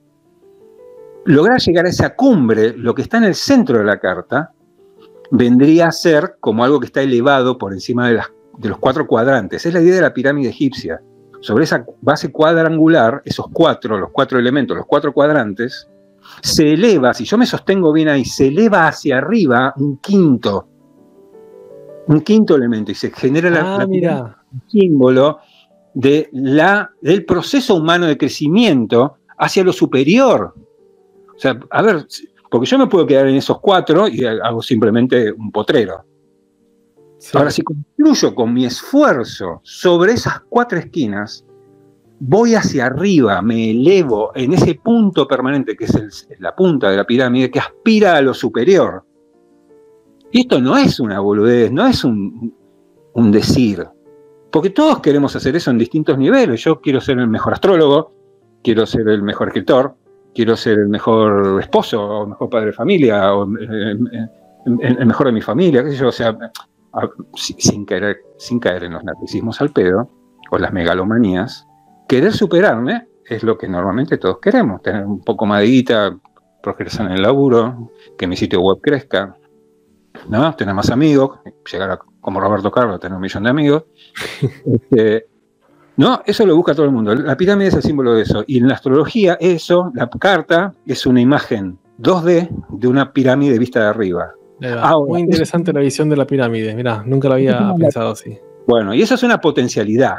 [1.24, 4.52] Lograr llegar a esa cumbre, lo que está en el centro de la carta,
[5.30, 9.06] vendría a ser como algo que está elevado por encima de, las- de los cuatro
[9.06, 9.64] cuadrantes.
[9.66, 11.00] Es la idea de la pirámide egipcia.
[11.40, 15.88] Sobre esa base cuadrangular, esos cuatro, los cuatro elementos, los cuatro cuadrantes,
[16.42, 20.68] se eleva, si yo me sostengo bien ahí, se eleva hacia arriba un quinto,
[22.08, 24.35] un quinto elemento y se genera la, Ah, la mira.
[24.68, 25.38] Símbolo
[25.94, 30.54] de la, del proceso humano de crecimiento hacia lo superior.
[31.34, 32.06] O sea, a ver,
[32.50, 36.04] porque yo me puedo quedar en esos cuatro y hago simplemente un potrero.
[37.18, 37.36] Sí.
[37.36, 41.44] Ahora, si construyo con mi esfuerzo sobre esas cuatro esquinas,
[42.20, 46.96] voy hacia arriba, me elevo en ese punto permanente que es el- la punta de
[46.96, 49.04] la pirámide que aspira a lo superior.
[50.30, 52.54] Y esto no es una boludez, no es un,
[53.14, 53.86] un decir.
[54.56, 56.64] Porque todos queremos hacer eso en distintos niveles.
[56.64, 58.14] Yo quiero ser el mejor astrólogo,
[58.64, 59.94] quiero ser el mejor escritor,
[60.34, 64.26] quiero ser el mejor esposo, o mejor padre de familia, o eh, eh,
[64.80, 66.08] el, mejor de mi familia, qué sé yo.
[66.08, 66.34] O sea,
[67.34, 70.08] sin, caer, sin caer en los narcisismos al pedo,
[70.50, 71.66] o las megalomanías,
[72.08, 74.80] querer superarme es lo que normalmente todos queremos.
[74.80, 76.18] Tener un poco más de guita,
[76.62, 79.36] progresar en el laburo, que mi sitio web crezca,
[80.30, 80.56] ¿no?
[80.56, 83.84] tener más amigos, llegar a, como Roberto Carlos, a tener un millón de amigos.
[84.66, 85.28] Este,
[85.96, 87.14] no, eso lo busca todo el mundo.
[87.14, 88.42] La pirámide es el símbolo de eso.
[88.48, 93.78] Y en la astrología, eso, la carta, es una imagen 2D de una pirámide vista
[93.78, 94.32] de arriba.
[94.60, 96.74] Ahora, Muy interesante la visión de la pirámide.
[96.74, 98.36] Mirá, nunca lo había pensado así.
[98.66, 100.16] Bueno, y eso es una potencialidad.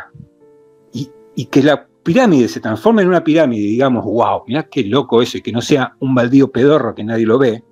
[0.93, 4.85] Y, y que la pirámide se transforme en una pirámide y digamos, wow, mirá qué
[4.85, 7.65] loco eso, y que no sea un baldío pedorro que nadie lo ve,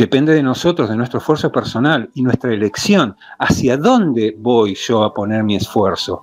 [0.00, 3.14] depende de nosotros, de nuestro esfuerzo personal y nuestra elección.
[3.38, 6.22] ¿Hacia dónde voy yo a poner mi esfuerzo?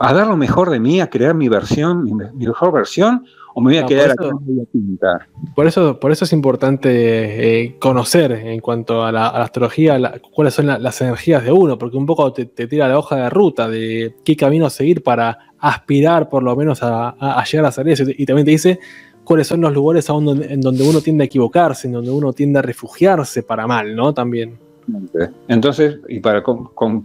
[0.00, 3.24] ¿A dar lo mejor de mí, a crear mi versión, mi, mi mejor versión?
[3.54, 5.26] ¿O me voy a quedar acá y a pintar?
[5.56, 9.98] Por eso, por eso es importante eh, conocer en cuanto a la, a la astrología
[9.98, 12.96] la- cuáles son la- las energías de uno, porque un poco te, te tira la
[12.96, 17.44] hoja de ruta de qué camino seguir para aspirar por lo menos a, a- a
[17.44, 18.04] llegar a eso.
[18.06, 18.78] Y también te dice
[19.28, 22.32] cuáles son los lugares a donde- en donde uno tiende a equivocarse, en donde uno
[22.32, 24.14] tiende a refugiarse para mal, ¿no?
[24.14, 24.58] También.
[25.48, 27.04] Entonces, y para con- con-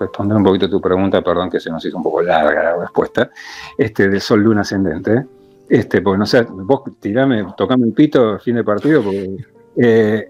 [0.00, 2.76] responder un poquito a tu pregunta, perdón que se nos hizo un poco larga la
[2.78, 3.30] respuesta,
[3.76, 5.26] este, del Sol Luna Ascendente,
[5.68, 9.36] este, porque no sé, vos tirame, tocame el pito fin de partido, porque,
[9.76, 10.28] eh,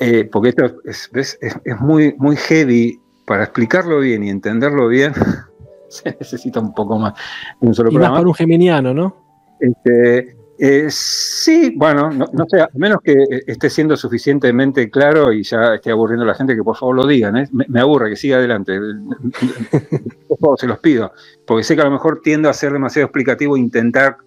[0.00, 5.12] eh, porque esto es, es- es muy, muy heavy, para explicarlo bien y entenderlo bien,
[5.88, 7.12] se necesita un poco más
[7.60, 8.16] de un solo Y más programa.
[8.20, 9.16] para un geminiano, ¿no?
[9.60, 15.44] Este, eh, sí, bueno, no, sé, a menos que eh, esté siendo suficientemente claro y
[15.44, 17.36] ya esté aburriendo a la gente, que por favor lo digan.
[17.36, 17.48] ¿eh?
[17.52, 18.76] Me, aburre, que siga adelante.
[20.28, 21.12] Por favor, se los pido.
[21.46, 24.18] Porque sé que a lo mejor tiendo a ser demasiado explicativo e intentar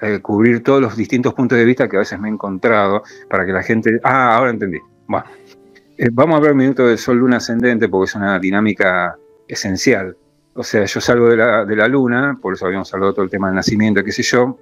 [0.00, 3.46] eh, cubrir todos los distintos puntos de vista que a veces me he encontrado para
[3.46, 3.98] que la gente...
[4.02, 4.78] Ah, ahora entendí.
[5.06, 5.26] Bueno,
[6.12, 9.16] vamos a ver un minuto del Sol Luna Ascendente porque es una dinámica
[9.48, 10.16] esencial.
[10.56, 13.30] O sea, yo salgo de la, de la luna, por eso habíamos hablado todo el
[13.30, 14.58] tema del nacimiento, qué sé yo,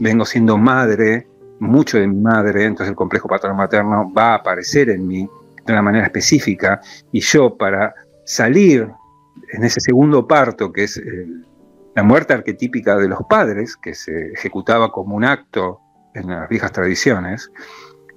[0.00, 1.28] vengo siendo madre,
[1.60, 5.28] mucho de mi madre, entonces el complejo paterno-materno va a aparecer en mí
[5.64, 6.80] de una manera específica
[7.12, 7.94] y yo para
[8.24, 8.88] salir
[9.52, 11.00] en ese segundo parto, que es
[11.94, 15.80] la muerte arquetípica de los padres, que se ejecutaba como un acto
[16.14, 17.50] en las viejas tradiciones,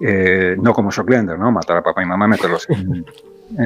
[0.02, 1.52] eh, no como Jock Lender, ¿no?
[1.52, 3.06] Matar a papá y mamá, meterlos en,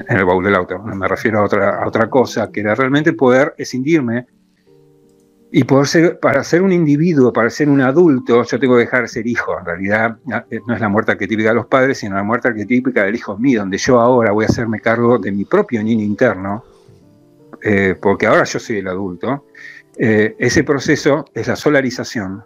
[0.08, 0.80] el baúl del auto.
[0.80, 4.26] Me refiero a otra, a otra cosa, que era realmente poder escindirme
[5.52, 9.04] y poder ser, para ser un individuo, para ser un adulto, yo tengo que dejar
[9.04, 9.58] de ser hijo.
[9.58, 10.18] En realidad
[10.50, 13.38] eh, no es la muerte arquetípica de los padres, sino la muerte arquetípica del hijo
[13.38, 16.64] mío, donde yo ahora voy a hacerme cargo de mi propio niño interno,
[17.64, 19.46] eh, porque ahora yo soy el adulto.
[19.98, 22.44] Eh, ese proceso es la solarización.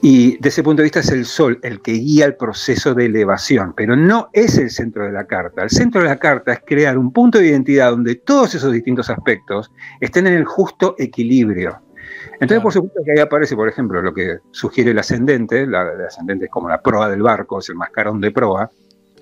[0.00, 3.06] Y desde ese punto de vista es el sol el que guía el proceso de
[3.06, 5.64] elevación, pero no es el centro de la carta.
[5.64, 9.10] El centro de la carta es crear un punto de identidad donde todos esos distintos
[9.10, 11.80] aspectos estén en el justo equilibrio.
[12.34, 16.06] Entonces, por supuesto que ahí aparece, por ejemplo, lo que sugiere el ascendente, la, el
[16.06, 18.70] ascendente es como la proa del barco, es el mascarón de proa,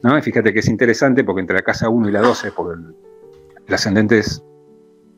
[0.03, 0.21] ¿no?
[0.21, 2.79] fíjate que es interesante porque entre la casa 1 y la 12, porque
[3.67, 4.45] el, ascendente es,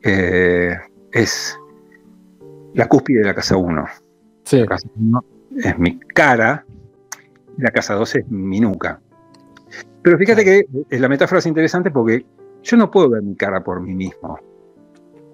[0.03, 0.73] eh,
[1.11, 1.59] es,
[2.73, 3.85] la cúspide de la casa 1.
[4.45, 4.59] Sí.
[4.61, 6.65] La casa 1 es mi cara,
[7.57, 9.01] la casa 12 es mi nuca.
[10.01, 10.65] Pero fíjate que
[10.97, 12.25] la metáfora es interesante porque
[12.63, 14.39] yo no puedo ver mi cara por mí mismo,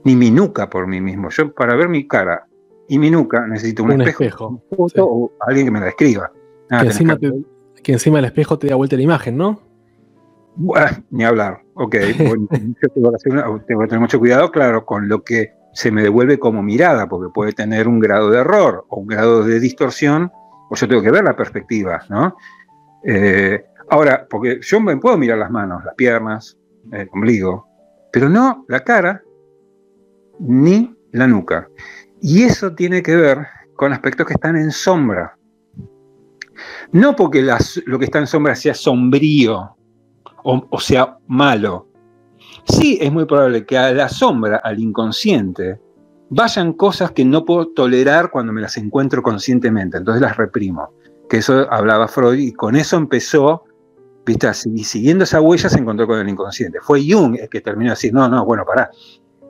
[0.03, 1.29] ni mi nuca por mí mismo.
[1.29, 2.47] Yo para ver mi cara
[2.87, 6.31] y mi nuca necesito un, espejo, o alguien que me la describa.
[6.69, 9.61] Ah, que, encima que, encima del espejo te da vuelta la imagen, ¿no?
[11.11, 11.61] ni hablar.
[11.73, 13.29] Ok, yo tengo que,
[13.67, 17.31] tengo que tener mucho cuidado, claro, con lo que se me devuelve como mirada, porque
[17.31, 20.31] puede tener un grado de error o un grado de distorsión,
[20.69, 22.35] o yo tengo que ver la perspectiva, ¿no?
[23.03, 26.57] Eh, ahora, porque yo me puedo mirar las manos, las piernas,
[26.91, 27.68] el ombligo,
[28.11, 29.22] pero no la cara
[30.39, 31.68] ni la nuca.
[32.22, 33.45] Y eso tiene que ver
[33.76, 35.38] con aspectos que están en sombra.
[36.93, 37.45] No porque
[37.85, 39.76] lo que está en sombra sea sombrío
[40.43, 41.89] o sea malo,
[42.67, 45.79] Sí, es muy probable que a la sombra, al inconsciente,
[46.29, 50.91] vayan cosas que no puedo tolerar cuando me las encuentro conscientemente, entonces las reprimo.
[51.29, 53.63] Que eso hablaba Freud y con eso empezó,
[54.25, 56.79] viste, y siguiendo esa huella se encontró con el inconsciente.
[56.81, 58.89] Fue Jung el que terminó de decir, no, no, bueno, pará,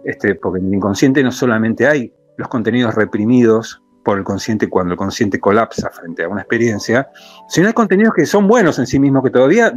[0.03, 4.93] este, porque en el inconsciente no solamente hay los contenidos reprimidos por el consciente cuando
[4.93, 7.09] el consciente colapsa frente a una experiencia,
[7.47, 9.73] sino hay contenidos que son buenos en sí mismos, que todavía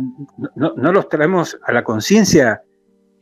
[0.54, 2.62] no, no los traemos a la conciencia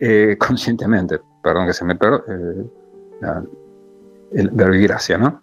[0.01, 2.65] eh, conscientemente, perdón que se me perdió eh,
[4.33, 5.43] el verbigracia, ¿no?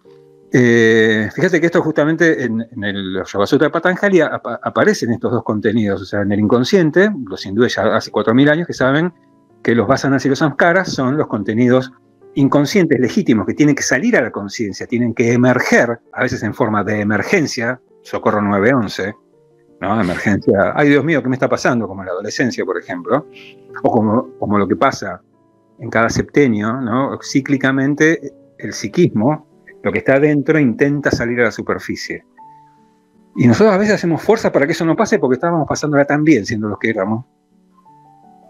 [0.56, 6.20] Eh, fíjate que esto justamente en, el Yoga Patanjali aparecen estos dos contenidos, o sea,
[6.20, 9.12] en el inconsciente, los hindúes ya hace 4.000 años que saben
[9.64, 11.90] que los vasanas y los samskaras son los contenidos
[12.34, 16.54] inconscientes legítimos que tienen que salir a la conciencia, tienen que emerger, a veces en
[16.54, 19.12] forma de emergencia, socorro 911,
[19.84, 20.00] ¿no?
[20.00, 21.86] Emergencia, ay Dios mío, ¿qué me está pasando?
[21.86, 23.26] Como en la adolescencia, por ejemplo,
[23.82, 25.20] o como, como lo que pasa
[25.78, 27.18] en cada septenio, ¿no?
[27.22, 29.46] Cíclicamente el psiquismo,
[29.82, 32.24] lo que está adentro, intenta salir a la superficie.
[33.36, 36.22] Y nosotros a veces hacemos fuerza para que eso no pase porque estábamos pasándola tan
[36.22, 37.24] bien siendo los que éramos.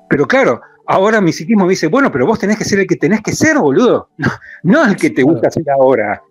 [0.09, 2.97] Pero claro, ahora mi psiquismo me dice, bueno, pero vos tenés que ser el que
[2.97, 4.11] tenés que ser, boludo.
[4.62, 6.23] No, el que te gusta ser ahora.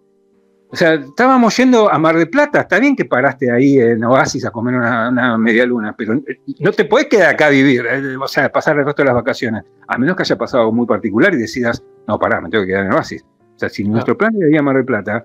[0.74, 4.44] O sea, estábamos yendo a Mar de Plata, está bien que paraste ahí en Oasis
[4.44, 6.20] a comer una, media luna, pero
[6.60, 9.14] no te puedes quedar acá a vivir, eh, o sea, pasar el resto de las
[9.14, 12.64] vacaciones, a menos que haya pasado algo muy particular y decidas, no, pará, me tengo
[12.64, 13.24] que quedar en Oasis.
[13.24, 15.24] O sea, si nuestro plan era ir a Mar del Plata,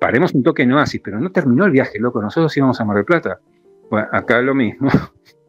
[0.00, 2.96] paremos un toque en Oasis, pero no terminó el viaje, loco, nosotros íbamos a Mar
[2.96, 3.38] del Plata.
[3.90, 4.88] Bueno, acá lo mismo.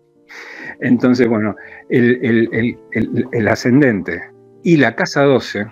[0.82, 1.56] Entonces, bueno,
[1.88, 4.30] el, el ascendente
[4.64, 5.68] y la casa 12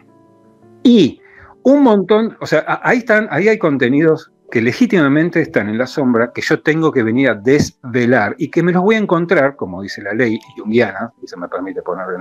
[0.83, 1.19] y
[1.65, 6.31] un montón, o sea, ahí están, ahí hay contenidos que legítimamente están en la sombra,
[6.31, 9.81] que yo tengo que venir a desvelar y que me los voy a encontrar, como
[9.81, 12.17] dice la ley junguiana, y se me permite ponerle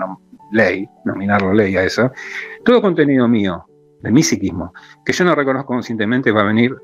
[0.51, 2.11] ley, nominarlo ley a eso,
[2.65, 3.67] todo contenido mío,
[4.01, 4.73] de mi psiquismo,
[5.05, 6.75] que yo no reconozco conscientemente, va a venir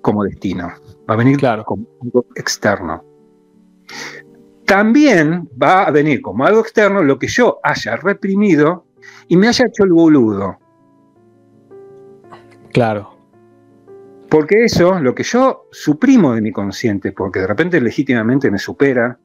[0.00, 0.72] como destino,
[1.08, 1.64] va a venir claro.
[1.64, 3.04] como algo externo.
[4.66, 8.86] También va a venir como algo externo lo que yo haya reprimido
[9.28, 10.58] y me haya hecho el boludo.
[12.72, 13.16] Claro.
[14.28, 19.18] Porque eso, lo que yo suprimo de mi consciente, porque de repente legítimamente me supera,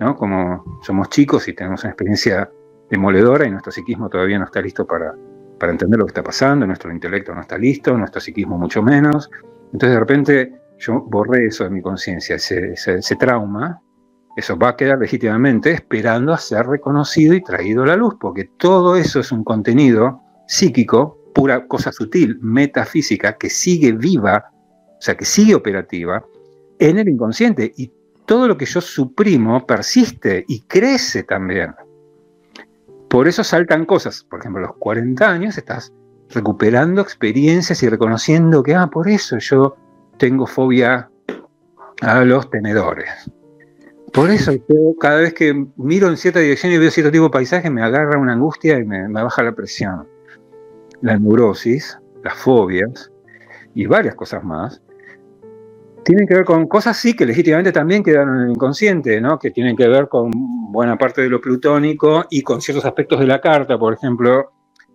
[0.00, 0.16] ¿no?
[0.16, 2.50] Como somos chicos y tenemos una experiencia
[2.90, 5.14] demoledora y nuestro psiquismo todavía no está listo para
[5.58, 9.30] para entender lo que está pasando, nuestro intelecto no está listo, nuestro psiquismo mucho menos.
[9.72, 13.82] Entonces de repente yo borré eso de mi conciencia, ese, ese, trauma,
[14.36, 18.44] eso va a quedar legítimamente esperando a ser reconocido y traído a la luz, porque
[18.56, 24.50] todo eso es un contenido psíquico, pura cosa sutil, metafísica, que sigue viva,
[24.98, 26.24] o sea, que sigue operativa
[26.78, 27.72] en el inconsciente.
[27.76, 27.92] Y
[28.26, 31.74] todo lo que yo suprimo persiste y crece también.
[33.08, 34.24] Por eso saltan cosas.
[34.24, 35.92] Por ejemplo, a los 40 años estás
[36.30, 39.76] recuperando experiencias y reconociendo que, ah, por eso yo
[40.18, 41.10] tengo fobia
[42.02, 43.08] a los tenedores.
[44.12, 44.52] Por eso
[45.00, 48.18] cada vez que miro en cierta dirección y veo cierto tipo de paisaje me agarra
[48.18, 50.06] una angustia y me baja la presión.
[51.00, 53.10] La neurosis, las fobias
[53.74, 54.82] y varias cosas más
[56.08, 59.38] tienen que ver con cosas sí que legítimamente también quedaron en el inconsciente, ¿no?
[59.38, 60.30] que tienen que ver con
[60.72, 64.52] buena parte de lo plutónico y con ciertos aspectos de la carta, por ejemplo,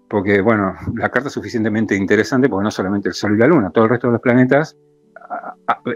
[0.10, 3.70] porque bueno, la carta es suficientemente interesante porque no solamente el Sol y la Luna,
[3.70, 4.76] todo el resto de los planetas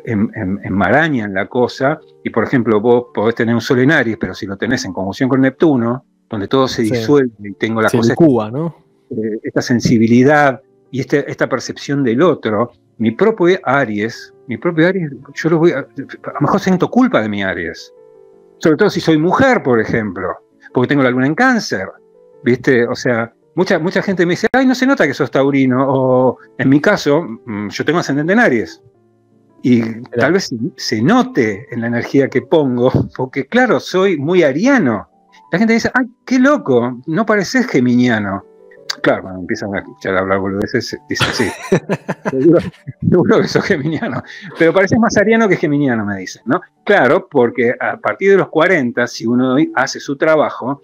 [0.05, 4.45] enmarañan la cosa y por ejemplo vos podés tener un Sol en Aries, pero si
[4.45, 8.13] lo tenés en conjunción con Neptuno, donde todo se disuelve y tengo la cosa...
[8.13, 8.86] Cuba, ¿no?
[9.09, 10.61] Eh, esta sensibilidad
[10.91, 15.71] y este, esta percepción del otro, mi propio Aries, mi propio Aries, yo lo voy
[15.71, 17.93] a, a lo mejor siento culpa de mi Aries.
[18.57, 20.29] Sobre todo si soy mujer, por ejemplo,
[20.73, 21.87] porque tengo la luna en cáncer.
[22.43, 22.85] ¿Viste?
[22.87, 25.85] O sea, mucha, mucha gente me dice, ay, no se nota que sos taurino.
[25.87, 28.81] O en mi caso, mm, yo tengo ascendente en Aries.
[29.63, 35.09] Y tal vez se note en la energía que pongo, porque claro, soy muy ariano.
[35.51, 38.43] La gente dice, ay, qué loco, no pareces geminiano.
[39.01, 41.49] Claro, cuando empiezan a escuchar hablar boludeces, dicen sí.
[42.29, 44.21] seguro, que sos geminiano.
[44.57, 46.61] Pero pareces más ariano que geminiano, me dicen, ¿no?
[46.83, 50.81] Claro, porque a partir de los 40, si uno hace su trabajo,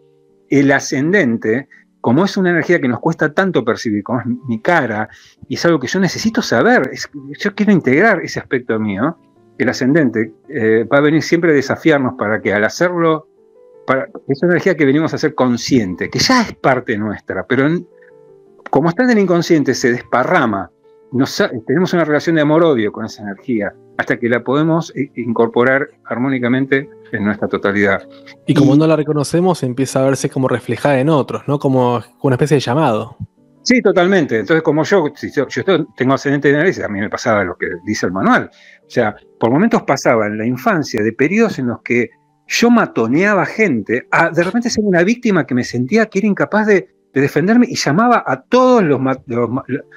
[0.49, 1.67] el ascendente,
[2.01, 5.09] como es una energía que nos cuesta tanto percibir, como es mi cara,
[5.47, 6.91] y es algo que yo necesito saber,
[7.39, 9.17] yo quiero integrar ese aspecto mío,
[9.57, 13.27] el ascendente eh, va a venir siempre a desafiarnos para que al hacerlo
[13.85, 17.67] para, es una energía que venimos a ser consciente, que ya es parte nuestra, pero
[18.73, 20.71] como está en el inconsciente, se desparrama.
[21.67, 27.23] tenemos una relación de amor-odio con esa energía, hasta que la podemos incorporar armónicamente en
[27.23, 28.01] nuestra totalidad.
[28.47, 31.59] Y como no la reconocemos, empieza a verse como reflejada en otros, ¿no?
[31.59, 33.15] Como una especie de llamado.
[33.61, 34.39] Sí, totalmente.
[34.39, 35.05] Entonces, como yo,
[35.37, 38.49] yo, tengo ascendente de análisis, a mí me pasaba lo que dice el manual.
[38.87, 42.09] O sea, por momentos pasaba en la infancia de periodos en los que
[42.47, 46.65] yo matoneaba gente, a de repente ser una víctima que me sentía que era incapaz
[46.65, 48.99] de, de defenderme y llamaba a todos los,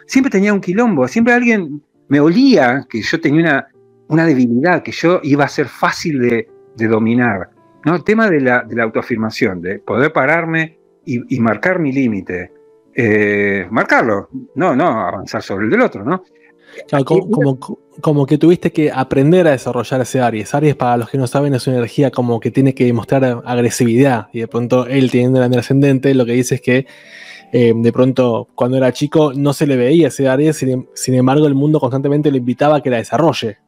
[0.06, 3.66] Siempre tenía un quilombo, siempre alguien me olía que yo tenía una,
[4.08, 6.48] una debilidad, que yo iba a ser fácil de,
[6.88, 7.50] dominar.
[7.84, 7.96] ¿no?
[7.96, 12.52] El tema de la, de la, autoafirmación, de poder pararme y, marcar mi límite.
[12.94, 16.22] Eh, marcarlo, no, no avanzar sobre el del otro, ¿no?
[17.04, 17.58] Como,
[18.00, 20.54] como, que tuviste que aprender a desarrollar ese Aries.
[20.54, 24.28] Aries, para los que no saben, es una energía como que tiene que mostrar agresividad.
[24.32, 26.86] Y de pronto él teniendo el ascendente, lo que dice es que
[27.52, 31.54] eh, de pronto cuando era chico no se le veía ese Aries, sin, embargo el
[31.54, 33.58] mundo constantemente lo invitaba a que la desarrolle.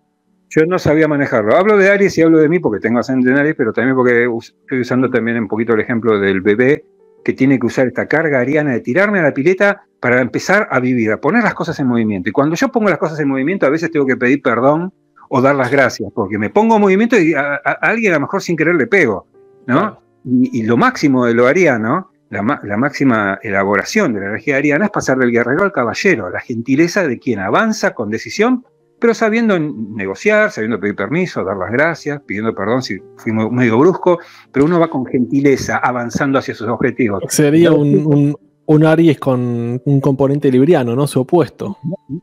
[0.50, 1.56] Yo no sabía manejarlo.
[1.56, 4.24] Hablo de Aries y hablo de mí porque tengo ascendente en Aries, pero también porque
[4.24, 6.84] estoy usando también un poquito el ejemplo del bebé
[7.24, 10.80] que tiene que usar esta carga ariana de tirarme a la pileta para empezar a
[10.80, 12.28] vivir, a poner las cosas en movimiento.
[12.28, 14.92] Y cuando yo pongo las cosas en movimiento, a veces tengo que pedir perdón
[15.28, 18.42] o dar las gracias, porque me pongo en movimiento y a, alguien a lo mejor
[18.42, 19.26] sin querer le pego,
[19.66, 20.00] ¿no?
[20.24, 24.90] Y, lo máximo de lo ariano, la, la, máxima elaboración de la energía ariana es
[24.90, 28.64] pasar del guerrero al caballero, la gentileza de quien avanza con decisión,
[28.98, 34.18] pero sabiendo negociar, sabiendo pedir permiso, dar las gracias, pidiendo perdón si fui medio brusco,
[34.52, 37.22] pero uno va con gentileza avanzando hacia sus objetivos.
[37.28, 38.36] Sería un,
[38.68, 41.06] un Aries con un componente libriano, ¿no?
[41.06, 41.78] Su opuesto.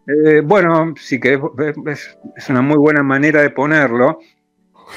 [0.06, 1.40] Eh, bueno, sí que
[1.88, 4.20] es, una muy buena manera de ponerlo.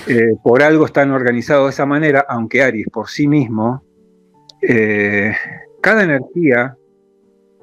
[0.07, 3.83] Eh, por algo están organizados de esa manera, aunque Aries por sí mismo,
[4.61, 5.33] eh,
[5.81, 6.77] cada energía,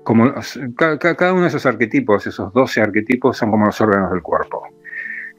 [0.06, 0.32] como
[0.78, 4.62] cada, uno de esos arquetipos, esos 12 arquetipos, son como los órganos del cuerpo.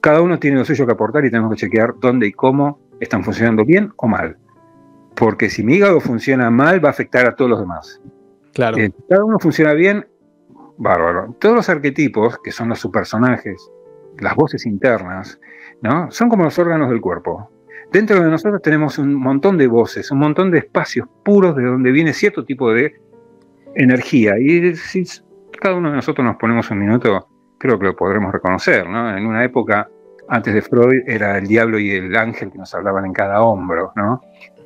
[0.00, 3.22] Cada uno tiene lo suyo que aportar y tenemos que chequear dónde y cómo están
[3.22, 4.36] funcionando bien o mal.
[5.14, 8.02] Porque si mi hígado funciona mal, va a afectar a todos los demás.
[8.54, 8.76] Claro.
[8.76, 10.04] Eh, cada uno funciona bien,
[10.78, 11.36] bárbaro.
[11.38, 13.70] Todos los arquetipos, que son los subpersonajes,
[14.18, 15.40] las voces internas,
[15.80, 16.10] ¿no?
[16.10, 17.50] Son como los órganos del cuerpo.
[17.92, 21.92] Dentro de nosotros tenemos un montón de voces, un montón de espacios puros de donde
[21.92, 22.96] viene cierto tipo de
[23.76, 24.38] energía.
[24.38, 25.04] Y si
[25.60, 27.28] cada uno de nosotros nos ponemos un minuto,
[27.58, 29.16] creo que lo podremos reconocer, ¿no?
[29.16, 29.88] En una época,
[30.28, 33.92] antes de Freud, era el diablo y el ángel que nos hablaban en cada hombro,
[33.96, 34.20] ¿no?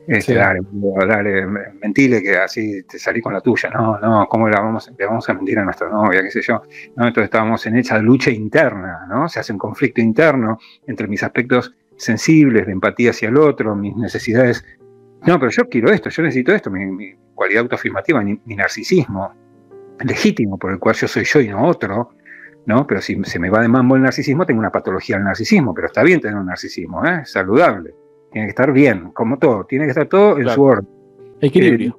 [0.09, 0.35] Este, Sí.
[0.39, 0.61] dale,
[1.07, 3.71] dale, me- mentile que así te salí con la tuya.
[3.71, 6.23] No, no, ¿cómo la vamos, le vamos a mentir a nuestra novia?
[6.23, 6.63] ¿Qué sé yo?
[6.97, 7.07] ¿no?
[7.07, 9.29] Entonces estábamos en esa lucha interna, ¿no?
[9.29, 13.95] Se hace un conflicto interno entre mis aspectos sensibles, de empatía hacia el otro, mis
[13.95, 14.65] necesidades.
[15.27, 19.33] No, pero yo quiero esto, yo necesito esto, mi, mi cualidad autoafirmativa, mi, mi narcisismo
[20.05, 22.11] legítimo por el cual yo soy yo y no otro,
[22.67, 22.87] ¿no?
[22.87, 25.89] Pero si se me va de mambo el narcisismo, tengo una patología del narcisismo, pero
[25.89, 27.21] está bien tener un narcisismo, ¿eh?
[27.23, 27.95] Es saludable.
[28.33, 30.55] Tiene que estar bien, como todo, tiene que estar todo en Claro.
[30.55, 30.89] su orden.
[31.41, 31.97] Equilibrio.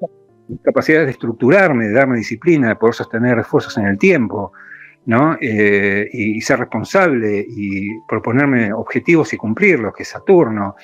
[0.49, 4.51] Eh, capacidad de estructurarme, de darme disciplina, de poder sostener esfuerzos en el tiempo,
[5.05, 5.37] ¿no?
[5.41, 10.75] Eh, y, y ser responsable y proponerme objetivos y cumplirlos, que es Saturno.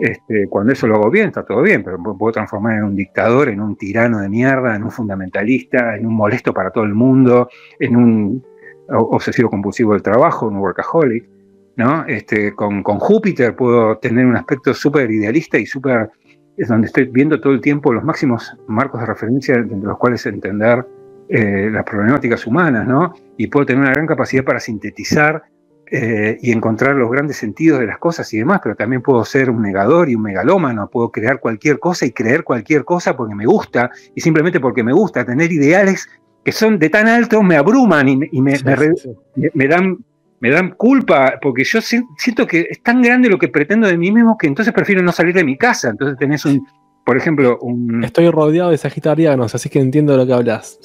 [0.00, 3.50] Este, cuando eso lo hago bien, está todo bien, pero puedo transformar en un dictador,
[3.50, 7.48] en un tirano de mierda, en un fundamentalista, en un molesto para todo el mundo,
[7.78, 8.44] en un
[8.88, 11.28] obsesivo compulsivo del trabajo, un workaholic.
[11.76, 12.04] ¿no?
[12.06, 16.10] Este, con, con Júpiter puedo tener un aspecto súper idealista y súper
[16.56, 20.26] es donde estoy viendo todo el tiempo los máximos marcos de referencia entre los cuales
[20.26, 20.86] entender
[21.28, 23.14] eh, las problemáticas humanas, ¿no?
[23.38, 25.42] Y puedo tener una gran capacidad para sintetizar
[25.90, 29.50] eh, y encontrar los grandes sentidos de las cosas y demás, pero también puedo ser
[29.50, 33.46] un negador y un megalómano, puedo crear cualquier cosa y creer cualquier cosa porque me
[33.46, 36.08] gusta y simplemente porque me gusta tener ideales
[36.44, 38.94] que son de tan altos me abruman y me, y me- me re-
[39.36, 39.98] me- me dan
[40.42, 43.98] me dan culpa porque yo si- siento que es tan grande lo que pretendo de
[43.98, 45.90] mí mismo que entonces prefiero no salir de mi casa.
[45.90, 46.66] Entonces tenés un,
[47.04, 48.02] por ejemplo, un...
[48.04, 50.78] Estoy rodeado de sagitarianos, así que entiendo de lo que hablas.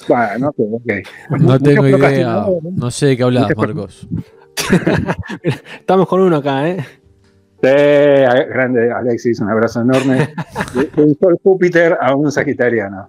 [1.40, 2.44] No, tengo idea.
[2.76, 2.90] ¿no?
[2.90, 4.08] Sé de qué hablas, Marcos.
[5.42, 6.76] Estamos con uno acá, ¿eh?
[7.62, 7.68] Sí,
[8.50, 10.28] grande Alexis, un abrazo enorme.
[10.74, 13.06] De, un sol Júpiter a un sagitariano.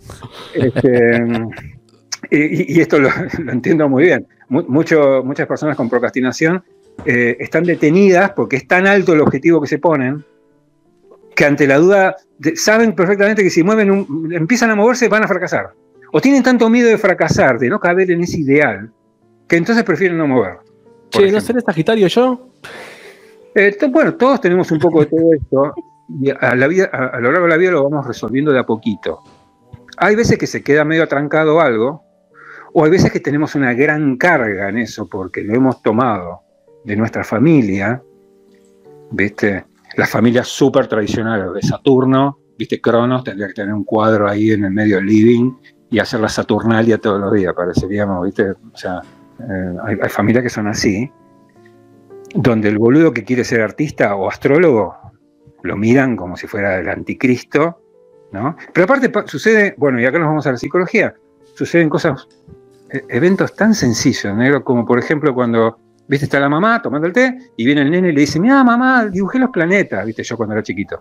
[0.54, 1.22] Este,
[2.32, 3.10] y, y esto lo,
[3.40, 4.26] lo entiendo muy bien.
[4.50, 6.64] Mucho- muchas personas con procrastinación
[7.06, 10.24] eh, están detenidas porque es tan alto el objetivo que se ponen
[11.36, 15.24] que ante la duda de- saben perfectamente que si mueven un- empiezan a moverse van
[15.24, 15.72] a fracasar.
[16.14, 18.90] O tienen tanto miedo de fracasar, de no caber en ese ideal,
[19.48, 20.54] que entonces prefieren no mover.
[21.10, 22.50] Che, ¿no seré sagitario yo?
[23.56, 25.74] Eh, to- bueno, todos tenemos un poco de todo esto
[26.22, 28.60] y a, la vida, a, a lo largo de la vida lo vamos resolviendo de
[28.60, 29.20] a poquito.
[29.98, 32.04] Hay veces que se queda medio atrancado algo,
[32.74, 36.42] o hay veces que tenemos una gran carga en eso porque lo hemos tomado
[36.84, 38.02] de nuestra familia,
[39.12, 39.66] ¿viste?
[39.96, 42.80] Las familias súper tradicionales de Saturno, ¿viste?
[42.80, 45.54] Cronos tendría que tener un cuadro ahí en el medio del living
[45.90, 48.52] y hacer la Saturnalia todos los días, pareceríamos, ¿viste?
[48.52, 49.02] O sea,
[49.40, 51.12] eh, hay, familias que son así
[52.34, 54.96] donde el boludo que quiere ser artista o astrólogo
[55.64, 57.82] lo miran como si fuera el anticristo,
[58.32, 58.56] ¿no?
[58.74, 61.16] Pero aparte pa- sucede, bueno, y acá nos vamos a la psicología,
[61.56, 62.28] suceden cosas,
[62.90, 64.34] e- eventos tan sencillos,
[64.64, 68.10] como por ejemplo cuando, viste, está la mamá tomando el té y viene el nene
[68.10, 71.00] y le dice, mira mamá, dibujé los planetas, viste, yo cuando era chiquito.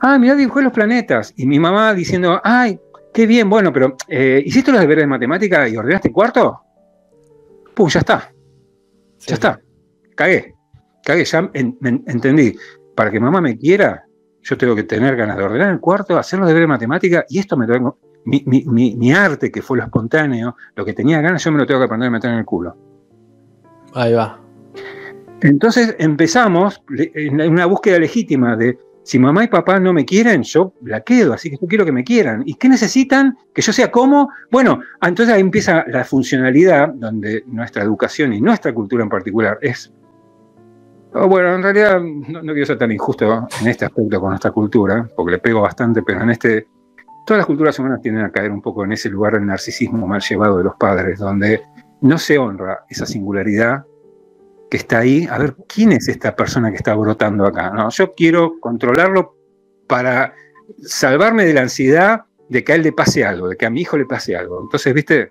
[0.00, 1.32] Ah, mira, dibujé los planetas.
[1.36, 2.78] Y mi mamá diciendo, ay,
[3.12, 6.60] qué bien, bueno, pero eh, ¿hiciste los deberes de matemática y ordenaste cuarto?
[7.74, 8.32] Pum, ya está.
[9.18, 9.28] Sí.
[9.28, 9.60] Ya está.
[10.16, 10.54] Cagué.
[11.04, 12.54] Cagué, ya en- entendí.
[12.94, 14.04] Para que mamá me quiera,
[14.42, 17.38] yo tengo que tener ganas de ordenar el cuarto, hacer los deberes de matemática, y
[17.38, 17.98] esto me tengo.
[18.26, 21.58] Mi, mi- mi- mi arte, que fue lo espontáneo, lo que tenía ganas, yo me
[21.58, 22.74] lo tengo que aprender a meter en el culo.
[23.92, 24.40] Ahí va.
[25.42, 30.72] Entonces empezamos en una búsqueda legítima de si mamá y papá no me quieren, yo
[30.82, 32.42] la quedo, así que yo quiero que me quieran.
[32.46, 33.36] ¿Y qué necesitan?
[33.54, 34.30] Que yo sea como.
[34.50, 39.92] Bueno, entonces ahí empieza la funcionalidad, donde nuestra educación y nuestra cultura en particular es.
[41.12, 44.50] oh, bueno, en realidad no, no quiero ser tan injusto en este aspecto con nuestra
[44.52, 46.66] cultura, porque le pego bastante, pero en este.
[47.26, 50.20] Todas las culturas humanas tienden a caer un poco en ese lugar del narcisismo mal
[50.20, 51.62] llevado de los padres, donde
[52.00, 53.84] no se honra esa singularidad
[54.70, 57.70] que está ahí, a ver quién es esta persona que está brotando acá.
[57.70, 57.90] ¿no?
[57.90, 59.36] Yo quiero controlarlo
[59.86, 60.34] para
[60.78, 63.82] salvarme de la ansiedad de que a él le pase algo, de que a mi
[63.82, 64.62] hijo le pase algo.
[64.62, 65.30] Entonces, viste,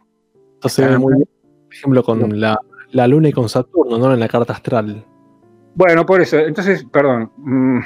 [0.56, 1.28] Entonces, muy bien,
[1.66, 2.60] por ejemplo, con la,
[2.92, 4.14] la luna y con Saturno, ¿no?
[4.14, 5.06] En la carta astral.
[5.76, 7.80] bueno, por eso, entonces, perdón, mm,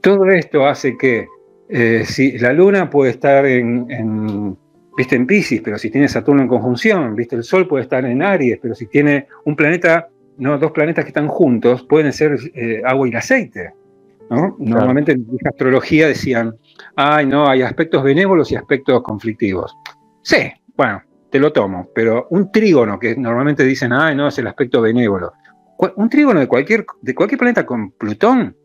[0.00, 1.28] todo esto hace que
[1.68, 4.56] eh, si la luna puede estar en, en,
[4.96, 8.22] viste, en Pisces, pero si tiene Saturno en conjunción, viste, el Sol puede estar en
[8.22, 10.08] Aries, pero si tiene un planeta,
[10.38, 13.72] no, dos planetas que están juntos, pueden ser eh, agua y aceite.
[14.30, 14.56] ¿no?
[14.58, 16.54] Normalmente en la astrología decían,
[16.96, 19.76] ay, no, hay aspectos benévolos y aspectos conflictivos.
[20.22, 24.46] Sí, bueno, te lo tomo, pero un trígono, que normalmente dicen, ay, no, es el
[24.46, 25.32] aspecto benévolo.
[25.96, 28.56] Un trígono de cualquier, de cualquier planeta con Plutón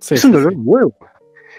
[0.00, 0.94] Sí, es un dolor sí, huevo.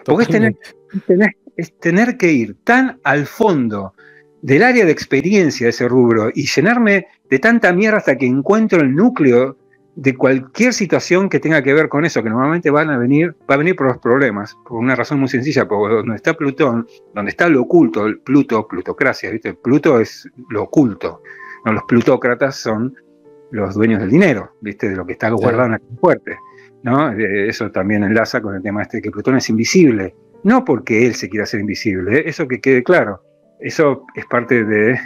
[0.05, 1.03] Porque es tener, totalmente.
[1.05, 3.93] tener- es tener que ir tan al fondo
[4.41, 8.81] del área de experiencia de ese rubro y llenarme de tanta mierda hasta que encuentro
[8.81, 9.57] el núcleo
[9.95, 13.55] de cualquier situación que tenga que ver con eso, que normalmente van a venir, va
[13.55, 17.31] a venir por los problemas, por una razón muy sencilla, porque donde está Plutón, donde
[17.31, 19.53] está lo oculto, el Pluto, plutocracia, ¿viste?
[19.55, 21.21] Pluto es lo oculto,
[21.65, 22.95] no, los plutócratas son
[23.51, 24.89] los dueños del dinero, ¿viste?
[24.89, 26.37] De lo que está guardado en la fuerte,
[26.83, 27.11] ¿no?
[27.11, 31.15] Eso también enlaza con el tema este de que Plutón es invisible, no porque él
[31.15, 32.23] se quiera hacer invisible, ¿eh?
[32.25, 33.21] eso que quede claro,
[33.59, 34.97] eso es parte del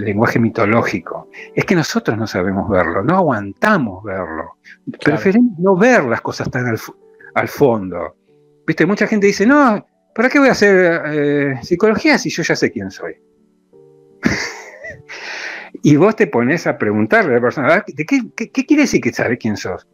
[0.00, 1.28] lenguaje mitológico.
[1.54, 4.58] Es que nosotros no sabemos verlo, no aguantamos verlo.
[5.02, 6.66] Preferimos no ver las cosas tan
[7.34, 8.16] al, fondo.
[8.66, 9.84] Viste, mucha gente dice, no,
[10.14, 13.16] ¿para qué voy a hacer eh, psicología si yo ya sé quién soy?
[15.82, 19.36] y vos te pones a preguntarle a la persona, ¿de qué, quiere decir que sabe
[19.36, 19.88] quién sos?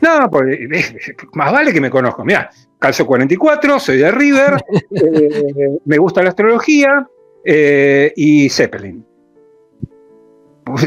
[0.00, 0.58] No, pues,
[1.34, 2.24] más vale que me conozco.
[2.24, 2.48] Mira,
[2.78, 4.56] calzo 44, soy de River,
[4.90, 7.06] eh, me gusta la astrología,
[7.44, 9.04] eh, y Zeppelin.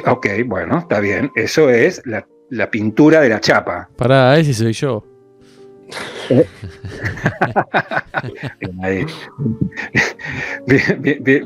[0.08, 1.32] Ok, bueno, está bien.
[1.36, 2.26] Eso es la,
[2.72, 3.90] pintura de la chapa.
[3.98, 5.06] Pará, ese soy yo.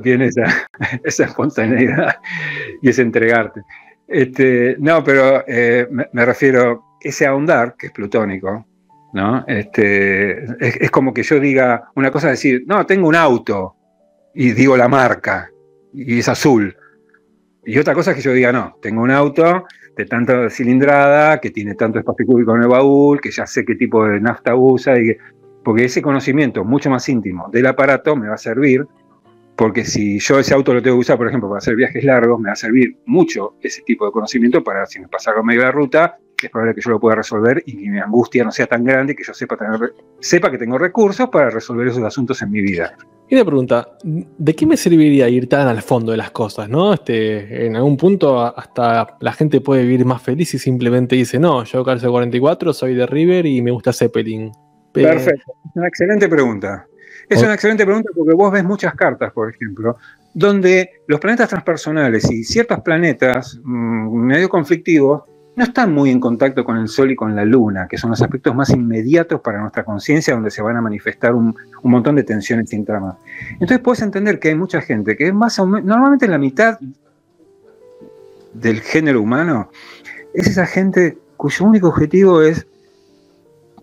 [0.03, 0.67] Viene esa,
[1.03, 2.15] esa, espontaneidad
[2.81, 3.61] y ese entregarte.
[4.07, 8.65] Este, no, pero eh, me, refiero, ese ahondar, que es plutónico,
[9.13, 9.43] ¿no?
[9.47, 13.75] Este, es, es, como que yo diga, una cosa es decir, no, tengo un auto,
[14.41, 15.51] y digo la marca,
[15.91, 16.73] y es azul.
[17.65, 19.65] Y otra cosa es que yo diga, no, tengo un auto
[19.97, 23.75] de tanta cilindrada, que tiene tanto espacio cúbico en el baúl, que ya sé qué
[23.75, 25.13] tipo de nafta usa, y
[25.61, 28.87] porque ese conocimiento mucho más íntimo del aparato me va a servir,
[29.57, 32.39] porque si yo ese auto lo tengo que usar, por ejemplo, para hacer viajes largos,
[32.39, 35.59] me va a servir mucho ese tipo de conocimiento para si me pasa algo medio
[35.59, 38.53] de la ruta, es probable que yo lo pueda resolver y que mi angustia no
[38.53, 39.57] sea tan grande que yo sepa,
[40.21, 42.95] sepa que tengo recursos para resolver esos asuntos en mi vida.
[43.31, 46.67] Y una pregunta, ¿de qué me serviría ir tan al fondo de las cosas?
[46.67, 46.95] ¿no?
[46.95, 51.63] Este, en algún punto hasta la gente puede vivir más feliz y simplemente dice, no,
[51.63, 54.51] yo calzo 44, soy de River y me gusta Zeppelin.
[54.91, 56.87] Perfecto, es una excelente pregunta.
[57.29, 59.97] Es una excelente pregunta porque vos ves muchas cartas, por ejemplo,
[60.33, 65.21] donde los planetas transpersonales y ciertos planetas mm, medio conflictivos
[65.59, 68.21] no están muy en contacto con el Sol y con la Luna, que son los
[68.21, 71.53] aspectos más inmediatos para nuestra conciencia, donde se van a manifestar un,
[71.83, 73.17] montón de tensiones sin trama.
[73.51, 76.79] Entonces puedes entender que hay mucha gente que es más o menos, normalmente la mitad
[78.53, 79.69] del género humano,
[80.33, 82.65] es esa gente cuyo único objetivo es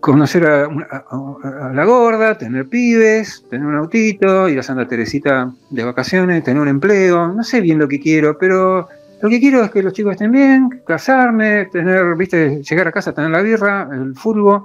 [0.01, 6.43] conocer a, la gorda, tener pibes, tener un autito, ir a Santa Teresita de vacaciones,
[6.43, 8.89] tener un empleo, no sé bien lo que quiero, pero
[9.21, 13.15] lo que quiero es que los chicos estén bien, casarme, tener, viste, llegar a casa,
[13.15, 14.65] tener la birra, el fútbol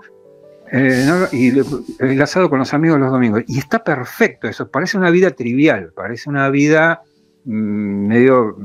[0.72, 1.52] eh, y
[2.00, 3.44] el asado con los amigos los domingos.
[3.48, 7.02] Y está perfecto eso, parece una vida trivial, parece una vida
[7.46, 8.58] mm, medio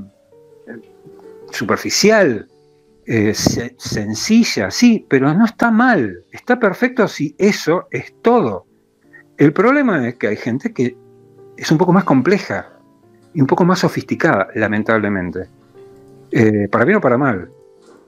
[0.67, 0.81] eh,
[1.53, 2.49] superficial,
[3.07, 8.67] eh, sencilla, sí, pero no está mal, está perfecto si eso es todo.
[9.37, 10.97] El problema es que hay gente que
[11.57, 12.73] es un poco más compleja
[13.35, 15.49] y un poco más sofisticada, lamentablemente.
[16.31, 17.51] Eh, para bien o para mal.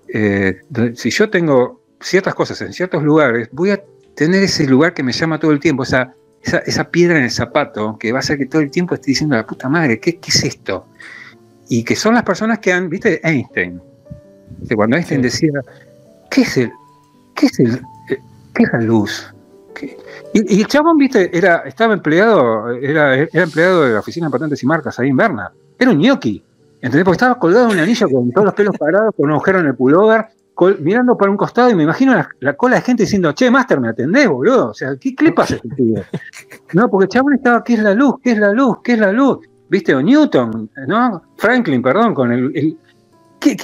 [0.08, 0.60] Eh,
[0.94, 3.82] si yo tengo ciertas cosas en ciertos lugares, voy a
[4.14, 6.12] tener ese lugar que me llama todo el tiempo, esa,
[6.42, 9.36] esa, piedra en el zapato, que va a hacer que todo el tiempo esté diciendo,
[9.36, 10.86] la puta madre, ¿qué, es esto?
[11.68, 13.80] Y que son las personas que han, viste, Einstein.
[14.68, 15.60] Que cuando Einstein decía,
[16.30, 16.72] ¿qué es el,
[17.34, 17.80] qué es el,
[18.54, 19.34] qué es la luz?
[20.32, 24.62] Y, el chabón, viste, era, estaba empleado, era, era empleado de la oficina de patentes
[24.62, 25.52] y marcas ahí en Berna.
[25.78, 26.42] Era un gnocchi.
[26.80, 27.04] ¿Entendés?
[27.04, 29.66] Porque estaba colgado en un anillo con todos los pelos parados, con un agujero en
[29.66, 30.26] el pullover,
[30.80, 33.88] mirando para un costado y me imagino la, cola de gente diciendo, che, Master, ¿me
[33.88, 34.70] atendés, boludo?
[34.70, 36.02] O sea, ¿qué, le pasa este tío?
[36.72, 38.16] No, porque el chabón estaba, ¿qué es la luz?
[38.22, 38.78] ¿Qué es la luz?
[38.82, 39.38] ¿Qué es la luz?
[39.68, 39.94] ¿Viste?
[39.94, 41.22] O Newton, ¿no?
[41.36, 42.76] Franklin, perdón, con el...
[43.38, 43.56] ¿qué,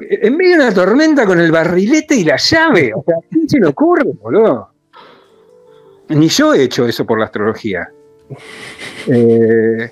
[0.00, 2.92] En medio de una tormenta con el barrilete y la llave.
[2.94, 4.70] O sea, ¿qué se le ocurre, boludo?
[6.08, 7.88] Ni yo he hecho eso por la astrología.
[9.06, 9.90] Eh,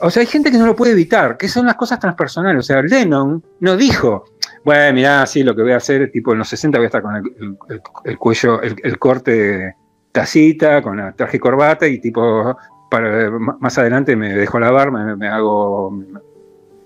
[0.00, 2.60] o sea, hay gente que no lo puede evitar, que son las cosas transpersonales.
[2.60, 4.24] O sea, Lennon no dijo,
[4.64, 7.02] bueno, mirá, sí, lo que voy a hacer, tipo en los 60 voy a estar
[7.02, 9.74] con el, cuello, el, corte de
[10.12, 12.56] tacita, con la traje y corbata, y tipo,
[12.90, 15.90] para, más adelante me dejo lavar, me, me hago,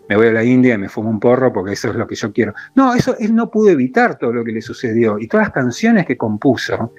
[0.09, 2.15] me voy a la India y me fumo un porro porque eso es lo que
[2.15, 2.55] yo quiero.
[2.75, 5.19] No, eso él no pudo evitar todo lo que le sucedió.
[5.19, 6.93] Y todas las canciones que compuso,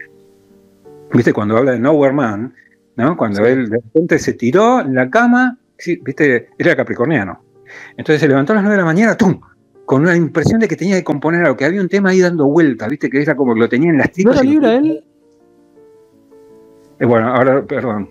[1.14, 2.54] viste, cuando habla de Nowhere Man,
[2.96, 3.16] ¿no?
[3.16, 7.43] Cuando él de repente se tiró en la cama sí, viste, era capricorniano.
[7.97, 9.39] Entonces se levantó a las 9 de la mañana, ¡tum!
[9.85, 12.45] Con una impresión de que tenía que componer algo, que había un tema ahí dando
[12.47, 14.35] vueltas, viste, que era como que lo tenía en las tripas.
[14.35, 15.03] ¿No era Libra él?
[16.99, 18.10] Eh, bueno, ahora, perdón,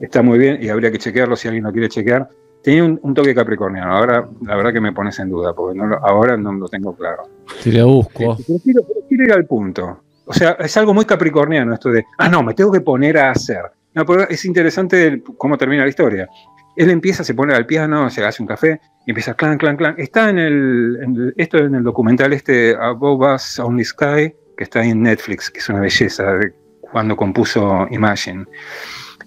[0.00, 2.28] está muy bien y habría que chequearlo si alguien lo quiere chequear,
[2.62, 3.96] tenía un, toque capricorniano.
[3.96, 7.22] Ahora, la verdad que me pones en duda, porque ahora no lo tengo claro.
[7.60, 8.36] Si le busco.
[8.46, 10.02] Pero quiero, quiero, ir al punto.
[10.24, 13.30] O sea, es algo muy capricorniano esto de, ah, no, me tengo que poner a
[13.30, 13.62] hacer.
[13.94, 16.28] No, pero es interesante cómo termina la historia.
[16.76, 19.94] Él empieza, se pone al piano, se hace un café, y empieza clan, clan, clan.
[19.98, 25.02] Está en el, esto en el documental este Above Us Only Sky, que está en
[25.02, 26.52] Netflix, que es una belleza de
[26.92, 28.44] cuando compuso Imagine.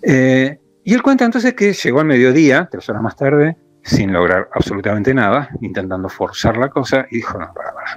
[0.02, 4.50] Eh, y él cuenta entonces que llegó al mediodía, tres horas más tarde, sin lograr
[4.54, 7.52] absolutamente nada, intentando forzar la cosa, y dijo, no,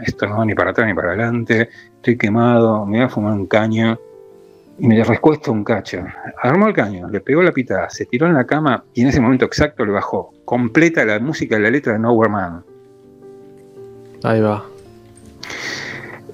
[0.04, 3.32] esto no va ni para atrás ni para adelante, estoy quemado, me voy a fumar
[3.32, 3.98] un caño,
[4.78, 6.04] me recuesta un cacho.
[6.42, 9.20] Armó el caño, le pegó la pitada, se tiró en la cama y en ese
[9.20, 12.64] momento exacto le bajó completa la música y la letra de Nowhere Man.
[14.22, 14.64] Ahí va.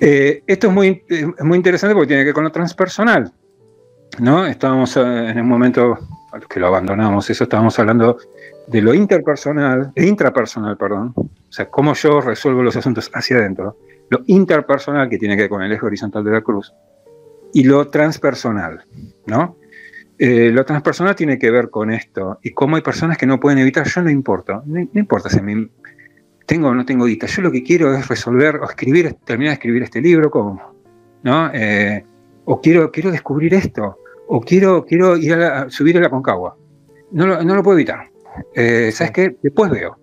[0.01, 1.05] Eh, esto es muy,
[1.41, 3.33] muy interesante porque tiene que ver con lo transpersonal.
[4.21, 4.47] ¿no?
[4.47, 5.99] Estábamos eh, en un momento
[6.49, 8.19] que lo abandonamos, eso estábamos hablando
[8.67, 13.77] de lo interpersonal, e intrapersonal, perdón, o sea, cómo yo resuelvo los asuntos hacia adentro,
[14.11, 16.73] lo interpersonal que tiene que ver con el eje horizontal de la cruz,
[17.55, 18.85] y lo transpersonal,
[19.27, 19.57] ¿no?
[20.19, 23.59] Eh, lo transpersonal tiene que ver con esto, y cómo hay personas que no pueden
[23.61, 25.69] evitar, yo no importa, no, importa si me,
[26.47, 29.55] tengo o no tengo guita, yo lo que quiero es resolver o escribir, terminar de
[29.55, 30.75] escribir este libro, ¿cómo?
[31.23, 31.51] ¿No?
[31.55, 32.05] Eh,
[32.45, 36.57] o quiero, quiero descubrir esto, o quiero, quiero ir a, subir a la Concagua.
[37.13, 38.11] No lo, no lo puedo evitar.
[38.55, 39.37] Eh, ¿Sabes qué?
[39.41, 39.97] Después veo.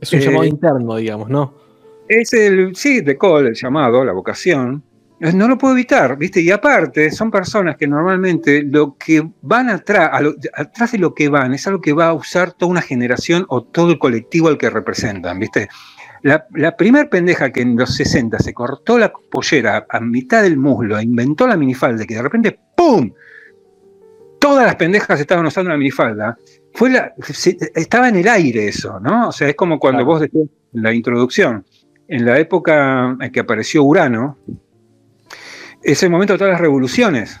[0.00, 1.54] Es un llamado interno, digamos, ¿no?
[2.08, 4.82] Es el, sí, de call, el llamado, la vocación,
[5.32, 6.42] no lo puedo evitar, ¿viste?
[6.42, 10.10] Y aparte, son personas que normalmente lo que van atrás,
[10.52, 13.62] atrás de lo que van, es algo que va a usar toda una generación o
[13.62, 15.68] todo el colectivo al que representan, ¿viste?
[16.22, 20.58] La, la primer pendeja que en los 60 se cortó la pollera a mitad del
[20.58, 23.10] muslo, e inventó la minifalda, que de repente, ¡pum!
[24.38, 26.36] Todas las pendejas estaban usando la minifalda.
[26.74, 27.14] Fue la,
[27.74, 29.28] estaba en el aire eso, ¿no?
[29.28, 31.64] O sea, es como cuando vos decías en la introducción,
[32.08, 34.38] en la época en que apareció Urano,
[35.84, 37.40] es el momento de todas las revoluciones.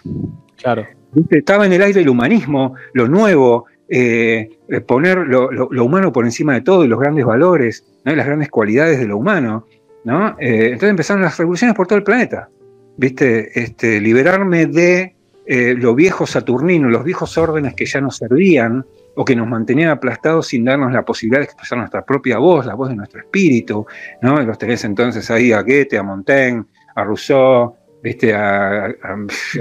[0.56, 0.86] Claro.
[1.30, 4.50] Estaba en el aire el humanismo, lo nuevo, eh,
[4.86, 8.14] poner lo, humano por encima de todo y los grandes valores, ¿no?
[8.14, 9.66] las grandes cualidades de lo humano.
[10.04, 10.36] ¿no?
[10.38, 12.48] Eh, entonces empezaron las revoluciones por todo el planeta.
[12.96, 13.58] ¿Viste?
[13.58, 15.16] Este, liberarme de
[15.46, 18.84] eh, lo viejo saturnino, los viejos órdenes que ya nos servían
[19.16, 22.74] o que nos mantenían aplastados sin darnos la posibilidad de expresar nuestra propia voz, la
[22.74, 23.86] voz de nuestro espíritu.
[24.22, 24.40] ¿no?
[24.42, 26.64] los tenés entonces ahí a Goethe, a Montaigne,
[26.94, 28.34] a Rousseau, ¿viste?
[28.34, 28.94] A,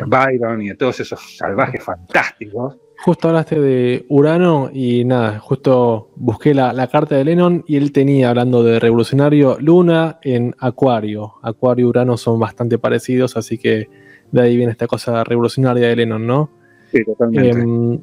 [0.05, 2.75] Byron y a todos esos salvajes fantásticos.
[2.97, 8.29] Justo hablaste de Urano y nada, justo busqué la, carta de Lennon y él tenía,
[8.29, 11.35] hablando de revolucionario, Luna en Acuario.
[11.41, 13.89] Acuario y Urano son bastante parecidos, así que
[14.31, 16.49] de ahí viene esta cosa revolucionaria de Lennon, ¿no?
[16.91, 17.59] Sí, totalmente.
[17.59, 18.01] Em,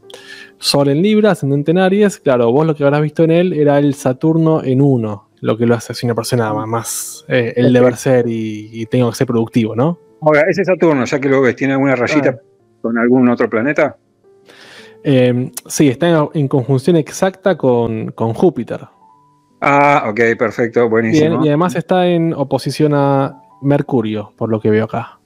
[0.59, 3.79] Sol en Libra, ascendente en Aries, claro, vos lo que habrás visto en él era
[3.79, 7.97] el Saturno en uno, lo que lo hace así una persona más eh, el deber
[7.97, 9.99] ser y tengo que ser productivo, ¿no?
[10.23, 12.39] Ahora, ese Saturno, ya que lo ves, ¿tiene alguna rayita
[12.83, 13.97] con algún otro planeta?
[15.03, 18.87] Eh, sí, está en, conjunción exacta con, Júpiter.
[19.63, 21.45] Ah, ok, perfecto, buenísimo.
[21.45, 25.20] Y, además está en oposición a Mercurio, por lo que veo acá.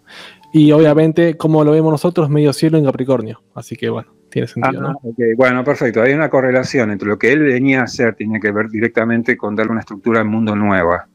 [0.57, 3.43] Y obviamente, como lo vemos nosotros, medio cielo en Capricornio.
[3.57, 4.89] Así que bueno, tiene sentido, ¿no?
[4.91, 6.01] Ah, bueno, perfecto.
[6.01, 9.57] Hay una correlación entre lo que él venía a hacer, tiene que ver directamente con
[9.57, 11.09] darle una estructura al mundo nueva.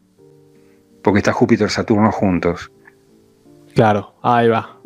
[1.01, 2.69] Porque está Júpiter y Saturno juntos.
[3.73, 4.77] Claro, ahí va.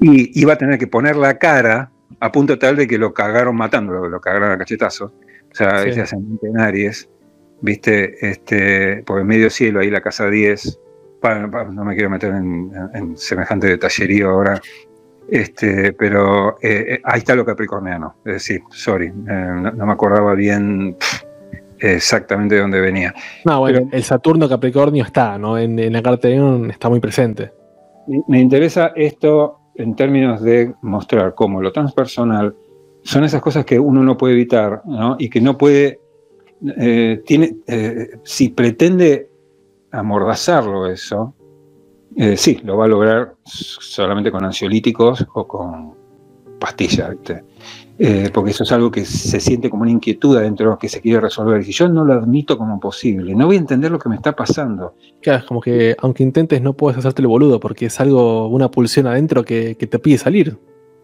[0.00, 3.56] Y iba a tener que poner la cara a punto tal de que lo cagaron
[3.56, 5.10] matando, lo, cagaron a cachetazos.
[5.50, 7.08] O sea, ese ascendente en Aries,
[7.60, 10.78] viste, este, por el medio cielo, ahí la casa 10,
[11.34, 14.60] no me quiero meter en, semejante detallerío ahora,
[15.28, 19.12] este, pero eh, eh, ahí está lo capricorniano, es decir, sorry, eh,
[19.74, 20.96] no, me acordaba bien
[21.78, 23.14] exactamente de dónde venía.
[23.44, 25.58] No, bueno, el Saturno Capricornio está, ¿no?
[25.58, 27.52] En, en la carta de está muy presente
[28.28, 32.54] me interesa esto en términos de mostrar cómo lo transpersonal
[33.02, 35.16] son esas cosas que uno no puede evitar ¿no?
[35.18, 36.00] y que no puede,
[36.76, 37.56] eh, tiene,
[38.24, 39.28] si pretende
[39.98, 41.34] amordazarlo eso,
[42.16, 45.94] eh, sí, lo va a lograr solamente con ansiolíticos o con
[46.58, 47.10] pastillas.
[47.10, 47.44] ¿viste?
[47.98, 51.20] Eh, porque eso es algo que se siente como una inquietud adentro que se quiere
[51.20, 51.60] resolver.
[51.60, 54.16] Y si yo no lo admito como posible, no voy a entender lo que me
[54.16, 54.94] está pasando.
[55.22, 58.70] Claro, es como que aunque intentes no puedes hacerte el boludo porque es algo, una
[58.70, 60.58] pulsión adentro que, te pide salir.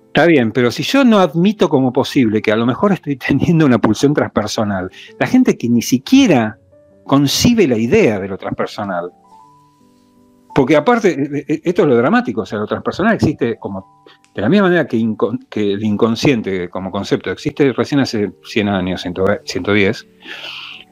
[0.08, 3.64] Está bien, pero si yo no admito como posible que a lo mejor estoy teniendo
[3.64, 6.58] una pulsión transpersonal, la gente que ni siquiera
[7.04, 9.10] concibe la idea de lo transpersonal,
[10.54, 14.04] Porque aparte, esto es lo dramático, o sea, lo transpersonal existe como,
[14.34, 20.06] de la misma manera que, el inconsciente como concepto existe recién hace 100 años, 110,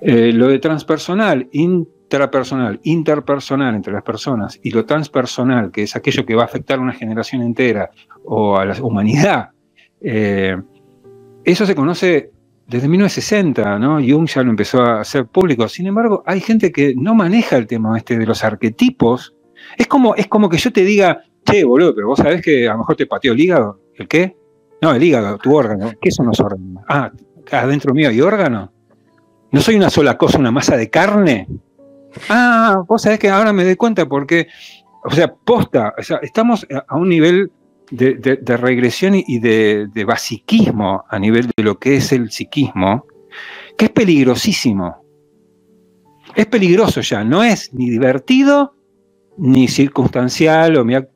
[0.01, 6.25] eh, lo de transpersonal, intrapersonal, interpersonal entre las personas y lo transpersonal, que es aquello
[6.25, 7.91] que va a afectar a una generación entera
[8.25, 9.51] o a la humanidad,
[10.01, 10.57] eh,
[11.45, 12.33] eso se conoce
[12.71, 13.97] desde 1960, ¿no?
[13.97, 15.67] Jung ya lo empezó a hacer público.
[15.69, 19.35] Sin embargo, hay gente que no maneja el tema este de los arquetipos.
[19.77, 22.73] Es como, es como que yo te diga, che, boludo, pero vos sabés que a
[22.73, 23.81] lo mejor te pateó el hígado.
[23.97, 24.37] ¿El qué?
[24.81, 25.91] No, el hígado, tu órgano.
[26.01, 26.85] ¿Qué son los órganos?
[26.89, 27.11] Ah,
[27.51, 28.73] adentro mío hay órgano.
[29.51, 31.49] ¿No soy una sola cosa, una masa de carne?
[32.29, 34.47] Ah, vos sabés que ahora me doy cuenta porque,
[35.05, 37.51] o sea, posta, o sea, estamos a un nivel
[37.91, 43.07] de, regresión y de, basiquismo a nivel de lo que es el psiquismo,
[43.77, 45.05] que es peligrosísimo.
[46.35, 48.75] Es peligroso ya, no es ni divertido
[49.39, 51.09] ni circunstancial o mira,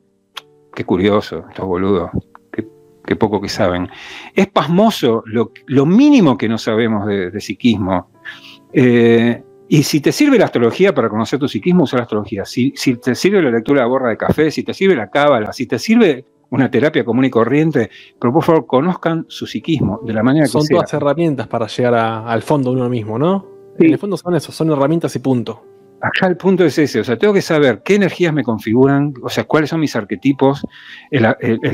[0.73, 2.09] qué curioso, estos boludos,
[2.51, 3.87] qué, poco que saben.
[4.33, 8.11] Es pasmoso lo, mínimo que no sabemos de, psiquismo.
[8.73, 12.45] Eh, y si te sirve la astrología para conocer tu psiquismo, usa la astrología.
[12.45, 15.09] Si, si, te sirve la lectura de la borra de café, si te sirve la
[15.09, 17.89] cábala, si te sirve una terapia común y corriente,
[18.19, 21.95] pero por favor conozcan su psiquismo de la manera que Son todas herramientas para llegar
[21.95, 23.47] al fondo de uno mismo, ¿no?
[23.77, 25.65] En el fondo son eso, son herramientas y punto.
[26.01, 29.29] Acá el punto es ese, o sea, tengo que saber qué energías me configuran, o
[29.29, 30.63] sea, cuáles son mis arquetipos,
[31.09, 31.25] el,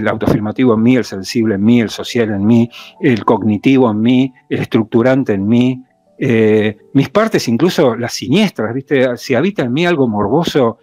[0.07, 2.69] autoafirmativo en mí, el sensible en mí, el social en mí,
[3.01, 5.83] el cognitivo en mí, el estructurante en mí,
[6.17, 9.17] eh, mis partes, incluso las siniestras, ¿viste?
[9.17, 10.77] Si habita en mí algo morboso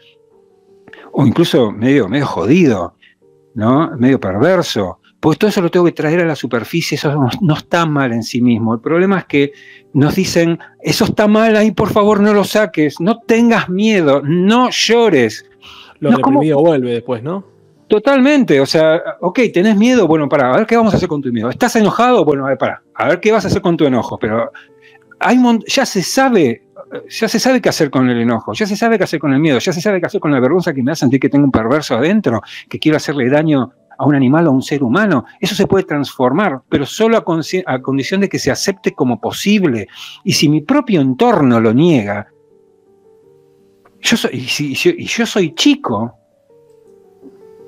[1.13, 2.98] o incluso medio, medio jodido,
[3.59, 3.91] ¿no?
[3.97, 5.01] Medio perverso.
[5.19, 8.23] Pues todo eso lo tengo que traer a la superficie, eso no, está mal en
[8.23, 8.73] sí mismo.
[8.73, 9.53] El problema es que
[9.93, 14.71] nos dicen, eso está mal ahí, por favor no lo saques, no tengas miedo, no
[14.71, 15.45] llores.
[15.99, 17.45] Lo no, reprimido vuelve después, ¿no?
[17.89, 21.21] Totalmente, o sea, ok, tenés miedo, bueno, para, a ver qué vamos a hacer con
[21.21, 21.51] tu miedo.
[21.51, 22.25] ¿Estás enojado?
[22.25, 24.53] Bueno, a ver, para, a ver qué vas a hacer con tu enojo, pero
[25.19, 25.37] hay
[25.67, 26.63] ya se sabe
[27.09, 29.41] ya se sabe qué hacer con el enojo, ya se sabe qué hacer con el
[29.41, 31.45] miedo, ya se sabe qué hacer con la vergüenza que me hace sentir que tengo
[31.45, 35.25] un perverso adentro, que quiero hacerle daño a un animal o a un ser humano.
[35.41, 37.25] Eso se puede transformar, pero solo a,
[37.83, 39.89] condición de que se acepte como posible.
[40.25, 42.29] Y si mi propio entorno lo niega,
[44.33, 46.15] y, yo soy chico,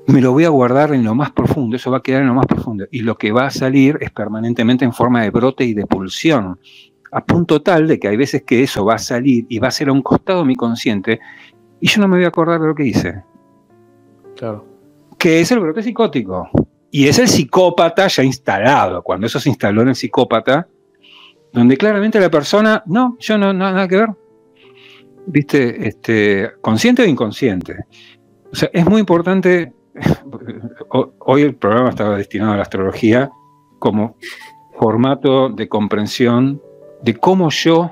[0.07, 2.35] me lo voy a guardar en lo más profundo, eso va a quedar en lo
[2.35, 2.87] más profundo.
[2.91, 6.59] Y lo que va a salir es permanentemente en forma de brote y de pulsión
[7.13, 9.73] a punto tal de que hay veces que eso va a salir y va a
[9.73, 11.21] ser a un costado mi consciente
[11.81, 13.23] y yo no me voy a acordar de lo que hice.
[14.37, 14.67] Claro.
[15.19, 16.49] Que es el brote psicótico.
[16.91, 19.03] Y es el psicópata ya instalado.
[19.03, 20.69] Cuando eso se instaló en el psicópata,
[21.53, 24.11] donde claramente la persona, no, yo no, nada que ver.
[25.27, 25.89] ¿Viste?
[25.89, 27.85] Este, consciente o inconsciente.
[28.53, 29.73] O sea, es muy importante.
[31.21, 33.31] Hoy el programa estaba destinado a la astrología
[33.79, 34.17] como
[34.79, 36.61] formato de comprensión
[37.03, 37.91] de cómo yo,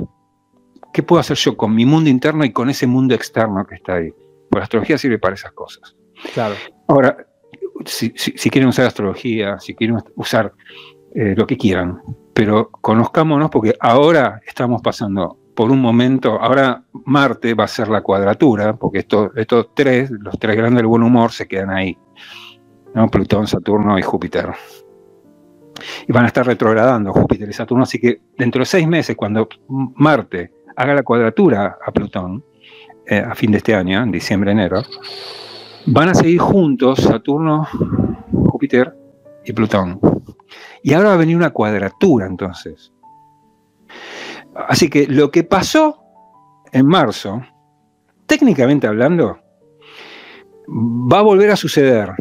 [0.93, 3.95] qué puedo hacer yo con mi mundo interno y con ese mundo externo que está
[3.95, 4.11] ahí.
[4.11, 5.95] Porque la astrología sirve para esas cosas.
[6.35, 6.55] Claro.
[6.89, 7.17] Ahora,
[7.85, 8.11] si,
[8.51, 10.53] quieren usar astrología, si quieren usar
[11.15, 12.01] eh, lo que quieran,
[12.35, 18.01] pero conozcámonos porque ahora estamos pasando por un momento, ahora Marte va a ser la
[18.01, 21.99] cuadratura, porque estos, estos tres, los tres grandes del buen humor, se quedan ahí.
[22.95, 23.09] ¿no?
[23.09, 24.53] Plutón, Saturno y Júpiter
[26.07, 29.49] y van a estar retrogradando Júpiter y Saturno, así que dentro de seis meses, cuando
[29.69, 32.45] Marte haga la cuadratura a Plutón,
[33.07, 34.83] eh, a fin de este año, en diciembre, enero,
[35.87, 37.67] van a seguir juntos Saturno,
[38.31, 38.95] Júpiter
[39.45, 40.01] y Plutón.
[40.83, 42.93] Y ahora va a venir una cuadratura entonces.
[44.55, 46.03] Así que lo que pasó
[46.73, 47.43] en marzo,
[48.27, 49.39] técnicamente hablando,
[50.69, 52.13] va a volver a suceder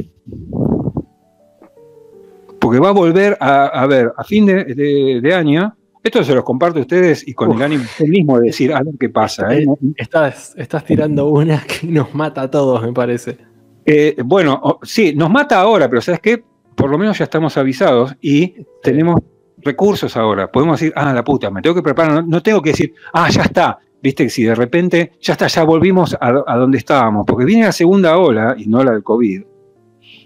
[2.68, 5.74] porque va a volver a, ver, a fin de, año,
[6.04, 8.96] esto se los comparto a ustedes y con el ánimo mismo de decir, a ver
[9.00, 9.56] qué pasa.
[9.56, 9.66] ¿eh?
[9.96, 13.38] Estás, estás tirando una que nos mata a todos, me parece.
[13.86, 16.44] Eh, bueno, sí, nos mata ahora, pero ¿sabes qué?
[16.76, 19.22] Por lo menos ya estamos avisados y tenemos
[19.60, 20.52] recursos ahora.
[20.52, 23.44] Podemos decir, ah, la puta, me tengo que preparar, no, tengo que decir, ah, ya
[23.44, 23.80] está.
[24.04, 27.72] Viste, si de repente, ya está, ya volvimos a, a donde estábamos, porque viene la
[27.72, 29.42] segunda ola, y no la del COVID,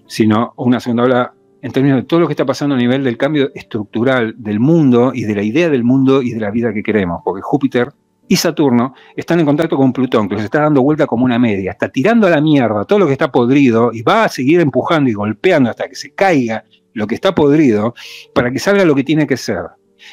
[0.08, 3.18] sino una segunda ola en términos de todo lo que está pasando a nivel del
[3.18, 6.84] cambio estructural del mundo y de la idea del mundo y de la vida que
[6.84, 7.94] queremos, porque Júpiter
[8.28, 11.72] y Saturno están en contacto con Plutón, que les está dando vuelta como una media,
[11.72, 15.10] está tirando a la mierda todo lo que está podrido y va a seguir empujando
[15.10, 16.64] y golpeando hasta que se caiga
[16.94, 17.94] lo que está podrido
[18.34, 19.64] para que salga lo que tiene que ser.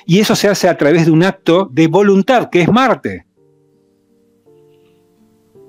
[0.05, 3.25] Y eso se hace a través de un acto de voluntad, que es Marte.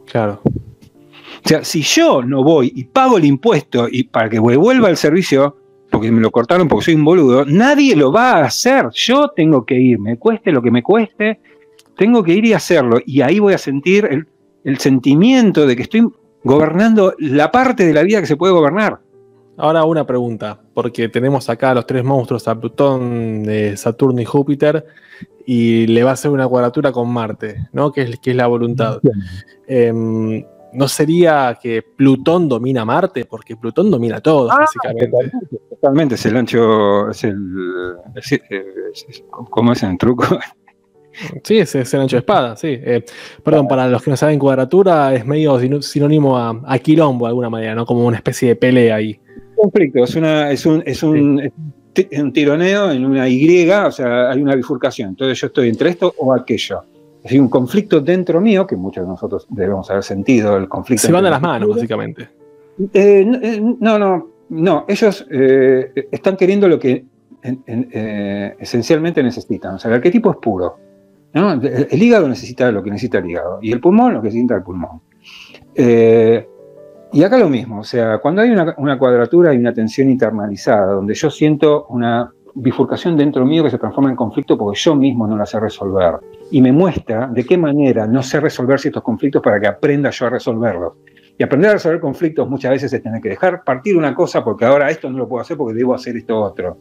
[0.06, 0.42] Claro.
[0.44, 4.98] O sea, si yo no voy y pago el impuesto y para que vuelva el
[4.98, 5.58] servicio,
[5.90, 8.90] porque me lo cortaron porque soy un boludo, nadie lo va a hacer.
[8.94, 11.40] Yo tengo que ir, me cueste lo que me cueste,
[11.98, 12.99] tengo que ir y hacerlo.
[13.06, 14.28] Y ahí voy a sentir el,
[14.64, 16.07] el sentimiento de que estoy
[16.44, 18.99] gobernando la parte de la vida que se puede gobernar.
[19.57, 24.26] Ahora una pregunta, porque tenemos acá a los tres monstruos, a Plutón, eh, Saturno y
[24.26, 24.86] Júpiter,
[25.45, 27.91] y le va a hacer una cuadratura con Marte, ¿no?
[27.91, 28.99] Que es, que es la voluntad.
[30.74, 33.26] ¿No sería que Plutón domina Marte?
[33.26, 35.12] Porque Plutón domina todo, Ah, básicamente.
[35.70, 37.38] Totalmente, es el ancho, es el,
[38.16, 40.24] es- es- es- ¿cómo es el truco?
[41.44, 42.68] Sí, es, es el ancho de espada, sí.
[42.70, 43.04] Eh,
[43.44, 47.50] perdón, para los que no saben cuadratura, es medio sinónimo a, a quilombo de alguna
[47.50, 47.86] manera, ¿no?
[47.86, 49.20] Como una especie de pelea ahí.
[49.56, 51.52] conflicto, es, una, es, un, es, un,
[52.22, 55.10] un tironeo en una Y, o sea, hay una bifurcación.
[55.10, 56.84] Entonces yo estoy entre esto o aquello.
[57.26, 61.06] Hay un conflicto dentro mío, que muchos de nosotros debemos haber sentido, el conflicto.
[61.08, 62.30] Se van de las manos, básicamente.
[62.94, 67.06] Eh, no, eh, no, no, no, ellos eh, están queriendo lo que
[67.44, 69.76] en- en- eh, esencialmente necesitan.
[69.76, 70.78] O sea, el arquetipo es puro.
[71.34, 71.52] ¿no?
[71.54, 74.56] El, el hígado necesita lo que necesita el hígado y el pulmón lo que necesita
[74.56, 75.02] el pulmón.
[77.12, 80.94] Y acá lo mismo, o sea, cuando hay una, una cuadratura y una tensión internalizada,
[80.94, 85.27] donde yo siento una bifurcación dentro mío que se transforma en conflicto porque yo mismo
[85.27, 86.15] no la sé resolver,
[86.52, 90.27] y me muestra de qué manera no sé resolver ciertos conflictos para que aprenda yo
[90.27, 90.94] a resolverlos.
[91.38, 94.65] Y aprender a resolver conflictos muchas veces es tener que dejar partir una cosa porque
[94.65, 96.77] ahora esto no lo puedo hacer porque debo hacer esto otro.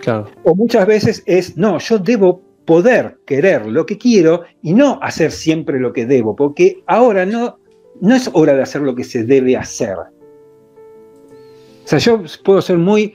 [0.00, 0.26] Claro.
[0.42, 5.30] O muchas veces es, no, yo debo poder querer lo que quiero y no hacer
[5.30, 7.58] siempre lo que debo, porque ahora no,
[8.00, 9.96] no es hora de hacer lo que se debe hacer.
[9.96, 13.14] O sea, yo puedo ser muy,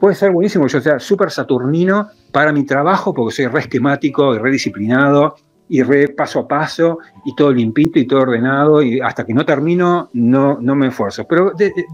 [0.00, 4.34] puede ser buenísimo que yo sea súper saturnino para mi trabajo porque soy re esquemático
[4.34, 5.36] y re disciplinado
[5.68, 9.44] y re paso a paso y todo limpito y todo ordenado y hasta que no
[9.44, 11.24] termino no, no me esfuerzo.
[11.28, 11.86] Pero de- de-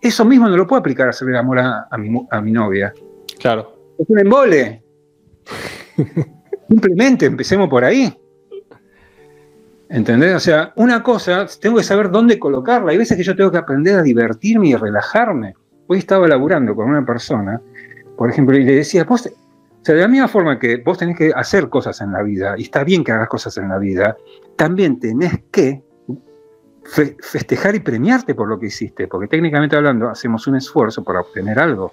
[0.00, 2.52] eso mismo no lo puedo aplicar a hacer el amor a, a mi, a mi
[2.52, 2.92] novia.
[3.38, 3.74] Claro.
[3.98, 4.82] Es un embole.
[6.68, 8.16] Simplemente empecemos por ahí.
[9.88, 10.34] ¿Entendés?
[10.34, 12.92] O sea, una cosa, tengo que saber dónde colocarla.
[12.92, 15.54] Hay veces que yo tengo que aprender a divertirme y relajarme.
[15.86, 17.60] Hoy estaba laburando con una persona,
[18.16, 21.16] por ejemplo, y le decía, vos, o sea, de la misma forma que vos tenés
[21.16, 24.16] que hacer cosas en la vida, y está bien que hagas cosas en la vida,
[24.56, 25.82] también tenés que
[26.84, 31.20] fe- festejar y premiarte por lo que hiciste, porque técnicamente hablando hacemos un esfuerzo para
[31.20, 31.92] obtener algo.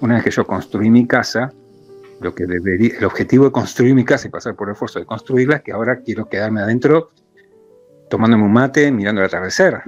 [0.00, 1.52] Una vez que yo construí mi casa,
[2.20, 5.06] lo que debería, el objetivo de construir mi casa y pasar por el esfuerzo de
[5.06, 7.10] construirla es que ahora quiero quedarme adentro
[8.08, 9.82] tomándome un mate, mirando el atardecer,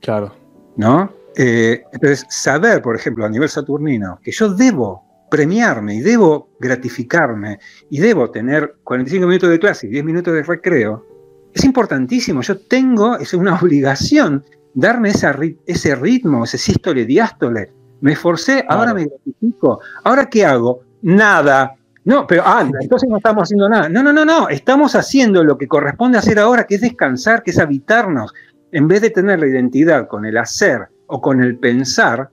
[0.00, 0.32] Claro.
[0.76, 1.12] ¿no?
[1.36, 7.60] Eh, entonces, saber, por ejemplo, a nivel saturnino, que yo debo premiarme y debo gratificarme
[7.88, 11.06] y debo tener 45 minutos de clase y 10 minutos de recreo,
[11.54, 12.42] es importantísimo.
[12.42, 14.44] Yo tengo, es una obligación,
[14.74, 15.36] darme esa
[15.66, 17.72] ese ritmo, ese sístole, diástole.
[18.00, 19.80] Me esforcé, ahora me gratifico.
[20.04, 20.80] ¿Ahora qué hago?
[21.02, 21.76] Nada.
[22.04, 23.88] No, pero ah, entonces no estamos haciendo nada.
[23.90, 24.48] No, no, no, no.
[24.48, 28.32] Estamos haciendo lo que corresponde hacer ahora, que es descansar, que es habitarnos.
[28.72, 32.30] En vez de tener la identidad con el hacer o con el pensar,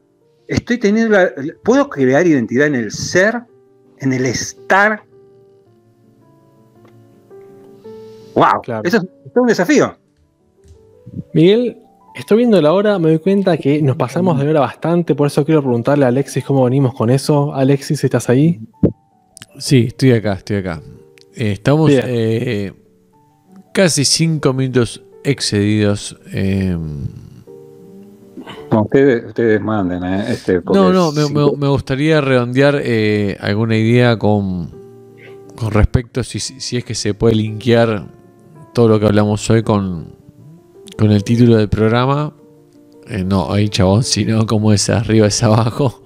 [0.48, 1.32] estoy teniendo la-
[1.64, 3.42] puedo crear identidad en el ser,
[4.00, 5.02] en el estar.
[8.36, 8.82] Wow, Claro.
[8.88, 9.04] eso es,
[9.36, 9.98] un desafío.
[11.34, 11.78] Miguel,
[12.16, 15.44] estoy viendo la hora, me doy cuenta que nos pasamos de hora bastante, por eso
[15.44, 17.54] quiero preguntarle a Alexis cómo venimos con eso.
[17.54, 18.60] Alexis, ¿estás ahí?
[19.58, 20.82] Sí, estoy acá, estoy acá.
[21.36, 22.74] Eh, estamos eh,
[23.74, 26.20] casi cinco minutos excedidos.
[26.32, 26.78] eh,
[28.70, 30.26] Como ustedes, ustedes manden, ¿eh?
[30.30, 34.70] Este, no, no, me, si- me- me gustaría redondear eh, alguna idea con,
[35.56, 38.08] con respecto si, si es que se puede linkear
[38.74, 40.16] todo lo que hablamos hoy con,
[40.98, 42.34] con el título del programa.
[43.10, 46.04] Eh, no, ahí chabón, sino como es arriba es abajo.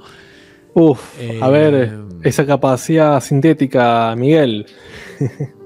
[0.73, 1.01] Uf,
[1.41, 4.65] a ver, esa capacidad sintética, Miguel.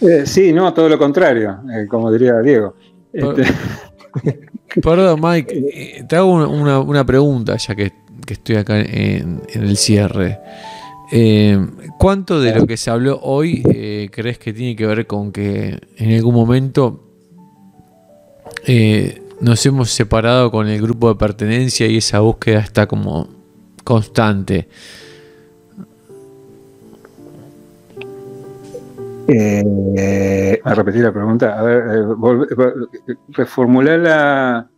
[0.00, 2.76] Eh, sí, no, todo lo contrario, eh, como diría Diego.
[3.20, 3.52] Por- Este,
[4.82, 7.92] Perdón, Mike, eh, te hago una, una- una pregunta ya que,
[8.26, 10.38] que estoy acá en, en el cierre.
[11.10, 11.58] Eh,
[11.98, 15.80] ¿Cuánto de lo que se habló hoy eh, crees que tiene que ver con que
[15.96, 17.02] en algún momento
[18.66, 23.28] eh, nos hemos separado con el grupo de pertenencia y esa búsqueda está como
[23.84, 24.68] constante?
[29.28, 32.88] Eh, a repetir la pregunta, a ver, eh, volve- vol-
[33.28, 34.70] reformular la.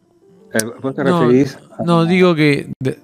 [0.52, 1.56] eh, ¿Vos te No, referís?
[1.78, 2.98] a- No, digo que de,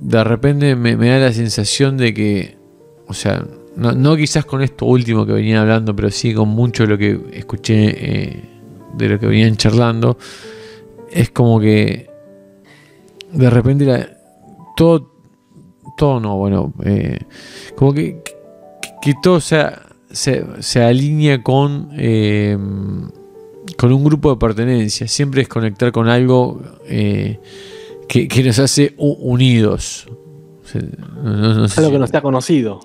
[0.00, 2.58] de repente me, me da la sensación de que,
[3.06, 3.44] o sea,
[3.76, 6.98] no, no quizás con esto último que venía hablando, pero sí con mucho de lo
[6.98, 7.74] que escuché
[8.32, 8.42] eh,
[8.94, 10.18] de lo que venían charlando,
[11.10, 12.10] es como que
[13.32, 14.08] de repente
[14.76, 15.10] todo,
[15.96, 17.18] todo no, bueno, eh,
[17.76, 18.22] como que,
[19.00, 22.56] que, todo sea, se, se, alinea con, eh,
[23.76, 27.38] con un grupo de pertenencia, siempre es conectar con algo eh,
[28.08, 30.06] que, que, nos hace unidos.
[31.22, 32.80] No, algo que no está conocido.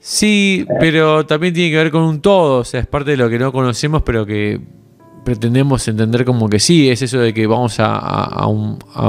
[0.00, 3.30] Sí, pero también tiene que ver con un todo, o sea, es parte de lo
[3.30, 4.60] que no conocemos, pero que
[5.24, 8.46] pretendemos entender como que sí, es eso de que vamos a,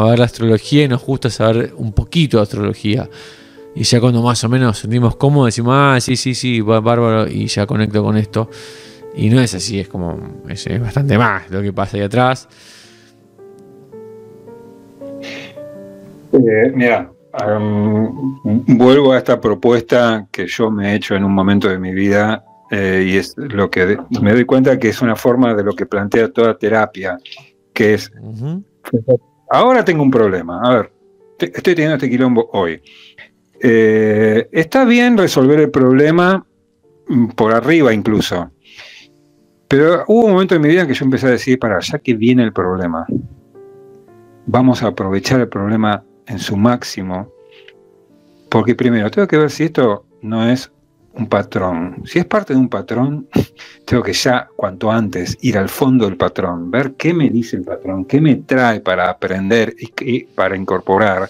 [0.08, 3.10] ver la astrología y nos gusta saber un poquito de astrología.
[3.76, 7.48] Y ya cuando más o menos sentimos cómodos decimos, ah, sí, sí, sí, bárbaro, y
[7.48, 8.50] ya conecto con esto.
[9.16, 12.48] Y no es así, es como, es, bastante más lo que pasa ahí atrás.
[16.32, 17.12] Eh, mira,
[18.68, 22.44] vuelvo a esta propuesta que yo me he hecho en un momento de mi vida
[22.72, 25.86] eh, y es lo que me doy cuenta que es una forma de lo que
[25.86, 27.18] plantea toda terapia,
[27.74, 28.12] que es,
[29.50, 30.92] ahora tengo un problema, a ver,
[31.40, 32.82] estoy teniendo este quilombo hoy.
[33.60, 36.46] Eh, está bien resolver el problema
[37.08, 38.52] mm, por arriba incluso,
[39.68, 42.00] pero hubo un momento en mi vida en que yo empecé a decir, para, ya
[42.00, 43.06] que viene el problema,
[44.46, 47.32] vamos a aprovechar el problema en su máximo,
[48.50, 50.72] porque primero tengo que ver si esto no es
[51.14, 52.04] un patrón.
[52.06, 53.28] Si es parte de un patrón,
[53.86, 57.64] tengo que ya cuanto antes ir al fondo del patrón, ver qué me dice el
[57.64, 61.30] patrón, qué me trae para aprender y para incorporar.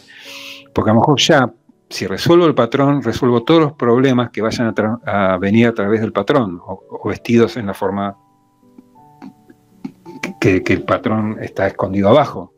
[0.73, 1.51] Porque a lo mejor ya,
[1.89, 4.73] si resuelvo el patrón, resuelvo todos los problemas que vayan
[5.05, 8.17] a, venir a través del patrón o, vestidos en la forma
[10.39, 12.53] que, el patrón está escondido abajo.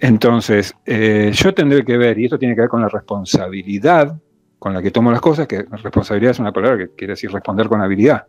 [0.00, 4.16] Entonces, eh, yo tendré que ver, y esto tiene que ver con la responsabilidad
[4.62, 7.66] con la que tomo las cosas, que responsabilidad es una palabra que quiere decir responder
[7.66, 8.26] con habilidad.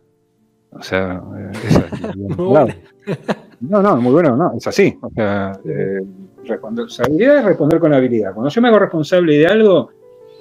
[0.72, 3.16] O sea, eh, esa es
[3.60, 4.98] No, no, muy bueno, no, es así.
[5.00, 6.00] O sea, eh,
[6.44, 8.32] responsabilidad es responder con habilidad.
[8.34, 9.90] Cuando yo me hago responsable de algo,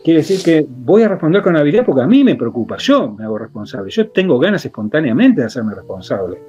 [0.03, 3.23] quiere decir que voy a responder con habilidad porque a mí me preocupa, yo me
[3.23, 6.41] hago responsable, yo tengo ganas espontáneamente de hacerme responsable.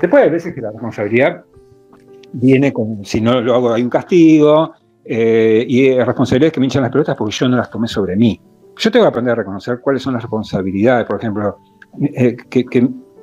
[0.00, 1.44] Después hay veces que la responsabilidad
[2.32, 4.74] viene con, si no lo hago hay un castigo,
[5.04, 8.40] eh, y responsabilidades que me hinchan las pelotas porque yo no las tomé sobre mí
[8.76, 11.58] yo tengo que aprender a reconocer cuáles son las responsabilidades, por ejemplo,
[12.00, 12.36] eh,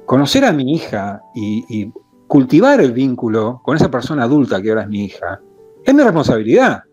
[0.05, 1.91] conocer a mi hija y,
[2.27, 5.41] cultivar el vínculo con esa persona adulta que ahora es mi hija,
[5.85, 6.83] es mi responsabilidad.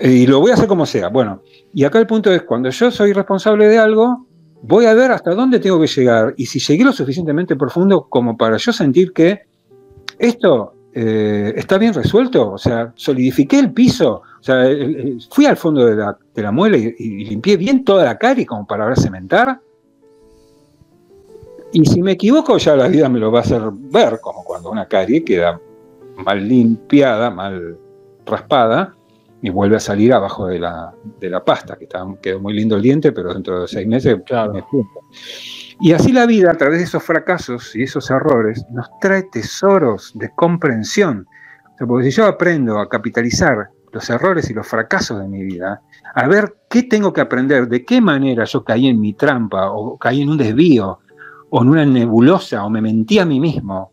[0.00, 1.08] Y lo voy a hacer como sea.
[1.08, 1.42] Bueno,
[1.72, 4.26] y acá el punto es, cuando yo soy responsable de algo,
[4.62, 8.36] voy a ver hasta dónde tengo que llegar y si llegué lo suficientemente profundo como
[8.36, 9.42] para yo sentir que
[10.18, 14.64] esto eh, está bien resuelto, o sea, solidifiqué el piso, o sea,
[15.30, 18.96] fui al fondo de la, muela y, limpié bien toda la y como para ahora
[18.96, 19.60] cementar.
[21.70, 24.70] Y si me equivoco, ya la vida me lo va a hacer ver, como cuando
[24.70, 25.60] una carie queda
[26.18, 27.78] mal limpiada, mal
[28.26, 28.94] raspada,
[29.40, 31.88] y vuelve a salir abajo de la, pasta, que
[32.20, 34.52] quedó muy lindo el diente, pero dentro de seis meses claro.
[34.52, 34.64] me
[35.80, 40.10] y así la vida, a través de esos fracasos y esos errores, nos trae tesoros
[40.14, 41.26] de comprensión.
[41.86, 45.80] porque si yo aprendo a capitalizar los errores y los fracasos de mi vida,
[46.14, 49.96] a ver qué tengo que aprender, de qué manera yo caí en mi trampa, o
[49.96, 50.98] caí en un desvío,
[51.50, 53.92] o en una nebulosa, o me mentí a mí mismo,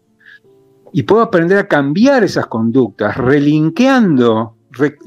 [0.95, 4.55] y puedo aprender a cambiar esas conductas, relinqueando,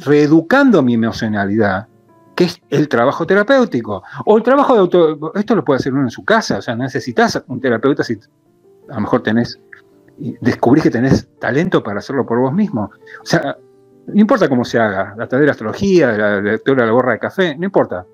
[0.04, 1.88] reeducando mi emocionalidad,
[2.36, 4.02] que es el trabajo terapéutico.
[4.26, 5.32] O el trabajo de auto...
[5.34, 8.18] Esto lo puede hacer uno en su casa, o sea, necesitas un terapeuta si
[8.90, 9.58] a lo mejor tenés,
[10.42, 12.90] descubrís que tenés talento para hacerlo por vos mismo.
[13.22, 13.56] O sea,
[14.08, 16.92] no importa cómo se haga, a través de la astrología, de la lectura de la
[16.92, 18.04] borra de café, no importa.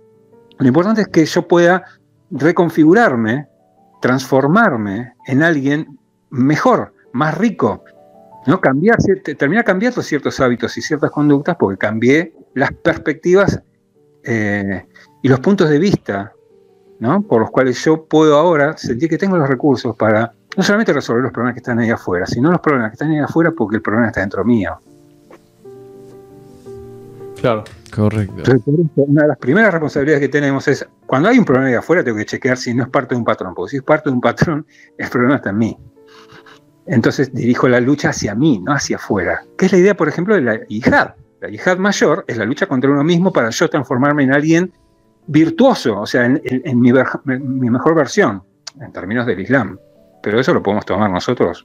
[0.59, 1.83] Lo importante es que yo pueda
[2.31, 3.49] reconfigurarme,
[4.01, 5.99] transformarme en alguien
[6.31, 7.85] mejor, más rico,
[8.47, 8.61] ¿no?
[8.61, 8.99] Cambiar,
[9.39, 13.63] terminar cambiando ciertos hábitos y ciertas conductas porque cambié las perspectivas
[14.25, 14.85] eh,
[15.23, 16.33] y los puntos de vista
[16.99, 17.23] ¿no?
[17.23, 21.23] por los cuales yo puedo ahora sentir que tengo los recursos para no solamente resolver
[21.23, 23.83] los problemas que están ahí afuera, sino los problemas que están ahí afuera porque el
[23.83, 24.77] problema está dentro mío.
[27.41, 27.63] Claro,
[27.95, 28.43] correcto.
[28.97, 32.17] una de las primeras responsabilidades que tenemos es, cuando hay un problema ahí afuera, tengo
[32.17, 34.21] que chequear si no es parte de un patrón, porque si es parte de un
[34.21, 34.67] patrón,
[34.97, 35.79] el problema está en mí.
[36.87, 39.43] Entonces dirijo la lucha hacia mí, no hacia afuera.
[39.57, 41.15] Que es la idea, por ejemplo, de la hijad.
[41.45, 44.73] La yihad mayor es la lucha contra uno mismo para yo transformarme en alguien
[45.27, 46.91] virtuoso, o sea, en, mi,
[47.71, 48.43] mejor versión,
[48.81, 49.79] en términos del Islam.
[50.23, 51.63] Pero eso lo podemos tomar nosotros,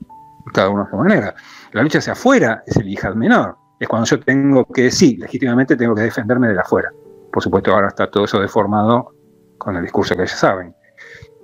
[0.52, 1.34] cada uno a su manera.
[1.72, 3.56] La lucha hacia afuera es el yihad menor.
[3.78, 6.90] Es cuando yo tengo que, sí, legítimamente tengo que defenderme de afuera.
[7.32, 9.14] Por supuesto, ahora está todo eso deformado
[9.56, 10.74] con el discurso que ya saben.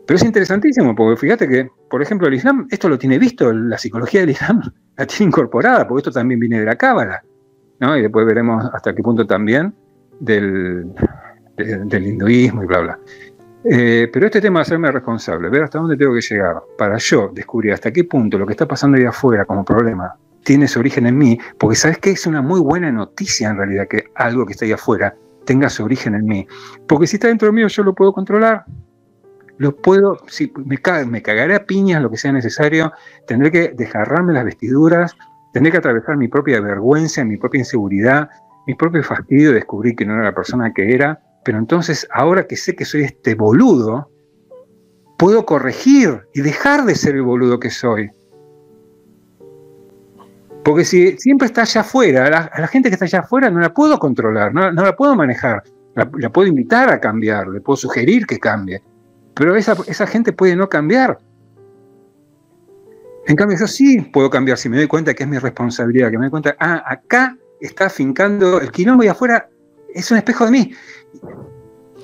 [0.07, 3.77] Pero es interesantísimo, porque fíjate que, por ejemplo, el Islam, esto lo tiene visto, la
[3.77, 4.63] psicología del Islam
[4.97, 7.23] la tiene incorporada, porque esto también viene de la Cábala,
[7.81, 7.97] ¿no?
[7.97, 9.75] Y después veremos hasta qué punto también
[10.21, 10.93] del,
[11.57, 12.99] del hinduismo y bla, bla.
[13.69, 17.31] Eh, pero este tema de hacerme responsable, ver hasta dónde tengo que llegar para yo
[17.35, 20.15] descubrir hasta qué punto lo que está pasando ahí afuera como problema
[20.45, 23.89] tiene su origen en mí, porque sabes que es una muy buena noticia en realidad
[23.89, 26.47] que algo que está ahí afuera tenga su origen en mí.
[26.87, 28.65] Porque si está dentro mío yo lo puedo controlar,
[29.59, 32.93] lo puedo, si me, me cagaré a piñas lo que sea necesario,
[33.27, 35.17] tendré que desgarrarme las vestiduras,
[35.53, 38.29] tendré que atravesar mi propia vergüenza, mi propia inseguridad,
[38.67, 42.47] mi propio fastidio de descubrir que no era la persona que era, pero entonces ahora
[42.47, 44.11] que sé que soy este boludo,
[45.17, 48.11] puedo corregir y dejar de ser el boludo que soy.
[50.65, 53.73] Porque si siempre está allá afuera, a la, gente que está allá afuera no la
[53.73, 55.63] puedo controlar, no, la puedo manejar,
[55.95, 58.83] la, puedo invitar a cambiar, le puedo sugerir que cambie,
[59.37, 61.19] pero esa, esa gente puede no cambiar.
[63.27, 66.19] En cambio, yo sí puedo cambiar si me doy cuenta que es mi responsabilidad, que
[66.19, 69.49] me doy cuenta, ah, acá está fincando el quilombo y afuera
[69.95, 70.73] es un espejo de mí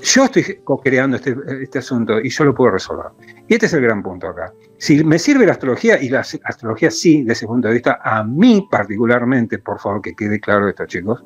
[0.02, 3.06] yo estoy co-creando este, este, asunto y yo lo puedo resolver.
[3.48, 4.52] Y este es el gran punto acá.
[4.78, 8.24] Si me sirve la astrología, y la astrología sí, desde ese punto de vista, a
[8.24, 11.24] mí particularmente, por favor que quede claro esto chicos,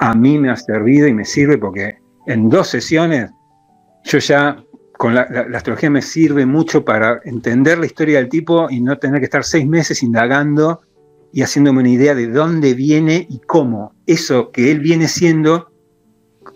[0.00, 3.30] a mí me ha servido y me sirve porque en dos sesiones
[4.04, 4.64] yo ya,
[4.96, 8.98] con la, la astrología me sirve mucho para entender la historia del tipo y no
[8.98, 10.80] tener que estar seis meses indagando
[11.32, 15.70] y haciéndome una idea de dónde viene y cómo eso que él viene siendo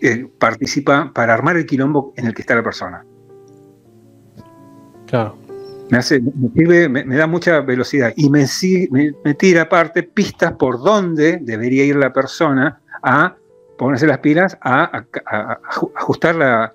[0.01, 3.05] eh, participa para armar el quilombo en el que está la persona.
[5.05, 5.37] Claro.
[5.91, 8.45] Me, hace, me, da mucha velocidad y me,
[8.89, 13.35] me, tira aparte pistas por dónde debería ir la persona a
[13.77, 15.05] ponerse las pilas, a,
[15.95, 16.73] ajustar la,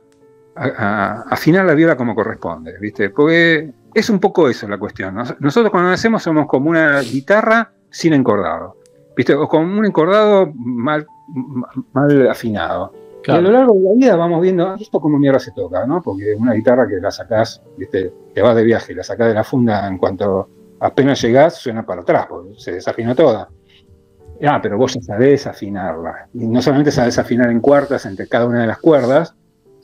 [0.57, 3.11] a, afinar la viola como corresponde, ¿viste?
[3.11, 5.15] Porque es un poco eso la cuestión.
[5.15, 8.77] Nosotros cuando nacemos somos como una guitarra sin encordado,
[9.17, 9.35] ¿viste?
[9.35, 11.07] O como un encordado mal,
[11.93, 12.93] mal afinado.
[13.27, 15.85] Y a lo largo de la vida vamos viendo ah, esto como mierda se toca,
[15.85, 16.01] ¿no?
[16.01, 18.13] Porque una guitarra que la sacás, ¿viste?
[18.33, 22.03] te vas de viaje, la sacás de la funda en cuanto apenas llegás, suena para
[22.03, 23.49] atrás, porque se desafina toda.
[24.47, 26.29] Ah, pero vos ya sabés afinarla.
[26.35, 29.35] Y no solamente sabés afinar en cuartas entre cada una de las cuerdas,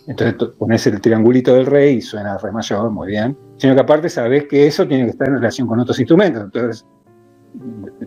[0.06, 3.36] entonces pones el triangulito del rey y suena re mayor, muy bien.
[3.56, 6.42] Sino que aparte sabés que eso tiene que estar en relación con otros instrumentos.
[6.44, 6.86] Entonces,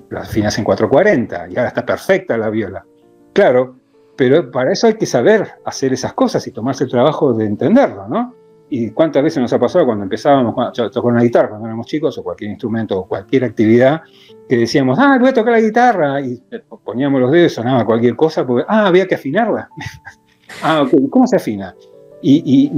[0.09, 2.85] la afinas en 440 y ahora está perfecta la viola.
[3.33, 3.77] Claro,
[4.15, 8.07] pero para eso hay que saber hacer esas cosas y tomarse el trabajo de entenderlo,
[8.07, 8.33] ¿no?
[8.69, 12.17] Y cuántas veces nos ha pasado cuando empezábamos a tocar una guitarra cuando éramos chicos,
[12.17, 14.01] o cualquier instrumento, o cualquier actividad,
[14.49, 16.41] que decíamos, ah, voy a tocar la guitarra, y
[16.83, 19.69] poníamos los dedos, sonaba cualquier cosa, porque, ah, había que afinarla.
[20.61, 21.75] ah, ok, ¿cómo se afina?
[22.21, 22.71] Y,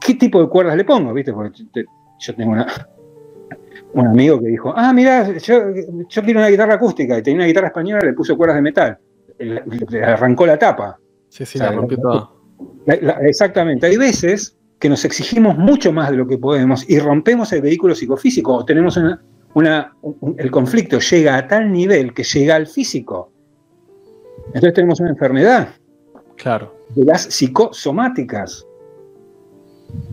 [0.00, 1.12] qué tipo de cuerdas le pongo?
[1.12, 1.32] ¿Viste?
[1.32, 1.62] Porque
[2.18, 2.66] yo tengo una,
[3.94, 5.72] un amigo que dijo, ah, mira, yo,
[6.08, 8.98] yo quiero una guitarra acústica, y tenía una guitarra española, le puso cuerdas de metal
[9.38, 10.98] le arrancó la tapa.
[11.28, 12.30] Sí, sí, la rompió toda.
[13.22, 13.86] exactamente.
[13.86, 17.94] Hay veces que nos exigimos mucho más de lo que podemos y rompemos el vehículo
[17.94, 18.98] psicofísico o tenemos
[19.54, 19.92] una,
[20.36, 23.32] el conflicto llega a tal nivel que llega al físico.
[24.48, 25.68] Entonces tenemos una enfermedad.
[26.36, 26.74] Claro.
[26.94, 28.66] De las psicosomáticas.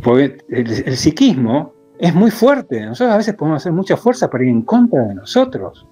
[0.03, 2.85] Porque el psiquismo es muy fuerte.
[2.85, 5.85] Nosotros a veces podemos hacer mucha fuerza para ir en contra de nosotros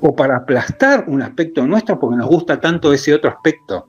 [0.00, 3.86] o para aplastar un aspecto nuestro porque nos gusta tanto ese otro aspecto.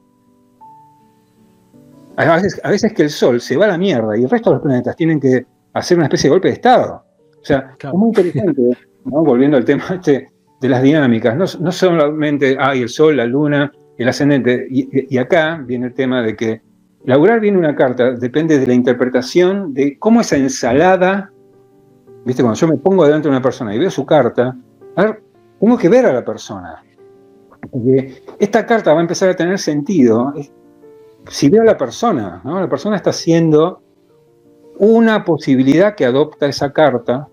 [2.18, 4.64] A veces, que el Sol se va a la mierda y el resto de los
[4.64, 7.04] planetas tienen que hacer una especie de golpe de Estado.
[7.42, 10.30] O sea, es muy interesante, volviendo al tema este
[10.60, 15.88] de las dinámicas, no, solamente hay el Sol, la Luna, el ascendente, y, acá viene
[15.88, 16.62] el tema de que
[17.06, 21.32] laburar bien una carta depende de la interpretación de cómo esa ensalada,
[22.26, 24.56] viste, cuando yo me pongo delante de una persona y veo su carta,
[24.96, 25.24] a ver,
[25.60, 26.84] tengo que ver a la persona.
[27.70, 30.34] Porque esta carta va a empezar a tener sentido
[31.30, 32.42] si veo a la persona.
[32.44, 33.82] La persona está haciendo
[34.80, 37.28] una posibilidad que adopta esa carta.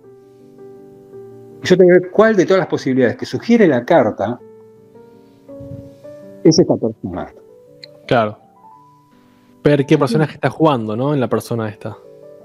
[1.62, 4.38] Yo tengo que ver cuál de todas las posibilidades que sugiere la carta
[6.44, 7.32] es esta persona.
[8.06, 8.38] Claro.
[9.64, 11.12] Ver qué personaje está jugando, ¿no?
[11.12, 11.96] En la persona esta.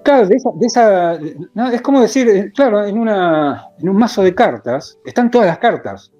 [0.04, 1.18] Claro, de esa,
[1.72, 5.60] es como decir, eh, claro, en, una, en un mazo de cartas están todas las
[5.60, 6.12] cartas.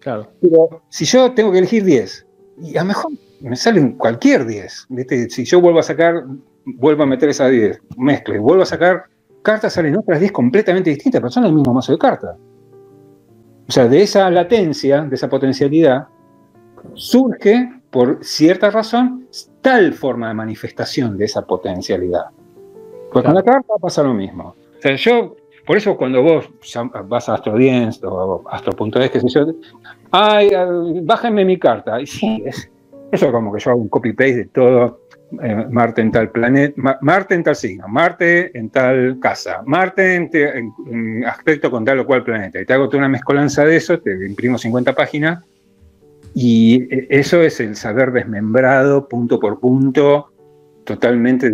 [0.00, 0.28] Claro.
[0.40, 2.26] Pero si yo tengo que elegir 10,
[2.62, 4.88] y a lo mejor me salen cualquier 10.
[5.28, 6.24] Si yo vuelvo a sacar,
[6.64, 9.04] vuelvo a meter esas 10, mezclo y vuelvo a sacar
[9.42, 12.36] cartas, salen otras 10 completamente distintas, pero son el mismo mazo de cartas.
[13.68, 16.08] O sea, de esa latencia, de esa potencialidad,
[16.94, 19.28] surge, por cierta razón,
[19.62, 22.26] tal forma de manifestación de esa potencialidad.
[23.12, 24.54] Pues con la carta pasa lo mismo.
[24.78, 25.36] O sea, yo,
[25.66, 26.50] por eso cuando vos
[27.04, 29.46] vas a AstroDience o Astro.es, qué sé yo,
[30.10, 30.50] ay,
[31.02, 32.00] bájenme mi carta.
[32.00, 32.70] Y sí, es,
[33.10, 35.00] eso como que yo hago un copy-paste de todo.
[35.42, 41.22] Eh, Marte en tal planeta, Marte en tal signo, Marte en tal casa, Marte en,
[41.26, 42.58] aspecto con tal o cual planeta.
[42.58, 45.44] Y te hago toda una mezcolanza de eso, te imprimo 50 páginas
[46.34, 50.28] y eso es el saber desmembrado punto por punto
[50.88, 51.52] totalmente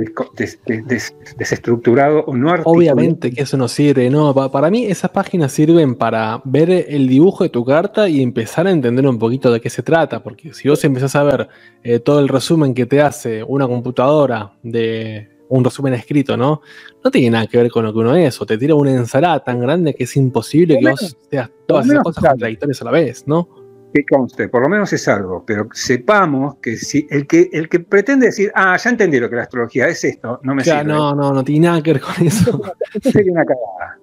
[1.36, 2.76] desestructurado o no articulado.
[2.76, 7.42] Obviamente que eso no sirve, no, para mí esas páginas sirven para ver el dibujo
[7.42, 10.68] de tu carta y empezar a entender un poquito de qué se trata, porque si
[10.68, 11.48] vos empezás a ver
[11.82, 16.62] eh, todo el resumen que te hace una computadora de un resumen escrito, ¿no?
[17.02, 19.42] No tiene nada que ver con lo que uno es, o te tira una ensalada
[19.42, 23.26] tan grande que es imposible que vos seas todas esas cosas contradictorias a la vez,
[23.26, 23.63] ¿no?
[23.94, 27.78] Que conste, por lo menos es algo, pero sepamos que si el que, el que
[27.78, 30.92] pretende decir, ah, ya entendí lo que la astrología es esto, no me ya, sirve.
[30.92, 32.60] No, no, no tiene nada que ver con eso.
[32.94, 33.98] Esto sería una cagada.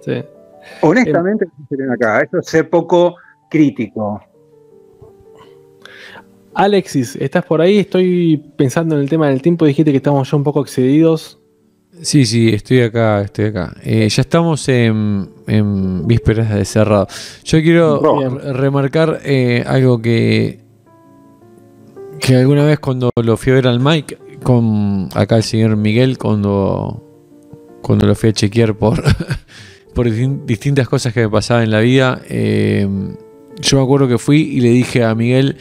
[0.00, 0.24] Sí.
[0.80, 2.22] Honestamente, sería una cagada.
[2.22, 3.16] Esto es ser poco
[3.50, 4.18] crítico.
[6.54, 7.80] Alexis, ¿estás por ahí?
[7.80, 9.66] Estoy pensando en el tema del tiempo.
[9.66, 11.38] Dijiste que estamos ya un poco excedidos.
[12.02, 13.74] Sí, sí, estoy acá, estoy acá.
[13.82, 15.28] Eh, ya estamos en,
[16.06, 17.06] vísperas de cerrado.
[17.44, 20.60] Yo quiero remarcar eh, algo que,
[22.20, 26.18] que alguna vez cuando lo fui a ver al Mike, con acá el señor Miguel,
[26.18, 27.02] cuando,
[27.80, 29.02] cuando lo fui a chequear por,
[29.94, 30.10] por
[30.44, 32.88] distintas cosas que me pasaban en la vida, eh,
[33.60, 35.56] yo me acuerdo que fui y le dije a Miguel,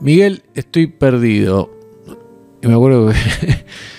[0.00, 1.70] Miguel, estoy perdido.
[2.62, 3.16] Y me acuerdo que...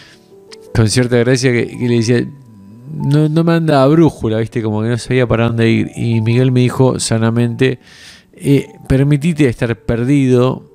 [0.77, 2.23] con cierta gracia que, le decía,
[2.93, 4.61] no, no me andaba brújula, ¿viste?
[4.61, 5.91] Como que no sabía para dónde ir.
[5.95, 7.79] Y Miguel me dijo sanamente,
[8.33, 10.69] eh, permitite estar perdido.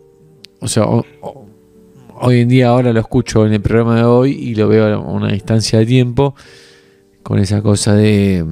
[0.59, 4.67] O sea, hoy en día ahora lo escucho en el programa de hoy y lo
[4.67, 6.35] veo a una distancia de tiempo
[7.23, 8.45] con esa cosa de...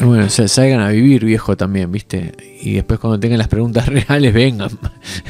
[0.00, 2.32] Bueno, salgan a vivir, viejo, también, ¿viste?
[2.62, 4.70] Y después cuando tengan las preguntas reales, vengan.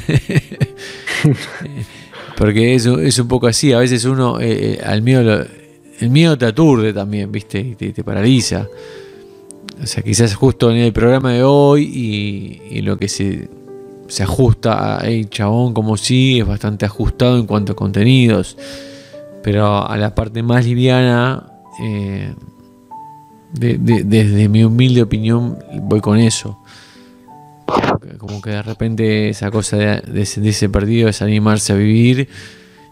[2.37, 5.45] Porque es, es un poco así, a veces uno, eh, eh, al miedo,
[6.01, 7.61] el miedo te aturde también, ¿viste?
[7.61, 8.67] Y te, paraliza.
[9.83, 11.85] O sea, quizás justo en el programa de hoy
[12.71, 13.49] y, lo que se,
[14.09, 18.57] se ajusta a hey, chabón como sí, es bastante ajustado en cuanto a contenidos.
[19.43, 21.47] Pero a la parte más liviana,
[21.83, 22.35] eh,
[23.53, 26.59] desde mi humilde opinión, voy con eso
[28.19, 32.29] como que de repente esa cosa de, sentirse perdido es animarse a vivir.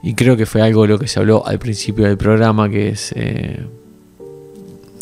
[0.02, 2.90] Y creo que fue algo de lo que se habló al principio del programa, que
[2.90, 3.64] es eh,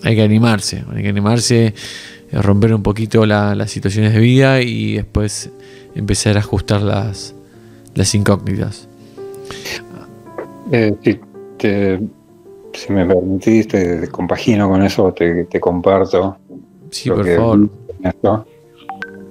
[0.03, 4.95] hay que animarse, hay que animarse, eh, romper un poquito las situaciones de vida y
[4.97, 5.51] después
[5.95, 7.35] empezar a ajustar las,
[7.95, 8.89] las incógnitas.
[10.71, 10.95] Eh,
[12.75, 16.37] si, me permitís, te, compagino con eso, te, comparto.
[16.91, 17.71] Sí, por favor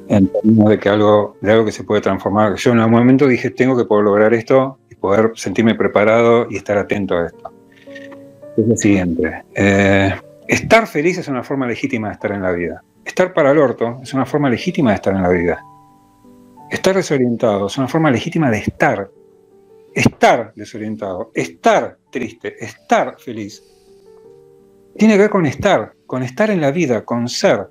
[0.10, 2.56] en términos de que algo, de algo que se puede transformar.
[2.56, 6.58] Yo en algún momento dije, tengo que poder lograr esto y poder sentirme preparado y
[6.58, 7.54] estar atento a esto.
[8.58, 9.44] Es lo siguiente.
[9.54, 10.14] Eh,
[10.48, 12.84] estar feliz es una forma legítima de estar en la vida.
[13.06, 15.64] Estar para el orto es una forma legítima de estar en la vida.
[16.72, 19.12] Estar desorientado es una forma legítima de estar.
[19.94, 23.64] Estar desorientado, estar triste, estar feliz.
[24.98, 27.68] Tiene que ver con estar, con estar en la vida, con ser.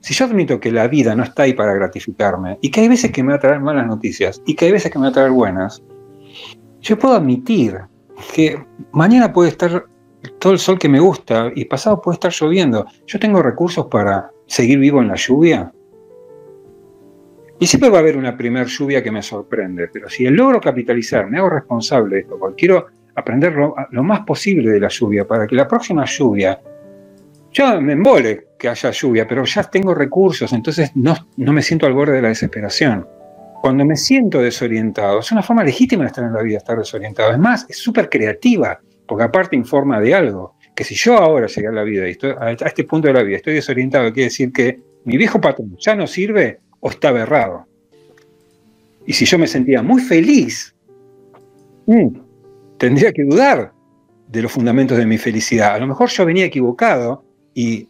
[0.00, 3.10] Si yo admito que la vida no está ahí para gratificarme y que hay veces
[3.10, 5.12] que me va a traer malas noticias y que hay veces que me va a
[5.12, 5.82] traer buenas,
[6.80, 7.78] yo puedo admitir
[8.34, 9.86] que mañana puede estar
[10.38, 12.86] todo el sol que me gusta y pasado puede estar lloviendo.
[13.06, 15.72] Yo tengo recursos para seguir vivo en la lluvia.
[17.60, 21.28] Y siempre va a haber una primer lluvia que me sorprende, pero si logro capitalizar,
[21.28, 23.52] me hago responsable de esto, porque quiero aprender
[23.90, 26.60] lo más posible de la lluvia para que la próxima lluvia
[27.52, 31.86] yo me embole que haya lluvia, pero ya tengo recursos, entonces no, no me siento
[31.86, 33.06] al borde de la desesperación.
[33.60, 37.32] Cuando me siento desorientado, es una forma legítima de estar en la vida, estar desorientado.
[37.32, 40.54] Es más, es súper creativa, porque aparte informa de algo.
[40.74, 43.38] Que si yo ahora llegué a la vida, estoy, a este punto de la vida,
[43.38, 47.66] estoy desorientado, quiere decir que mi viejo patrón ya no sirve o está aberrado.
[49.06, 50.74] Y si yo me sentía muy feliz,
[51.86, 52.08] mm,
[52.76, 53.72] tendría que dudar
[54.28, 55.74] de los fundamentos de mi felicidad.
[55.74, 57.24] A lo mejor yo venía equivocado
[57.58, 57.88] y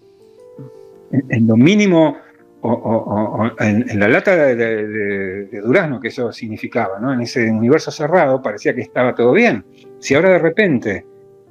[1.10, 2.16] en lo mínimo,
[2.62, 7.12] o, en, la lata de, durazno que eso significaba, ¿no?
[7.12, 9.62] en ese universo cerrado, parecía que estaba todo bien.
[9.98, 11.04] Si ahora de repente,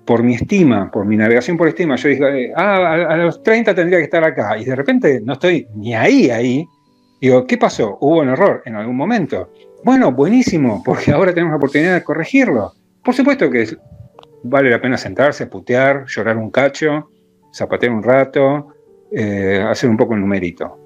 [0.03, 3.99] por mi estima, por mi navegación por estima, yo dije, ah, a, los 30 tendría
[3.99, 6.65] que estar acá, y de repente no estoy ni ahí, ahí,
[7.21, 7.99] digo, ¿qué pasó?
[8.01, 9.53] ¿Hubo un error en algún momento?
[9.83, 12.73] Bueno, buenísimo, porque ahora tenemos la oportunidad de corregirlo.
[13.03, 13.77] Por supuesto que
[14.41, 17.11] vale la pena sentarse, putear, llorar un cacho,
[17.57, 18.67] zapatear un rato,
[19.11, 20.77] eh, hacer un poco el numerito.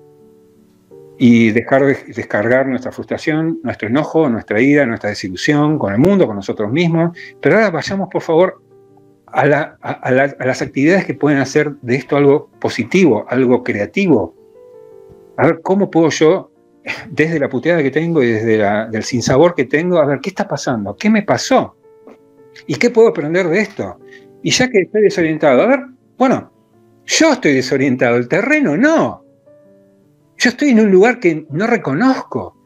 [1.17, 6.25] Y dejar de descargar nuestra frustración, nuestro enojo, nuestra ira, nuestra desilusión con el mundo,
[6.25, 7.15] con nosotros mismos.
[7.39, 8.61] Pero ahora vayamos, por favor,
[9.27, 14.35] a, las actividades que pueden hacer de esto algo positivo, algo creativo.
[15.37, 16.51] A ver, ¿cómo puedo yo,
[17.09, 20.47] desde la puteada que tengo y desde el sinsabor que tengo, a ver, ¿qué está
[20.47, 20.95] pasando?
[20.95, 21.75] ¿Qué me pasó?
[22.65, 23.99] ¿Y qué puedo aprender de esto?
[24.43, 25.79] Y ya que estoy desorientado, a ver,
[26.17, 26.51] bueno,
[27.05, 29.23] yo estoy desorientado, el terreno no.
[30.37, 32.57] Yo estoy en un lugar que no reconozco.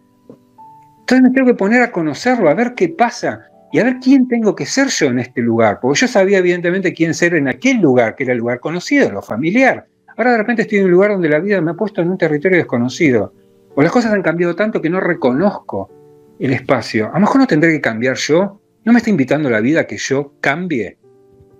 [0.99, 4.27] Entonces me tengo que poner a conocerlo, a ver qué pasa y a ver quién
[4.27, 5.79] tengo que ser yo en este lugar.
[5.81, 9.21] Porque yo sabía evidentemente quién ser en aquel lugar, que era el lugar conocido, lo
[9.21, 9.87] familiar.
[10.17, 12.17] Ahora de repente estoy en un lugar donde la vida me ha puesto en un
[12.17, 13.33] territorio desconocido.
[13.75, 15.91] O las cosas han cambiado tanto que no reconozco
[16.39, 17.09] el espacio.
[17.09, 18.61] A lo mejor no tendré que cambiar yo.
[18.85, 20.97] ¿No me está invitando la vida a que yo cambie?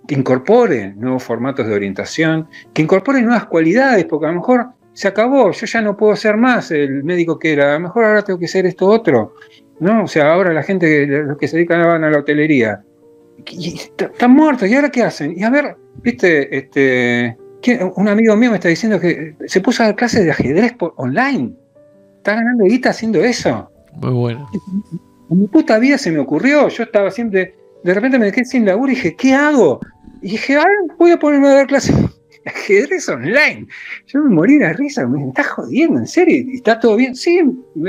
[0.06, 5.08] Que incorpore nuevos formatos de orientación, que incorpore nuevas cualidades, porque a lo mejor se
[5.08, 8.22] acabó, yo ya no puedo ser más el médico que era, a lo mejor ahora
[8.22, 9.34] tengo que ser esto otro,
[9.78, 10.04] ¿no?
[10.04, 12.82] O sea, ahora la gente, los que se dedican a la hotelería,
[13.44, 15.34] están muertos, ¿y ahora qué hacen?
[15.36, 17.36] Y a ver, viste, este,
[17.96, 20.94] un amigo mío me está diciendo que se puso a dar clases de ajedrez por,
[20.96, 21.52] online,
[22.16, 23.70] está ganando guita haciendo eso.
[24.00, 24.48] Muy bueno.
[25.30, 28.64] En mi puta vida se me ocurrió, yo estaba siempre, de repente me quedé sin
[28.64, 29.80] laburo y dije, ¿qué hago?
[30.22, 30.56] Y dije,
[30.98, 33.66] voy a ponerme a dar clases de ajedrez online.
[34.06, 37.14] Yo me morí de risa, me está jodiendo, en serio, ¿está todo bien?
[37.14, 37.40] Sí,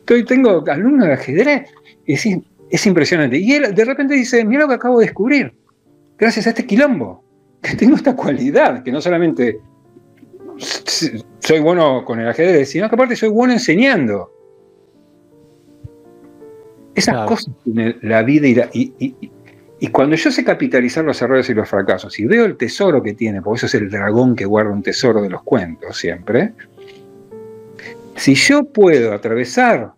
[0.00, 1.70] Estoy, tengo alumnos de ajedrez,
[2.06, 3.38] y sí, es impresionante.
[3.38, 5.54] Y él de repente dice, mira lo que acabo de descubrir,
[6.18, 7.22] gracias a este quilombo,
[7.62, 9.60] que tengo esta cualidad, que no solamente
[10.58, 14.30] soy bueno con el ajedrez, sino que aparte soy bueno enseñando.
[16.94, 19.30] Esas cosas tiene la vida y, la, y, y
[19.88, 23.42] cuando yo sé capitalizar los errores y los fracasos y veo el tesoro que tiene,
[23.42, 26.52] porque eso es el dragón que guarda un tesoro de los cuentos siempre,
[28.16, 29.92] si yo puedo atravesar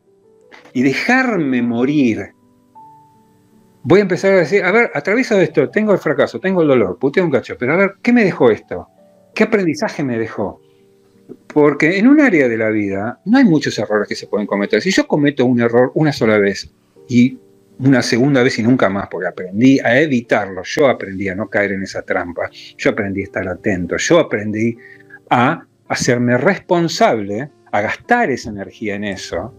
[0.72, 2.32] y dejarme morir,
[3.82, 6.98] voy a empezar a decir, a ver, atravieso esto, tengo el fracaso, tengo el dolor,
[6.98, 8.88] puteo un cacho, pero a ver, ¿qué me dejó esto?
[9.34, 10.60] ¿Qué aprendizaje me dejó?
[11.48, 14.80] Porque en un área de la vida no hay muchos errores que se pueden cometer.
[14.80, 16.72] Si yo cometo un error una sola vez
[17.08, 17.38] y
[17.78, 21.72] una segunda vez y nunca más, porque aprendí a evitarlo, yo aprendí a no caer
[21.72, 24.76] en esa trampa, yo aprendí a estar atento, yo aprendí
[25.30, 29.52] a hacerme responsable, a gastar esa energía en eso.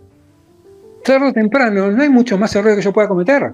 [1.04, 3.54] Tarde o temprano, no hay muchos más errores que yo pueda cometer.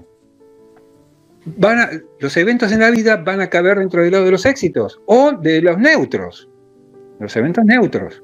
[1.44, 5.00] Van los eventos en la vida van a caber dentro del lado de los éxitos
[5.06, 6.48] o de los neutros.
[7.18, 8.22] Los eventos neutros.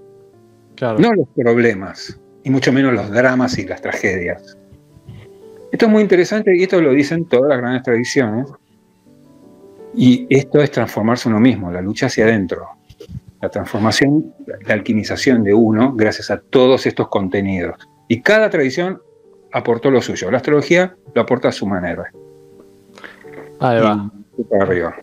[0.81, 4.57] No los problemas, y mucho menos los dramas y las tragedias.
[5.71, 8.49] Esto es muy interesante y esto lo dicen todas las grandes tradiciones.
[9.95, 12.69] Y esto es transformarse uno mismo, la lucha hacia adentro.
[13.41, 14.35] La transformación,
[14.67, 17.77] la alquimización de uno gracias a todos estos contenidos.
[18.09, 19.01] Y cada tradición
[19.53, 20.31] aportó lo suyo.
[20.31, 22.11] La astrología lo aporta a su manera.
[23.61, 24.11] Ahí va.
[24.51, 24.97] Para arriba.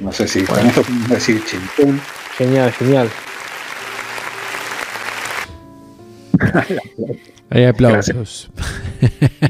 [0.00, 2.00] No sé si con esto podemos decir chimpún.
[2.36, 3.08] Genial, genial.
[7.50, 8.50] Hay aplausos.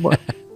[0.01, 0.18] Bueno.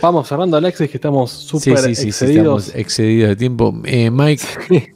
[0.00, 2.72] Vamos cerrando, Alexis, que estamos súper excedidos.
[2.74, 3.74] excedidos de tiempo.
[3.84, 4.44] Eh, Mike,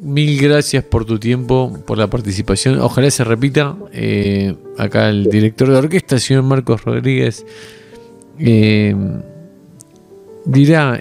[0.00, 2.80] mil gracias por tu tiempo, por la participación.
[2.80, 3.76] Ojalá se repita.
[3.92, 7.44] Eh, acá el director de orquesta, señor Marcos Rodríguez,
[8.38, 8.94] eh,
[10.46, 10.98] dirá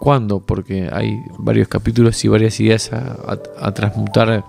[0.00, 4.44] cuándo, porque hay varios capítulos y varias ideas a, transmutar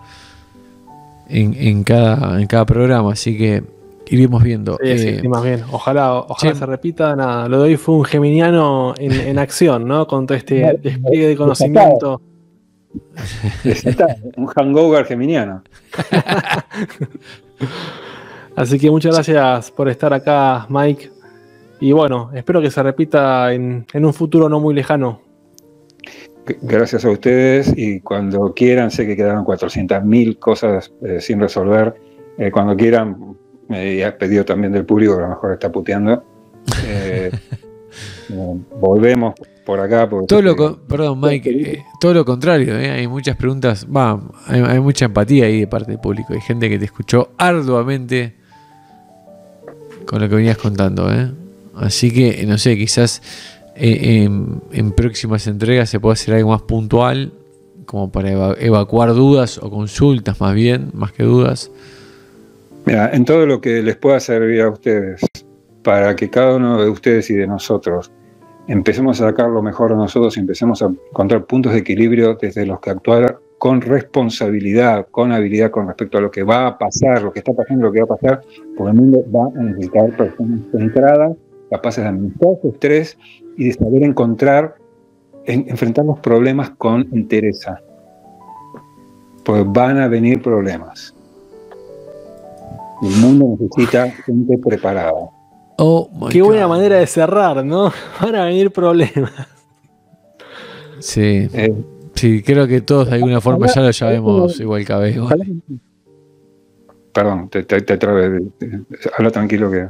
[1.30, 3.14] en, cada, en cada programa.
[3.14, 3.64] Así que
[4.12, 4.78] iremos viendo.
[4.84, 5.64] Sí, sí, más bien.
[5.72, 7.16] Ojalá, ojalá se repita.
[7.16, 10.06] Nada, lo de hoy fue un geminiano en, acción, ¿no?
[10.06, 12.22] Con todo este despliegue de conocimiento.
[14.36, 15.64] un hangover geminiano.
[18.56, 21.10] Así que muchas gracias por estar acá, Mike.
[21.80, 25.22] Y bueno, espero que se repita en, un futuro no muy lejano.
[26.62, 31.96] Gracias a ustedes y cuando quieran, sé que quedaron 400.000 cosas eh, sin resolver.
[32.38, 33.38] Eh, cuando quieran,
[33.72, 36.24] me ha pedido también del público, que a lo mejor está puteando.
[36.88, 37.32] Eh,
[38.80, 39.34] volvemos
[39.66, 40.10] por acá.
[40.28, 45.06] Todo lo, perdón, Mike, eh, todo lo contrario, eh, hay muchas preguntas, va, hay, mucha
[45.06, 46.34] empatía ahí de parte del público.
[46.34, 48.36] Hay gente que te escuchó arduamente
[50.06, 51.10] con lo que venías contando.
[51.76, 53.22] Así que, no sé, quizás
[53.76, 57.34] en, en, próximas entregas se puede hacer algo más puntual,
[57.86, 61.72] como para evacuar dudas o consultas más bien, más que dudas.
[62.86, 65.22] Mira, en todo lo que les pueda servir a ustedes,
[65.84, 68.12] para que cada uno de ustedes y de nosotros
[68.68, 72.66] empecemos a sacar lo mejor de nosotros y empecemos a encontrar puntos de equilibrio desde
[72.66, 77.22] los que actuar con responsabilidad, con habilidad con respecto a lo que va a pasar,
[77.22, 78.42] lo que está pasando, lo que va a pasar,
[78.76, 81.38] porque el mundo va a necesitar personas centradas,
[81.70, 83.18] capaces de administrar su estrés
[83.58, 84.76] y de saber encontrar,
[85.46, 87.64] enfrentar los problemas con interés.
[89.44, 91.16] Porque van a venir problemas.
[93.02, 95.14] El mundo necesita gente preparada.
[95.78, 97.92] Oh Qué buena manera de cerrar, ¿no?
[98.22, 99.34] Van a venir problemas.
[101.00, 101.50] Sí.
[101.54, 101.74] Eh,
[102.22, 105.28] Sí, creo que todos de alguna forma ya lo sabemos igual cabello.
[107.12, 108.00] Perdón, te, te,
[109.18, 109.90] Habla tranquilo que.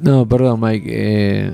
[0.00, 0.88] No, perdón, Mike.
[0.88, 1.52] Eh,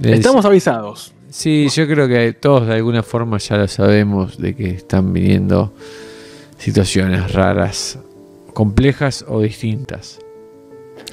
[0.00, 1.12] Estamos avisados.
[1.30, 5.72] Sí, yo creo que todos de alguna forma ya lo sabemos de que están viniendo
[6.58, 7.98] situaciones raras,
[8.58, 10.18] complejas o distintas.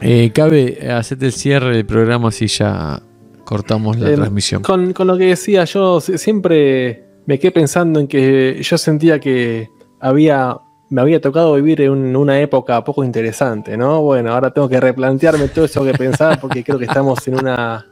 [0.01, 3.03] Eh, cabe hacerte el cierre del programa así ya
[3.43, 4.63] cortamos la transmisión.
[4.63, 9.69] Con, lo que decía yo, siempre me quedé pensando en que yo sentía que
[9.99, 10.57] había
[10.89, 14.01] me había tocado vivir en una época poco interesante, ¿no?
[14.01, 17.85] Bueno, ahora tengo que replantearme todo eso que pensaba porque creo que estamos en una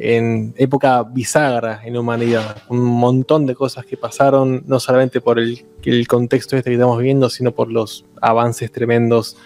[0.00, 2.56] en época bisagra en humanidad.
[2.68, 6.98] Un montón de cosas que pasaron, no solamente por el, el contexto este que estamos
[6.98, 9.36] viviendo, sino por los avances tremendos.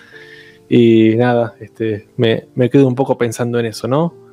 [0.68, 4.24] Y nada, este, me, me quedo un poco pensando en eso, ¿no?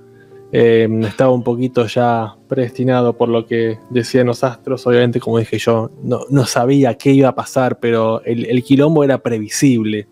[0.53, 4.85] Eh, estaba un poquito ya predestinado por lo que decían los astros.
[4.85, 10.07] Obviamente, como dije yo, no, sabía qué iba a pasar, pero el, quilombo era previsible.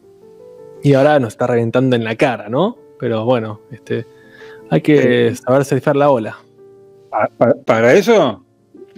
[0.81, 2.77] Y ahora nos está reventando en la cara, ¿no?
[2.99, 4.05] Pero bueno, este,
[4.69, 6.37] hay que saber surfear la ola.
[7.65, 8.43] Para, eso,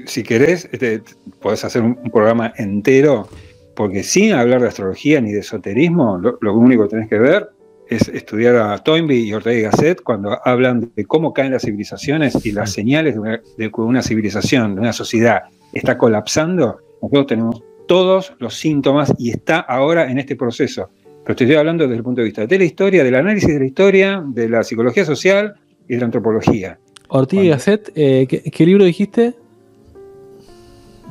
[0.05, 1.01] si querés, este,
[1.39, 3.27] podés hacer un, programa entero,
[3.75, 7.49] porque sin hablar de astrología ni de esoterismo, lo, lo único que tenés que ver
[7.91, 12.45] es estudiar a Toynbee y Ortega y Gasset cuando hablan de cómo caen las civilizaciones
[12.45, 13.17] y las señales
[13.57, 15.43] de que una civilización, de una sociedad
[15.73, 16.79] está colapsando.
[17.01, 20.89] Nosotros tenemos todos los síntomas y está ahora en este proceso.
[21.23, 23.59] Pero te estoy hablando desde el punto de vista de la historia, del análisis de
[23.59, 25.55] la historia, de la psicología social
[25.87, 26.79] y de la antropología.
[27.09, 29.33] Ortega y Gasset, eh, ¿qué, libro dijiste?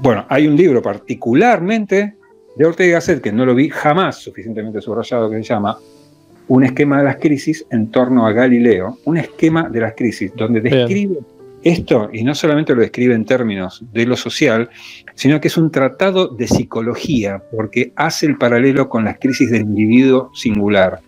[0.03, 2.15] Bueno, hay un libro particularmente
[2.57, 5.79] de Ortega y Gasset que no lo vi jamás suficientemente subrayado que se llama
[6.49, 10.61] un esquema de las crisis en torno a Galileo, un esquema de las crisis, donde
[10.61, 11.19] describe
[11.63, 14.71] esto, y no solamente lo describe en términos de lo social,
[15.15, 19.63] sino que es un tratado de psicología, porque hace el paralelo con las crisis del
[19.63, 21.01] individuo singular.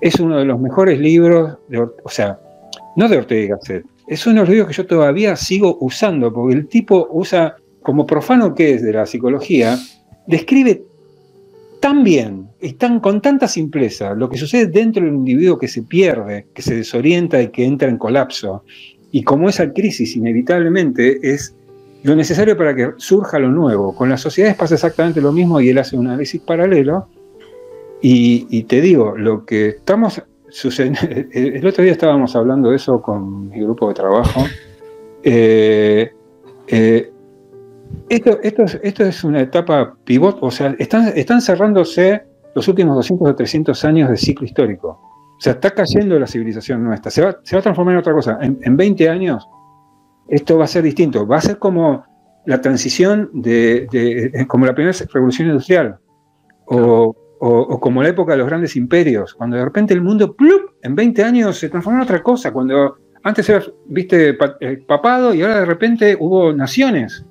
[0.00, 1.58] Es uno de los mejores libros,
[2.02, 2.38] o sea,
[2.96, 6.32] no de Ortega y Gasset, es uno de los libros que yo todavía sigo usando,
[6.32, 9.78] porque el tipo usa, como profano que es de la psicología,
[10.26, 10.82] describe
[11.80, 16.46] tan bien y con tanta simpleza lo que sucede dentro del individuo que se pierde,
[16.54, 18.64] que se desorienta y que entra en colapso.
[19.12, 21.54] Y como esa crisis inevitablemente es
[22.02, 23.94] lo necesario para que surja lo nuevo.
[23.94, 27.08] Con las sociedades pasa exactamente lo mismo y él hace un análisis paralelo.
[28.02, 31.00] Y, te digo, lo que estamos sucediendo,
[31.32, 34.44] el otro día estábamos hablando de eso con mi grupo de trabajo.
[35.22, 36.10] Eh,
[36.68, 37.12] eh,
[38.08, 42.22] esto, esto, es, una etapa pivot, o sea, están, están cerrándose
[42.54, 45.09] los últimos 200 o 300 años de ciclo histórico.
[45.40, 47.10] O sea, está cayendo la civilización nuestra.
[47.10, 48.38] Se va, se va a transformar en otra cosa.
[48.42, 49.48] En, 20 años,
[50.28, 51.26] esto va a ser distinto.
[51.26, 52.04] Va a ser como
[52.44, 55.98] la transición de, como la primera revolución industrial.
[56.66, 57.16] O,
[57.80, 60.72] como la época de los grandes imperios, cuando de repente el mundo, ¡plup!
[60.82, 62.52] en 20 años se transformó en otra cosa.
[62.52, 67.24] Cuando antes era, viste, eh, papado y ahora de repente hubo naciones.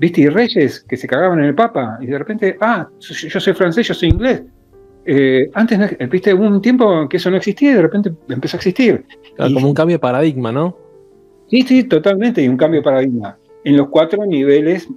[0.00, 0.22] ¿Viste?
[0.22, 3.86] Y reyes que se cagaban en el Papa y de repente, ah, yo soy francés,
[3.86, 4.42] yo soy inglés.
[5.06, 8.58] Eh, antes, viste, hubo un tiempo que eso no existía y de repente empezó a
[8.58, 9.04] existir.
[9.36, 10.76] como un cambio de paradigma, ¿no?
[11.48, 13.38] Sí, sí, totalmente, y un cambio de paradigma.
[13.64, 14.88] En los cuatro niveles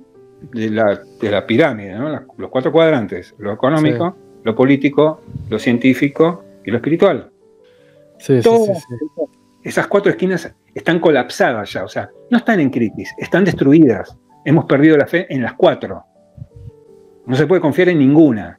[0.53, 2.09] de la, de la pirámide, ¿no?
[2.37, 7.29] los cuatro cuadrantes, lo económico, lo político, lo científico y lo espiritual.
[8.19, 8.71] Sí, sí, sí,
[9.63, 14.63] esas cuatro esquinas están colapsadas ya, o sea, no están en crisis, están destruidas hemos
[14.63, 16.05] perdido la fe en las cuatro.
[17.25, 18.56] No se puede confiar en ninguna.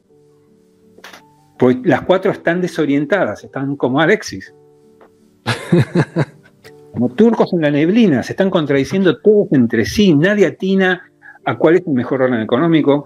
[1.59, 4.55] Pues las cuatro están desorientadas, están como Alexis.
[6.93, 11.12] Como turcos en la neblina, se están contradiciendo todos entre sí, nadie atina
[11.45, 13.05] a cuál es el mejor orden económico,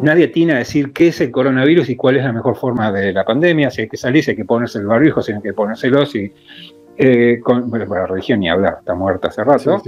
[0.00, 3.12] nadie atina a decir qué es el coronavirus y cuál es la mejor forma de
[3.12, 5.52] la pandemia, si hay que salir, si hay que ponerse el barbijo, si hay que
[5.52, 6.32] ponérselo, si
[6.96, 9.80] eh, con, bueno, la religión ni hablar, está muerta hace rato.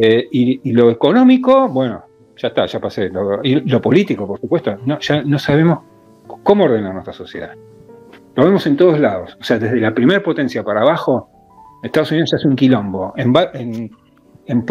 [0.00, 2.02] Eh, y, lo económico, bueno,
[2.36, 3.10] ya está, ya pasé.
[3.44, 5.95] y lo político, por supuesto, no, ya no sabemos
[6.46, 7.52] cómo ordenar nuestra sociedad.
[8.36, 9.36] Lo vemos en todos lados.
[9.40, 11.28] O sea, desde la primera potencia para abajo,
[11.82, 13.12] Estados Unidos es un quilombo.
[13.16, 13.90] En, en,
[14.46, 14.64] en,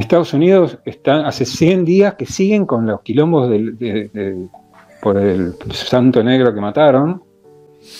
[0.00, 3.48] Estados Unidos están hace 100 días que siguen con los quilombos
[5.00, 7.22] por el santo negro que mataron.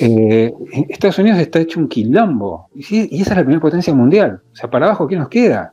[0.00, 0.52] Eh,
[0.88, 2.66] Estados Unidos está hecho un quilombo.
[2.74, 4.40] Y, y, esa es la primera potencia mundial.
[4.52, 5.72] O sea, para abajo, ¿qué nos queda?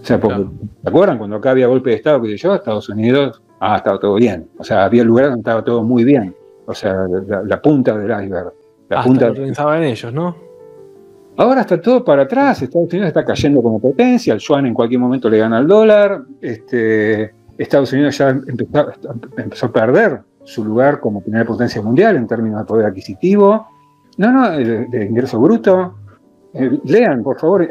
[0.00, 0.52] O sea, porque, claro.
[0.82, 2.54] ¿se acuerdan cuando acá había golpe de Estado que yo?
[2.54, 4.48] Estados Unidos, ah, estaba todo bien.
[4.58, 6.34] O sea, había lugares donde estaba todo muy bien.
[6.66, 6.94] O sea,
[7.26, 8.52] la, la punta del iceberg.
[8.88, 10.36] La Hasta punta lo pensaban ellos, ¿no?
[11.36, 12.62] Ahora está todo para atrás.
[12.62, 14.34] Estados Unidos está cayendo como potencia.
[14.34, 16.22] El yuan en cualquier momento le gana al dólar.
[16.40, 18.92] Este, Estados Unidos ya empezó,
[19.36, 23.66] empezó a perder su lugar como primera potencia mundial en términos de poder adquisitivo.
[24.16, 25.94] No, no, de, de ingreso bruto.
[26.52, 27.68] Eh, lean, por favor.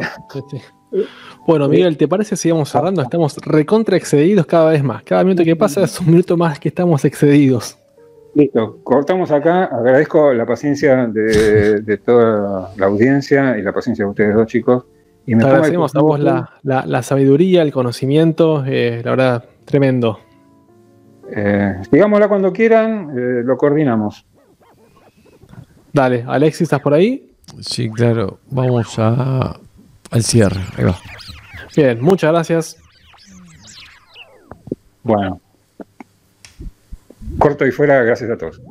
[1.45, 3.01] Bueno, Miguel, ¿te parece si vamos cerrando?
[3.01, 5.03] Estamos recontra excedidos cada vez más.
[5.03, 7.77] Cada minuto que pasa es un minuto más que estamos excedidos.
[8.35, 9.65] Listo, cortamos acá.
[9.65, 14.85] Agradezco la paciencia de, de toda la audiencia y la paciencia de ustedes dos chicos.
[15.25, 20.19] Y me agradecemos a vos la, la, la, sabiduría, el conocimiento, eh, la verdad, tremendo.
[21.31, 24.25] Eh, sigámosla cuando quieran, eh, lo coordinamos.
[25.93, 27.31] Dale, Alexis, ¿estás por ahí?
[27.59, 28.39] Sí, claro.
[28.49, 29.59] Vamos a,
[30.11, 30.61] al cierre.
[30.77, 30.97] Ahí va.
[31.75, 32.77] Bien, muchas gracias.
[35.03, 35.39] Bueno.
[37.37, 38.61] Corto y fuera, gracias a todos.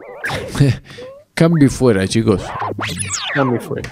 [1.35, 2.45] Cambio y fuera, chicos.
[3.35, 3.91] Cambio y fuera.